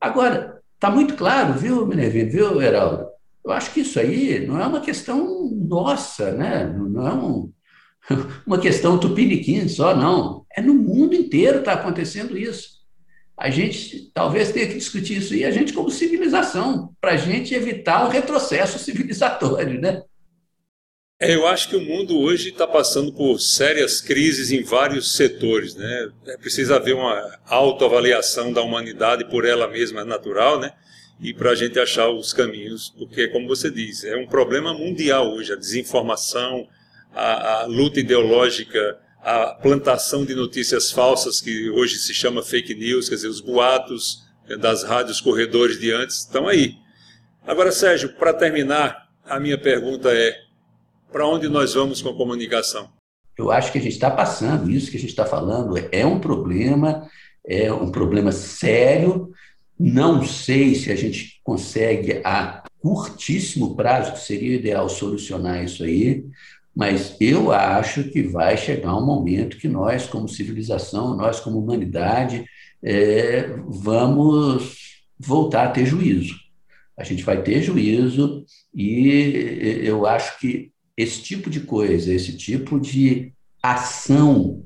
Agora, 0.00 0.60
está 0.74 0.90
muito 0.90 1.14
claro, 1.14 1.54
viu, 1.54 1.86
Minervino, 1.86 2.30
viu, 2.30 2.62
Heraldo? 2.62 3.06
Eu 3.44 3.52
acho 3.52 3.72
que 3.72 3.80
isso 3.80 3.98
aí 3.98 4.46
não 4.46 4.60
é 4.60 4.66
uma 4.66 4.80
questão 4.80 5.48
nossa, 5.50 6.32
né? 6.32 6.66
não 6.66 7.06
é 7.06 7.12
um, 7.12 7.52
uma 8.46 8.58
questão 8.58 8.98
tupiniquim 8.98 9.68
só, 9.68 9.94
não. 9.94 10.44
É 10.54 10.60
no 10.60 10.74
mundo 10.74 11.14
inteiro 11.14 11.60
está 11.60 11.72
acontecendo 11.72 12.36
isso. 12.36 12.80
A 13.36 13.48
gente 13.48 14.10
talvez 14.12 14.52
tenha 14.52 14.66
que 14.66 14.74
discutir 14.74 15.18
isso 15.18 15.32
aí, 15.32 15.44
a 15.44 15.50
gente 15.50 15.72
como 15.72 15.90
civilização, 15.90 16.94
para 17.00 17.12
a 17.12 17.16
gente 17.16 17.54
evitar 17.54 18.06
o 18.06 18.10
retrocesso 18.10 18.78
civilizatório, 18.78 19.80
né? 19.80 20.02
É, 21.18 21.34
eu 21.34 21.46
acho 21.46 21.68
que 21.68 21.76
o 21.76 21.80
mundo 21.80 22.18
hoje 22.18 22.48
está 22.48 22.66
passando 22.66 23.12
por 23.12 23.38
sérias 23.38 24.00
crises 24.00 24.50
em 24.50 24.62
vários 24.62 25.12
setores. 25.12 25.74
Né? 25.74 26.10
É 26.28 26.38
preciso 26.38 26.72
haver 26.72 26.94
uma 26.94 27.38
autoavaliação 27.46 28.50
da 28.50 28.62
humanidade 28.62 29.28
por 29.28 29.44
ela 29.44 29.68
mesma 29.68 30.02
natural, 30.02 30.58
né? 30.58 30.72
e 31.20 31.34
para 31.34 31.50
a 31.50 31.54
gente 31.54 31.78
achar 31.78 32.08
os 32.08 32.32
caminhos, 32.32 32.88
porque, 32.96 33.28
como 33.28 33.46
você 33.46 33.70
diz, 33.70 34.04
é 34.04 34.16
um 34.16 34.26
problema 34.26 34.72
mundial 34.72 35.30
hoje 35.30 35.52
a 35.52 35.56
desinformação, 35.56 36.66
a, 37.14 37.62
a 37.62 37.66
luta 37.66 38.00
ideológica, 38.00 38.98
a 39.22 39.54
plantação 39.54 40.24
de 40.24 40.34
notícias 40.34 40.90
falsas, 40.90 41.40
que 41.40 41.70
hoje 41.70 41.96
se 41.96 42.14
chama 42.14 42.42
fake 42.42 42.74
news, 42.74 43.08
quer 43.08 43.16
dizer, 43.16 43.28
os 43.28 43.40
boatos 43.40 44.24
das 44.58 44.82
rádios 44.82 45.20
corredores 45.20 45.78
de 45.78 45.92
antes 45.92 46.18
estão 46.18 46.48
aí. 46.48 46.76
Agora, 47.46 47.70
Sérgio, 47.72 48.14
para 48.14 48.32
terminar, 48.32 49.08
a 49.24 49.38
minha 49.38 49.58
pergunta 49.58 50.12
é 50.12 50.36
para 51.12 51.26
onde 51.26 51.48
nós 51.48 51.74
vamos 51.74 52.00
com 52.00 52.10
a 52.10 52.16
comunicação? 52.16 52.88
Eu 53.36 53.50
acho 53.50 53.72
que 53.72 53.78
a 53.78 53.80
gente 53.80 53.92
está 53.92 54.10
passando, 54.10 54.70
isso 54.70 54.90
que 54.90 54.96
a 54.96 55.00
gente 55.00 55.10
está 55.10 55.24
falando 55.24 55.74
é 55.90 56.04
um 56.04 56.20
problema, 56.20 57.08
é 57.46 57.72
um 57.72 57.90
problema 57.90 58.32
sério. 58.32 59.30
Não 59.78 60.24
sei 60.24 60.74
se 60.74 60.92
a 60.92 60.96
gente 60.96 61.40
consegue, 61.42 62.20
a 62.24 62.62
curtíssimo 62.80 63.74
prazo, 63.76 64.12
que 64.12 64.20
seria 64.20 64.56
ideal 64.56 64.88
solucionar 64.88 65.64
isso 65.64 65.82
aí, 65.82 66.24
mas 66.74 67.16
eu 67.20 67.52
acho 67.52 68.04
que 68.04 68.22
vai 68.22 68.56
chegar 68.56 68.96
um 68.96 69.04
momento 69.04 69.58
que 69.58 69.68
nós, 69.68 70.06
como 70.06 70.28
civilização, 70.28 71.16
nós, 71.16 71.40
como 71.40 71.58
humanidade, 71.58 72.44
é, 72.82 73.48
vamos 73.66 75.02
voltar 75.18 75.64
a 75.64 75.70
ter 75.70 75.84
juízo. 75.84 76.34
A 76.96 77.04
gente 77.04 77.22
vai 77.24 77.42
ter 77.42 77.62
juízo 77.62 78.44
e 78.74 79.80
eu 79.82 80.06
acho 80.06 80.38
que 80.38 80.70
esse 80.96 81.22
tipo 81.22 81.48
de 81.48 81.60
coisa, 81.60 82.12
esse 82.12 82.36
tipo 82.36 82.78
de 82.78 83.32
ação 83.62 84.64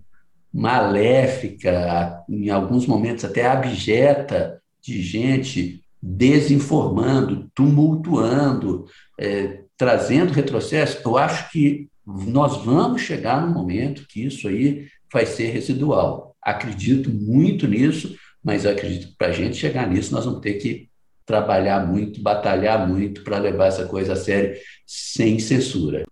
maléfica, 0.52 2.22
em 2.28 2.50
alguns 2.50 2.86
momentos 2.86 3.24
até 3.24 3.46
abjeta, 3.46 4.60
de 4.80 5.02
gente 5.02 5.82
desinformando, 6.00 7.50
tumultuando, 7.54 8.84
é, 9.18 9.63
trazendo 9.76 10.32
retrocesso, 10.32 11.00
eu 11.04 11.16
acho 11.16 11.50
que 11.50 11.88
nós 12.06 12.64
vamos 12.64 13.02
chegar 13.02 13.44
no 13.44 13.52
momento 13.52 14.06
que 14.06 14.24
isso 14.24 14.46
aí 14.48 14.86
vai 15.12 15.26
ser 15.26 15.50
residual. 15.50 16.36
Acredito 16.42 17.10
muito 17.10 17.66
nisso, 17.66 18.16
mas 18.42 18.66
acredito 18.66 19.08
que 19.08 19.16
para 19.16 19.28
a 19.28 19.32
gente 19.32 19.56
chegar 19.56 19.88
nisso, 19.88 20.12
nós 20.12 20.24
vamos 20.24 20.40
ter 20.40 20.54
que 20.54 20.88
trabalhar 21.24 21.86
muito, 21.86 22.20
batalhar 22.20 22.86
muito 22.86 23.22
para 23.22 23.38
levar 23.38 23.66
essa 23.66 23.86
coisa 23.86 24.12
a 24.12 24.16
sério, 24.16 24.58
sem 24.86 25.38
censura. 25.38 26.04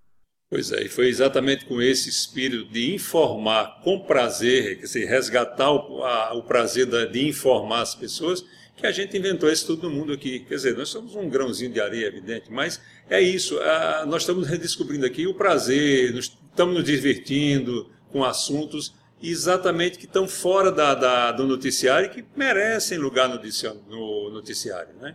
Pois 0.48 0.70
é, 0.70 0.84
e 0.84 0.88
foi 0.88 1.08
exatamente 1.08 1.64
com 1.64 1.80
esse 1.80 2.08
espírito 2.08 2.70
de 2.70 2.94
informar 2.94 3.80
com 3.82 4.00
prazer, 4.00 4.76
quer 4.76 4.82
dizer, 4.82 5.06
resgatar 5.06 5.72
o, 5.72 6.02
a, 6.04 6.34
o 6.34 6.42
prazer 6.42 6.86
da, 6.86 7.06
de 7.06 7.26
informar 7.26 7.80
as 7.82 7.94
pessoas, 7.94 8.44
que 8.82 8.86
a 8.88 8.92
gente 8.92 9.16
inventou 9.16 9.48
isso 9.48 9.64
tudo 9.64 9.88
no 9.88 9.94
mundo 9.94 10.12
aqui. 10.12 10.40
Quer 10.40 10.56
dizer, 10.56 10.76
nós 10.76 10.88
somos 10.88 11.14
um 11.14 11.28
grãozinho 11.28 11.72
de 11.72 11.80
areia, 11.80 12.06
evidente, 12.06 12.50
mas 12.50 12.80
é 13.08 13.20
isso, 13.20 13.58
a, 13.60 14.04
nós 14.06 14.22
estamos 14.22 14.48
redescobrindo 14.48 15.06
aqui 15.06 15.26
o 15.26 15.34
prazer, 15.34 16.12
nos, 16.12 16.36
estamos 16.50 16.74
nos 16.74 16.84
divertindo 16.84 17.88
com 18.10 18.24
assuntos 18.24 18.92
exatamente 19.22 19.98
que 19.98 20.04
estão 20.04 20.26
fora 20.26 20.72
da, 20.72 20.96
da, 20.96 21.30
do 21.30 21.46
noticiário 21.46 22.06
e 22.06 22.10
que 22.10 22.24
merecem 22.36 22.98
lugar 22.98 23.28
no, 23.28 23.38
no 23.88 24.30
noticiário. 24.30 24.92
Né? 25.00 25.14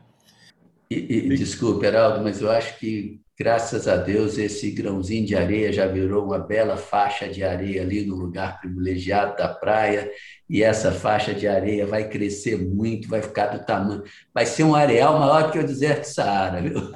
E, 0.89 0.95
e, 0.95 1.38
desculpe, 1.38 1.86
Heraldo, 1.86 2.24
mas 2.24 2.41
eu 2.41 2.49
acho 2.49 2.80
que 2.80 3.20
Graças 3.40 3.88
a 3.88 3.96
Deus, 3.98 4.40
esse 4.40 4.72
grãozinho 4.72 5.24
de 5.24 5.36
areia 5.36 5.72
já 5.72 5.86
virou 5.86 6.26
uma 6.26 6.40
bela 6.40 6.76
faixa 6.76 7.30
de 7.30 7.44
areia 7.44 7.84
ali 7.84 8.04
no 8.04 8.16
lugar 8.16 8.60
privilegiado 8.60 9.38
da 9.38 9.48
praia, 9.48 10.12
e 10.50 10.64
essa 10.64 10.92
faixa 10.92 11.36
de 11.36 11.48
areia 11.48 11.86
vai 11.86 12.10
crescer 12.10 12.58
muito, 12.58 13.08
vai 13.08 13.22
ficar 13.22 13.48
do 13.48 13.64
tamanho, 13.64 14.04
vai 14.34 14.44
ser 14.44 14.64
um 14.64 14.74
areal 14.74 15.20
maior 15.20 15.52
que 15.52 15.60
o 15.60 15.66
deserto 15.66 16.02
de 16.02 16.08
Saara, 16.08 16.64
viu? 16.64 16.74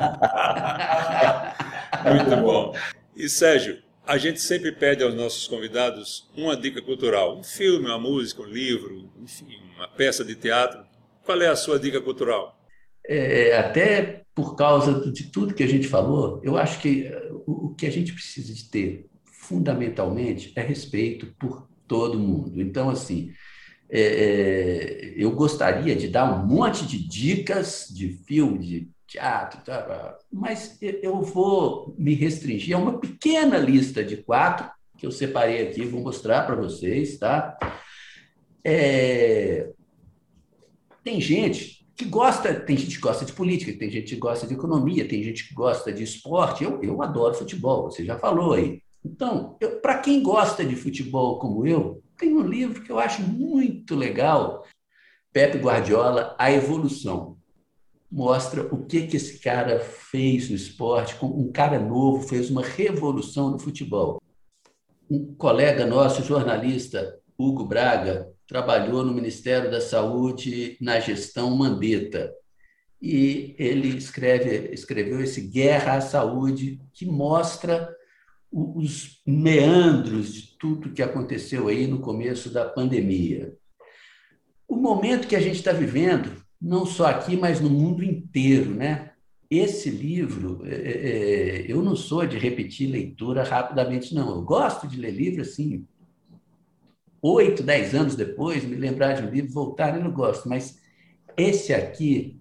Muito 2.12 2.36
bom. 2.42 2.74
E 3.16 3.30
Sérgio, 3.30 3.78
a 4.08 4.18
gente 4.18 4.42
sempre 4.42 4.72
pede 4.72 5.04
aos 5.04 5.14
nossos 5.14 5.48
convidados 5.48 6.28
uma 6.36 6.58
dica 6.58 6.82
cultural, 6.82 7.38
um 7.38 7.44
filme, 7.44 7.86
uma 7.86 8.00
música, 8.00 8.42
um 8.42 8.46
livro, 8.46 9.12
enfim, 9.22 9.60
uma 9.76 9.88
peça 9.88 10.26
de 10.26 10.34
teatro. 10.36 10.84
Qual 11.24 11.40
é 11.40 11.48
a 11.48 11.56
sua 11.56 11.80
dica 11.80 12.02
cultural? 12.02 12.61
É, 13.14 13.58
até 13.58 14.24
por 14.34 14.56
causa 14.56 15.12
de 15.12 15.26
tudo 15.26 15.54
que 15.54 15.64
a 15.64 15.68
gente 15.68 15.86
falou, 15.86 16.40
eu 16.46 16.56
acho 16.58 16.80
que 16.80 17.08
eh, 17.08 17.30
o 17.46 17.76
que 17.76 17.86
a 17.86 17.92
gente 17.92 18.14
precisa 18.14 18.54
de 18.54 18.70
ter, 18.70 19.06
fundamentalmente, 19.26 20.54
é 20.56 20.62
respeito 20.62 21.28
por 21.38 21.68
todo 21.86 22.18
mundo. 22.18 22.62
Então, 22.62 22.90
assim, 22.90 23.34
é, 23.90 24.02
é, 24.02 25.14
eu 25.18 25.32
gostaria 25.32 25.94
de 25.94 26.08
dar 26.08 26.34
um 26.34 26.48
monte 26.48 26.88
de 26.88 27.06
dicas 27.06 27.88
de 27.94 28.14
filme, 28.26 28.60
de 28.60 28.90
teatro, 29.06 29.60
tá, 29.66 30.18
mas 30.32 30.78
eu 30.82 31.22
vou 31.22 31.94
me 31.98 32.14
restringir 32.14 32.78
a 32.78 32.80
uma 32.80 32.98
pequena 32.98 33.58
lista 33.58 34.02
de 34.02 34.16
quatro 34.16 34.72
que 34.98 35.06
eu 35.06 35.12
separei 35.12 35.68
aqui, 35.68 35.84
vou 35.84 36.00
mostrar 36.00 36.46
para 36.46 36.56
vocês, 36.56 37.18
tá? 37.18 37.58
É, 38.64 39.70
tem 41.04 41.20
gente 41.20 41.81
que 42.02 42.10
gosta, 42.10 42.52
tem 42.54 42.76
gente 42.76 42.96
que 42.96 43.02
gosta 43.02 43.24
de 43.24 43.32
política, 43.32 43.78
tem 43.78 43.90
gente 43.92 44.16
que 44.16 44.20
gosta 44.20 44.48
de 44.48 44.56
economia, 44.56 45.08
tem 45.08 45.22
gente 45.22 45.48
que 45.48 45.54
gosta 45.54 45.94
de 45.94 46.04
esporte. 46.04 46.64
Eu, 46.64 46.82
eu 46.82 47.02
adoro 47.04 47.36
futebol, 47.36 47.84
você 47.84 48.04
já 48.04 48.18
falou 48.18 48.54
aí. 48.54 48.82
Então, 49.06 49.56
para 49.84 50.00
quem 50.00 50.24
gosta 50.24 50.66
de 50.66 50.76
futebol 50.76 51.38
como 51.38 51.66
eu, 51.66 52.02
tem 52.18 52.36
um 52.36 52.42
livro 52.42 52.82
que 52.82 52.92
eu 52.92 52.98
acho 52.98 53.22
muito 53.22 53.96
legal, 53.96 54.66
Pepe 55.32 55.60
Guardiola, 55.60 56.36
A 56.40 56.52
Evolução. 56.52 57.38
Mostra 58.12 58.64
o 58.74 58.84
que, 58.84 59.06
que 59.06 59.18
esse 59.18 59.40
cara 59.40 59.80
fez 59.80 60.50
no 60.50 60.56
esporte, 60.56 61.16
um 61.24 61.52
cara 61.52 61.80
novo 61.80 62.28
fez 62.28 62.50
uma 62.50 62.64
revolução 62.64 63.52
no 63.52 63.60
futebol. 63.60 64.20
Um 65.10 65.36
colega 65.36 65.86
nosso, 65.86 66.24
jornalista, 66.24 67.20
Hugo 67.38 67.64
Braga, 67.64 68.31
trabalhou 68.52 69.06
no 69.06 69.14
Ministério 69.14 69.72
da 69.72 69.80
Saúde 69.80 70.76
na 70.82 71.00
gestão 71.00 71.56
Mandetta. 71.56 72.34
E 73.02 73.56
ele 73.58 73.88
escreve, 73.98 74.74
escreveu 74.74 75.22
esse 75.22 75.40
Guerra 75.40 75.94
à 75.94 76.02
Saúde, 76.02 76.82
que 76.92 77.06
mostra 77.06 77.90
os 78.52 79.22
meandros 79.26 80.34
de 80.34 80.58
tudo 80.60 80.92
que 80.92 81.02
aconteceu 81.02 81.70
aí 81.70 81.88
no 81.88 82.02
começo 82.02 82.50
da 82.50 82.66
pandemia. 82.66 83.56
O 84.68 84.76
momento 84.76 85.30
que 85.30 85.36
a 85.38 85.42
gente 85.42 85.56
está 85.56 85.72
vivendo, 85.72 86.36
não 86.62 86.86
só 86.86 87.06
aqui, 87.06 87.38
mas 87.38 87.62
no 87.62 87.70
mundo 87.70 88.04
inteiro, 88.04 88.72
né? 88.72 89.14
Esse 89.50 89.90
livro, 89.90 90.62
é, 90.66 90.76
é, 90.76 90.92
é, 90.92 91.72
eu 91.72 91.82
não 91.82 91.96
sou 91.96 92.26
de 92.26 92.38
repetir 92.38 92.90
leitura 92.90 93.44
rapidamente, 93.44 94.14
não. 94.14 94.30
Eu 94.30 94.42
gosto 94.42 94.90
de 94.90 95.00
ler 95.00 95.12
livro 95.12 95.42
assim, 95.42 95.88
oito, 97.22 97.64
dez 97.64 97.94
anos 97.94 98.16
depois, 98.16 98.64
me 98.64 98.76
lembrar 98.76 99.14
de 99.14 99.24
um 99.24 99.30
livro, 99.30 99.52
voltar, 99.52 99.96
eu 99.96 100.04
não 100.04 100.12
gosto. 100.12 100.50
Mas 100.50 100.80
esse 101.38 101.74
aqui, 101.74 102.40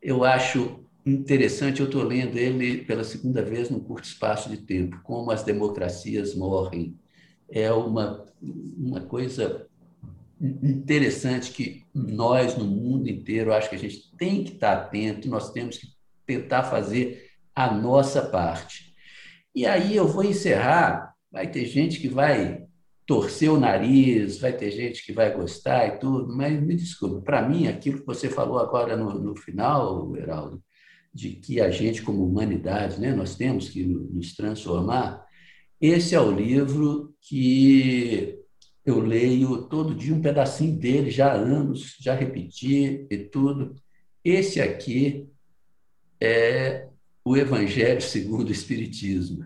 eu 0.00 0.24
acho 0.24 0.80
interessante, 1.04 1.80
eu 1.80 1.86
estou 1.86 2.02
lendo 2.02 2.36
ele 2.36 2.84
pela 2.84 3.04
segunda 3.04 3.42
vez 3.42 3.70
num 3.70 3.78
curto 3.80 4.04
espaço 4.04 4.48
de 4.50 4.56
tempo, 4.56 5.00
Como 5.02 5.30
as 5.30 5.42
Democracias 5.42 6.34
Morrem. 6.34 6.98
É 7.48 7.70
uma, 7.70 8.24
uma 8.42 9.00
coisa 9.02 9.68
interessante 10.40 11.52
que 11.52 11.84
nós, 11.94 12.56
no 12.56 12.64
mundo 12.64 13.08
inteiro, 13.08 13.52
acho 13.52 13.70
que 13.70 13.76
a 13.76 13.78
gente 13.78 14.12
tem 14.16 14.42
que 14.42 14.54
estar 14.54 14.72
atento, 14.72 15.28
nós 15.28 15.52
temos 15.52 15.78
que 15.78 15.86
tentar 16.26 16.64
fazer 16.64 17.30
a 17.54 17.72
nossa 17.72 18.20
parte. 18.20 18.94
E 19.54 19.64
aí 19.64 19.96
eu 19.96 20.06
vou 20.06 20.24
encerrar, 20.24 21.14
vai 21.30 21.50
ter 21.50 21.64
gente 21.64 22.00
que 22.00 22.08
vai 22.08 22.65
torcer 23.06 23.50
o 23.50 23.60
nariz, 23.60 24.38
vai 24.38 24.52
ter 24.52 24.70
gente 24.72 25.04
que 25.04 25.12
vai 25.12 25.32
gostar 25.32 25.86
e 25.86 25.98
tudo, 25.98 26.36
mas 26.36 26.60
me 26.60 26.74
desculpe, 26.74 27.24
para 27.24 27.48
mim, 27.48 27.68
aquilo 27.68 28.00
que 28.00 28.06
você 28.06 28.28
falou 28.28 28.58
agora 28.58 28.96
no, 28.96 29.14
no 29.14 29.36
final, 29.36 30.16
Heraldo, 30.16 30.62
de 31.14 31.30
que 31.30 31.60
a 31.60 31.70
gente, 31.70 32.02
como 32.02 32.26
humanidade, 32.26 33.00
né, 33.00 33.14
nós 33.14 33.36
temos 33.36 33.68
que 33.68 33.84
nos 33.84 34.34
transformar, 34.34 35.24
esse 35.80 36.14
é 36.14 36.20
o 36.20 36.32
livro 36.32 37.14
que 37.20 38.38
eu 38.84 39.00
leio 39.00 39.62
todo 39.68 39.94
dia 39.94 40.14
um 40.14 40.22
pedacinho 40.22 40.76
dele, 40.76 41.10
já 41.10 41.32
há 41.32 41.34
anos, 41.34 41.96
já 42.00 42.14
repeti 42.14 43.06
e 43.10 43.18
tudo. 43.18 43.74
Esse 44.24 44.60
aqui 44.60 45.28
é 46.20 46.88
o 47.24 47.36
Evangelho 47.36 48.00
segundo 48.00 48.48
o 48.48 48.52
Espiritismo. 48.52 49.44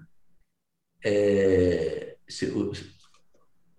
É, 1.04 2.16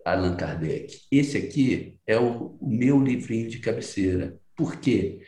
Allan 0.04 0.36
Kardec. 0.36 1.00
Esse 1.10 1.36
aqui 1.38 1.96
é 2.06 2.18
o, 2.18 2.58
meu 2.60 3.02
livrinho 3.02 3.48
de 3.48 3.58
cabeceira. 3.58 4.38
Por 4.56 4.76
quê? 4.76 5.20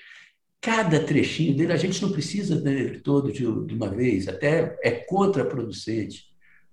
cada 0.64 0.98
trechinho 0.98 1.54
dele, 1.54 1.74
a 1.74 1.76
gente 1.76 2.00
não 2.00 2.10
precisa 2.10 2.58
dele 2.58 2.98
todo 3.00 3.30
de, 3.30 3.40
de 3.40 3.74
uma 3.74 3.90
vez, 3.90 4.26
até 4.26 4.78
é 4.82 4.92
contraproducente. 4.92 6.24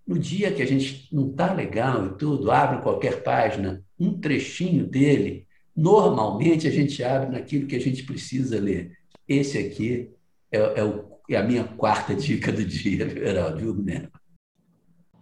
No 0.08 0.18
dia 0.18 0.50
que 0.50 0.62
a 0.62 0.66
gente 0.66 1.14
não 1.14 1.30
está 1.30 1.54
legal 1.54 2.08
e 2.08 2.18
tudo, 2.18 2.50
abre 2.52 2.82
qualquer 2.82 3.22
página, 3.22 3.84
um 4.00 4.18
trechinho 4.18 4.88
dele, 4.88 5.46
normalmente 5.76 6.70
a 6.70 6.72
gente 6.72 7.04
abre 7.04 7.32
naquilo 7.32 7.68
que 7.68 7.76
a 7.76 7.82
gente 7.82 8.04
precisa 8.04 8.58
ler. 8.58 8.94
Esse 9.28 9.58
aqui 9.58 10.10
é, 10.50 10.80
é, 10.80 10.84
o, 10.86 11.20
é 11.30 11.36
a 11.36 11.44
minha 11.44 11.66
quarta 11.66 12.16
dica 12.16 12.50
do 12.50 12.64
dia, 12.64 13.10
Geraldo, 13.12 13.58
viu, 13.58 13.76
Minerva? 13.76 14.22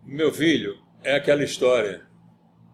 Meu 0.05 0.31
filho, 0.31 0.77
é 1.03 1.15
aquela 1.15 1.43
história 1.43 2.07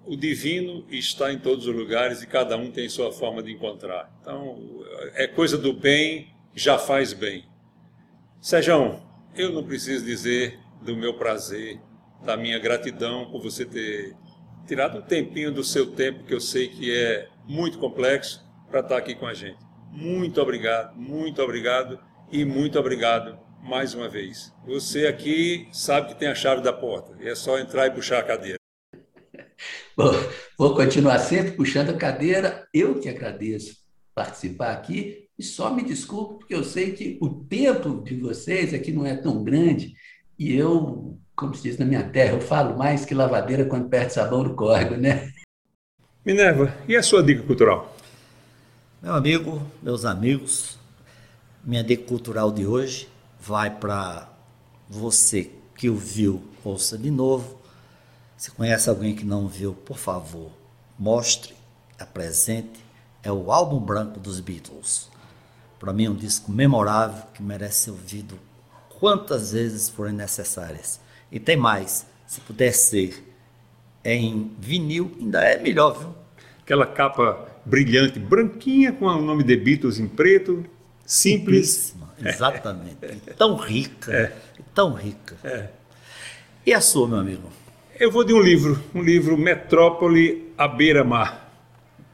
o 0.08 0.16
divino 0.16 0.86
está 0.89 1.32
em 1.32 1.39
todos 1.39 1.68
os 1.68 1.76
lugares 1.76 2.22
e 2.22 2.28
cada 2.28 2.58
um 2.58 2.72
tem 2.72 2.88
sua 2.88 3.12
forma 3.12 3.41
de 3.41 3.51
encontrar. 3.51 4.12
Então, 4.22 4.84
é 5.14 5.28
coisa 5.28 5.58
do 5.58 5.74
bem, 5.74 6.30
já 6.53 6.78
faz 6.78 7.14
bem. 7.14 7.45
Sejão, 8.39 9.01
eu 9.36 9.51
não 9.51 9.64
preciso 9.64 10.06
dizer 10.06 10.60
do 10.82 10.95
meu 10.95 11.16
prazer, 11.16 11.80
da 12.24 12.38
minha 12.38 12.60
gratidão 12.60 13.30
por 13.32 13.41
você 13.41 13.66
ter 13.66 14.16
tirado 14.68 14.99
um 14.99 15.01
tempinho 15.01 15.51
do 15.51 15.64
seu 15.64 15.91
tempo, 15.91 16.24
que 16.24 16.34
eu 16.34 16.41
sei 16.41 16.68
que 16.68 16.95
é 16.95 17.28
muito 17.47 17.78
complexo, 17.78 18.43
para 18.70 18.80
estar 18.80 18.97
aqui 18.97 19.16
com 19.16 19.28
a 19.28 19.34
gente. 19.34 19.58
Muito 19.91 20.41
obrigado, 20.41 20.95
muito 20.95 21.41
obrigado 21.41 21.99
e 22.32 22.43
muito 22.43 22.78
obrigado 22.80 23.39
mais 23.62 23.93
uma 23.93 24.10
vez. 24.10 24.53
Você 24.66 25.08
aqui 25.08 25.68
sabe 25.72 26.10
que 26.10 26.16
tem 26.16 26.28
a 26.28 26.36
chave 26.36 26.62
da 26.62 26.74
porta, 26.74 27.16
é 27.22 27.34
só 27.34 27.58
entrar 27.60 27.88
e 27.88 27.91
puxar 27.91 28.20
a 28.20 28.24
cadeira. 28.24 28.64
Bom, 29.95 30.12
vou 30.58 30.76
continuar 30.76 31.20
sempre 31.20 31.51
puxando 31.51 31.89
a 31.89 31.97
cadeira. 31.97 32.68
Eu 32.74 32.99
que 32.99 33.10
agradeço 33.10 33.78
participar 34.14 34.72
aqui 34.72 35.28
e 35.38 35.43
só 35.43 35.74
me 35.74 35.84
desculpo 35.84 36.39
porque 36.39 36.56
eu 36.56 36.64
sei 36.64 36.93
que 36.93 37.18
o 37.22 37.30
tempo 37.30 38.01
de 38.03 38.16
vocês 38.16 38.74
aqui 38.74 38.91
não 38.91 39.06
é 39.06 39.16
tão 39.16 39.43
grande 39.43 39.93
e 40.39 40.56
eu, 40.56 41.20
como 41.36 41.53
se 41.53 41.64
diz 41.64 41.78
na 41.78 41.86
minha 41.86 42.03
terra, 42.03 42.34
eu 42.34 42.41
falo 42.41 42.78
mais 42.78 43.06
que 43.06 43.14
lavadeira 43.14 43.66
quando 43.66 43.89
perde 43.89 44.14
sabão 44.14 44.43
no 44.43 44.56
córrego, 44.56 44.95
né? 44.95 45.32
Minerva, 46.26 46.76
e 46.88 46.95
a 46.95 47.03
sua 47.03 47.22
dica 47.22 47.43
cultural? 47.43 47.95
Meu 49.01 49.14
amigo, 49.14 49.62
meus 49.84 50.06
amigos, 50.06 50.80
minha 51.64 51.84
dica 51.84 52.03
cultural 52.03 52.51
de 52.51 52.66
hoje 52.66 53.08
vai 53.39 53.70
para 53.70 54.30
você 54.89 55.51
que 55.76 55.89
o 55.89 55.95
viu, 55.95 56.41
ouça 56.64 56.97
de 56.97 57.12
novo 57.12 57.64
se 58.38 58.51
conhece 58.51 58.89
alguém 58.89 59.15
que 59.15 59.25
não 59.25 59.47
viu, 59.47 59.73
por 59.73 59.97
favor, 59.97 60.51
mostre, 60.97 61.53
apresente. 61.99 62.83
É 63.23 63.31
o 63.31 63.51
álbum 63.51 63.79
branco 63.79 64.19
dos 64.19 64.39
Beatles. 64.39 65.09
Para 65.79 65.91
mim, 65.91 66.05
é 66.05 66.09
um 66.09 66.15
disco 66.15 66.51
memorável 66.51 67.23
que 67.33 67.41
merece 67.41 67.86
ser 67.86 67.91
ouvido 67.91 68.39
quantas 68.99 69.51
vezes 69.51 69.89
forem 69.89 70.13
necessárias. 70.13 70.99
E 71.31 71.39
tem 71.39 71.57
mais: 71.57 72.05
se 72.27 72.39
puder 72.41 72.71
ser 72.71 73.23
em 74.03 74.51
vinil, 74.59 75.15
ainda 75.19 75.41
é 75.41 75.59
melhor, 75.59 75.97
viu? 75.97 76.15
Aquela 76.61 76.86
capa 76.86 77.47
brilhante, 77.65 78.19
branquinha, 78.19 78.93
com 78.93 79.05
o 79.05 79.21
nome 79.21 79.43
de 79.43 79.55
Beatles 79.55 79.99
em 79.99 80.07
preto, 80.07 80.65
simples. 81.05 81.95
Exatamente. 82.23 82.97
É. 83.01 83.33
Tão 83.33 83.55
rica. 83.55 84.13
É. 84.13 84.36
Tão 84.73 84.93
rica. 84.93 85.36
É. 85.43 85.69
E 86.65 86.73
a 86.73 86.81
sua, 86.81 87.07
meu 87.07 87.19
amigo? 87.19 87.49
Eu 87.97 88.11
vou 88.11 88.25
de 88.25 88.33
um 88.33 88.41
livro, 88.41 88.77
um 88.93 89.01
livro 89.01 89.37
Metrópole 89.37 90.51
à 90.57 90.67
beira-mar, 90.67 91.49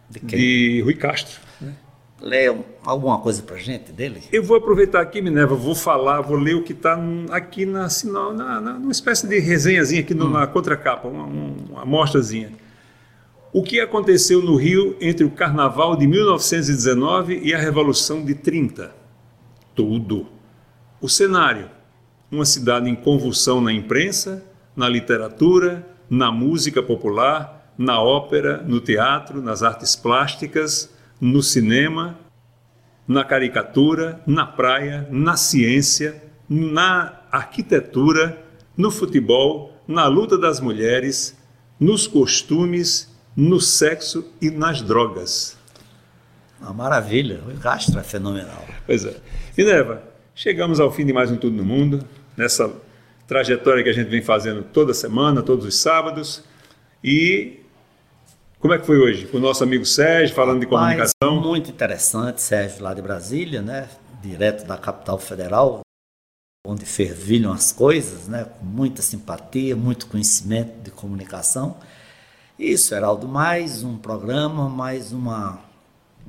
de, 0.08 0.20
de, 0.20 0.82
Rui 0.82 0.94
Castro. 0.94 1.40
Né? 1.60 1.74
Lê 2.22 2.56
alguma 2.84 3.18
coisa 3.18 3.42
para 3.42 3.58
gente 3.58 3.92
dele? 3.92 4.22
Eu 4.32 4.44
vou 4.44 4.58
aproveitar 4.58 5.02
aqui, 5.02 5.24
Minerva, 5.24 5.56
vou 5.56 5.74
falar, 5.74 6.22
vou 6.22 6.38
ler 6.38 6.56
o 6.56 6.62
que 6.62 6.74
está 6.74 7.00
aqui 7.32 7.66
na, 7.66 7.86
assim, 7.86 8.12
na, 8.12 8.32
na, 8.32 8.62
numa 8.62 8.92
espécie 8.92 9.28
de 9.28 9.40
resenhazinha 9.40 10.02
aqui 10.02 10.14
no, 10.14 10.28
hum. 10.28 10.30
na 10.30 10.46
contracapa, 10.46 11.08
uma, 11.08 11.24
uma 11.24 11.82
amostrazinha. 11.82 12.52
O 13.52 13.64
que 13.64 13.80
aconteceu 13.80 14.40
no 14.40 14.56
Rio 14.58 14.96
entre 15.02 15.26
o 15.26 15.32
Carnaval 15.32 15.96
de 15.96 16.06
1919 16.06 17.42
e 17.42 17.56
a 17.56 17.58
Revolução 17.58 18.24
de 18.24 18.36
30? 18.36 18.94
Tudo. 19.74 20.28
O 21.02 21.10
cenário: 21.10 21.72
uma 22.32 22.46
cidade 22.46 22.88
em 22.88 22.96
convulsão 22.96 23.60
na 23.60 23.74
imprensa, 23.74 24.46
na 24.76 24.88
literatura, 24.88 25.88
na 26.10 26.32
música 26.32 26.82
popular, 26.82 27.74
na 27.78 28.02
ópera, 28.02 28.62
no 28.62 28.80
teatro, 28.80 29.42
nas 29.42 29.64
artes 29.64 29.96
plásticas, 29.96 30.94
no 31.20 31.42
cinema, 31.42 32.18
na 33.08 33.24
caricatura, 33.24 34.22
na 34.26 34.46
praia, 34.46 35.08
na 35.12 35.36
ciência, 35.36 36.22
na 36.50 37.22
arquitetura, 37.32 38.46
no 38.78 38.92
futebol, 38.92 39.76
na 39.88 40.08
luta 40.08 40.38
das 40.38 40.60
mulheres, 40.60 41.38
nos 41.80 42.08
costumes, 42.08 43.10
no 43.36 43.60
sexo 43.60 44.32
e 44.42 44.50
nas 44.50 44.82
drogas. 44.82 45.58
Uma 46.60 46.74
maravilha, 46.74 47.42
o 47.48 47.60
rastro 47.60 48.00
é 48.00 48.04
fenomenal. 48.04 48.66
Pois 48.86 49.04
é. 49.06 49.16
Minerva, 49.58 50.04
chegamos 50.36 50.80
ao 50.80 50.92
fim 50.92 51.06
de 51.06 51.14
mais 51.14 51.32
um 51.32 51.38
Tudo 51.38 51.58
no 51.58 51.66
Mundo, 51.66 52.06
nessa 52.38 52.72
trajetória 53.32 53.82
que 53.82 53.90
a 53.90 53.94
gente 53.94 54.10
vem 54.10 54.22
fazendo 54.22 54.62
toda 54.62 54.94
semana, 54.94 55.42
todos 55.42 55.66
os 55.66 55.78
sábados. 55.78 56.44
E 57.02 57.62
Como 58.60 58.74
é 58.74 58.78
que 58.78 58.86
foi 58.86 59.00
hoje? 59.00 59.26
Com 59.26 59.38
o 59.38 59.40
nosso 59.40 59.64
amigo 59.64 59.86
Sérgio, 59.86 60.36
falando 60.36 60.60
de 60.60 60.66
comunicação. 60.68 61.42
muito 61.42 61.72
interessante, 61.72 62.42
Sérgio, 62.42 62.84
lá 62.84 62.94
de 62.94 63.02
Brasília, 63.02 63.62
né? 63.62 63.88
Direto 64.22 64.68
da 64.68 64.78
capital 64.78 65.18
federal, 65.18 65.80
onde 66.68 66.86
fervilham 66.86 67.54
as 67.54 67.72
coisas, 67.72 68.28
né? 68.28 68.44
Com 68.60 68.66
muita 68.66 69.02
simpatia, 69.02 69.78
muito 69.78 70.08
conhecimento 70.08 70.84
de 70.84 70.92
comunicação. 70.92 71.78
Isso, 72.60 72.94
Heraldo, 72.94 73.30
mais 73.30 73.82
um 73.82 73.98
programa, 73.98 74.68
mais 74.68 75.14
uma. 75.14 75.58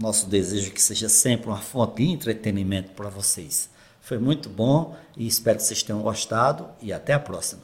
Nosso 0.00 0.30
desejo 0.30 0.68
é 0.68 0.70
que 0.70 0.80
seja 0.80 1.08
sempre 1.08 1.48
uma 1.48 1.58
fonte 1.58 1.96
de 1.96 2.08
entretenimento 2.08 2.92
para 2.92 3.10
vocês. 3.10 3.71
Foi 4.12 4.18
muito 4.18 4.50
bom 4.50 4.94
e 5.16 5.26
espero 5.26 5.56
que 5.56 5.62
vocês 5.62 5.82
tenham 5.82 6.02
gostado 6.02 6.66
e 6.82 6.92
até 6.92 7.14
a 7.14 7.18
próxima. 7.18 7.62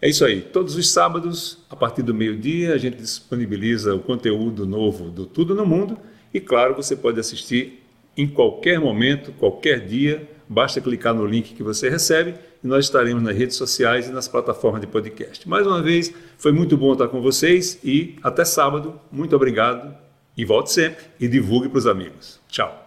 É 0.00 0.08
isso 0.08 0.24
aí. 0.24 0.40
Todos 0.40 0.76
os 0.76 0.92
sábados, 0.92 1.58
a 1.68 1.74
partir 1.74 2.02
do 2.02 2.14
meio-dia, 2.14 2.72
a 2.72 2.78
gente 2.78 2.98
disponibiliza 2.98 3.92
o 3.92 3.98
conteúdo 3.98 4.64
novo 4.64 5.10
do 5.10 5.26
Tudo 5.26 5.56
no 5.56 5.66
Mundo 5.66 5.98
e, 6.32 6.38
claro, 6.38 6.76
você 6.76 6.94
pode 6.94 7.18
assistir 7.18 7.84
em 8.16 8.28
qualquer 8.28 8.78
momento, 8.78 9.32
qualquer 9.32 9.84
dia. 9.84 10.30
Basta 10.48 10.80
clicar 10.80 11.12
no 11.12 11.26
link 11.26 11.52
que 11.52 11.64
você 11.64 11.90
recebe 11.90 12.36
e 12.62 12.66
nós 12.68 12.84
estaremos 12.84 13.20
nas 13.20 13.36
redes 13.36 13.56
sociais 13.56 14.06
e 14.06 14.12
nas 14.12 14.28
plataformas 14.28 14.80
de 14.80 14.86
podcast. 14.86 15.48
Mais 15.48 15.66
uma 15.66 15.82
vez, 15.82 16.14
foi 16.38 16.52
muito 16.52 16.76
bom 16.76 16.92
estar 16.92 17.08
com 17.08 17.20
vocês 17.20 17.76
e 17.82 18.14
até 18.22 18.44
sábado. 18.44 19.00
Muito 19.10 19.34
obrigado 19.34 19.92
e 20.36 20.44
volte 20.44 20.70
sempre 20.70 21.06
e 21.18 21.26
divulgue 21.26 21.68
para 21.68 21.78
os 21.78 21.88
amigos. 21.88 22.38
Tchau. 22.46 22.85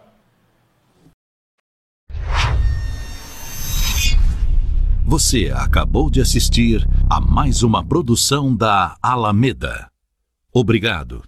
Você 5.10 5.50
acabou 5.52 6.08
de 6.08 6.20
assistir 6.20 6.88
a 7.10 7.20
mais 7.20 7.64
uma 7.64 7.84
produção 7.84 8.54
da 8.54 8.96
Alameda. 9.02 9.90
Obrigado. 10.54 11.24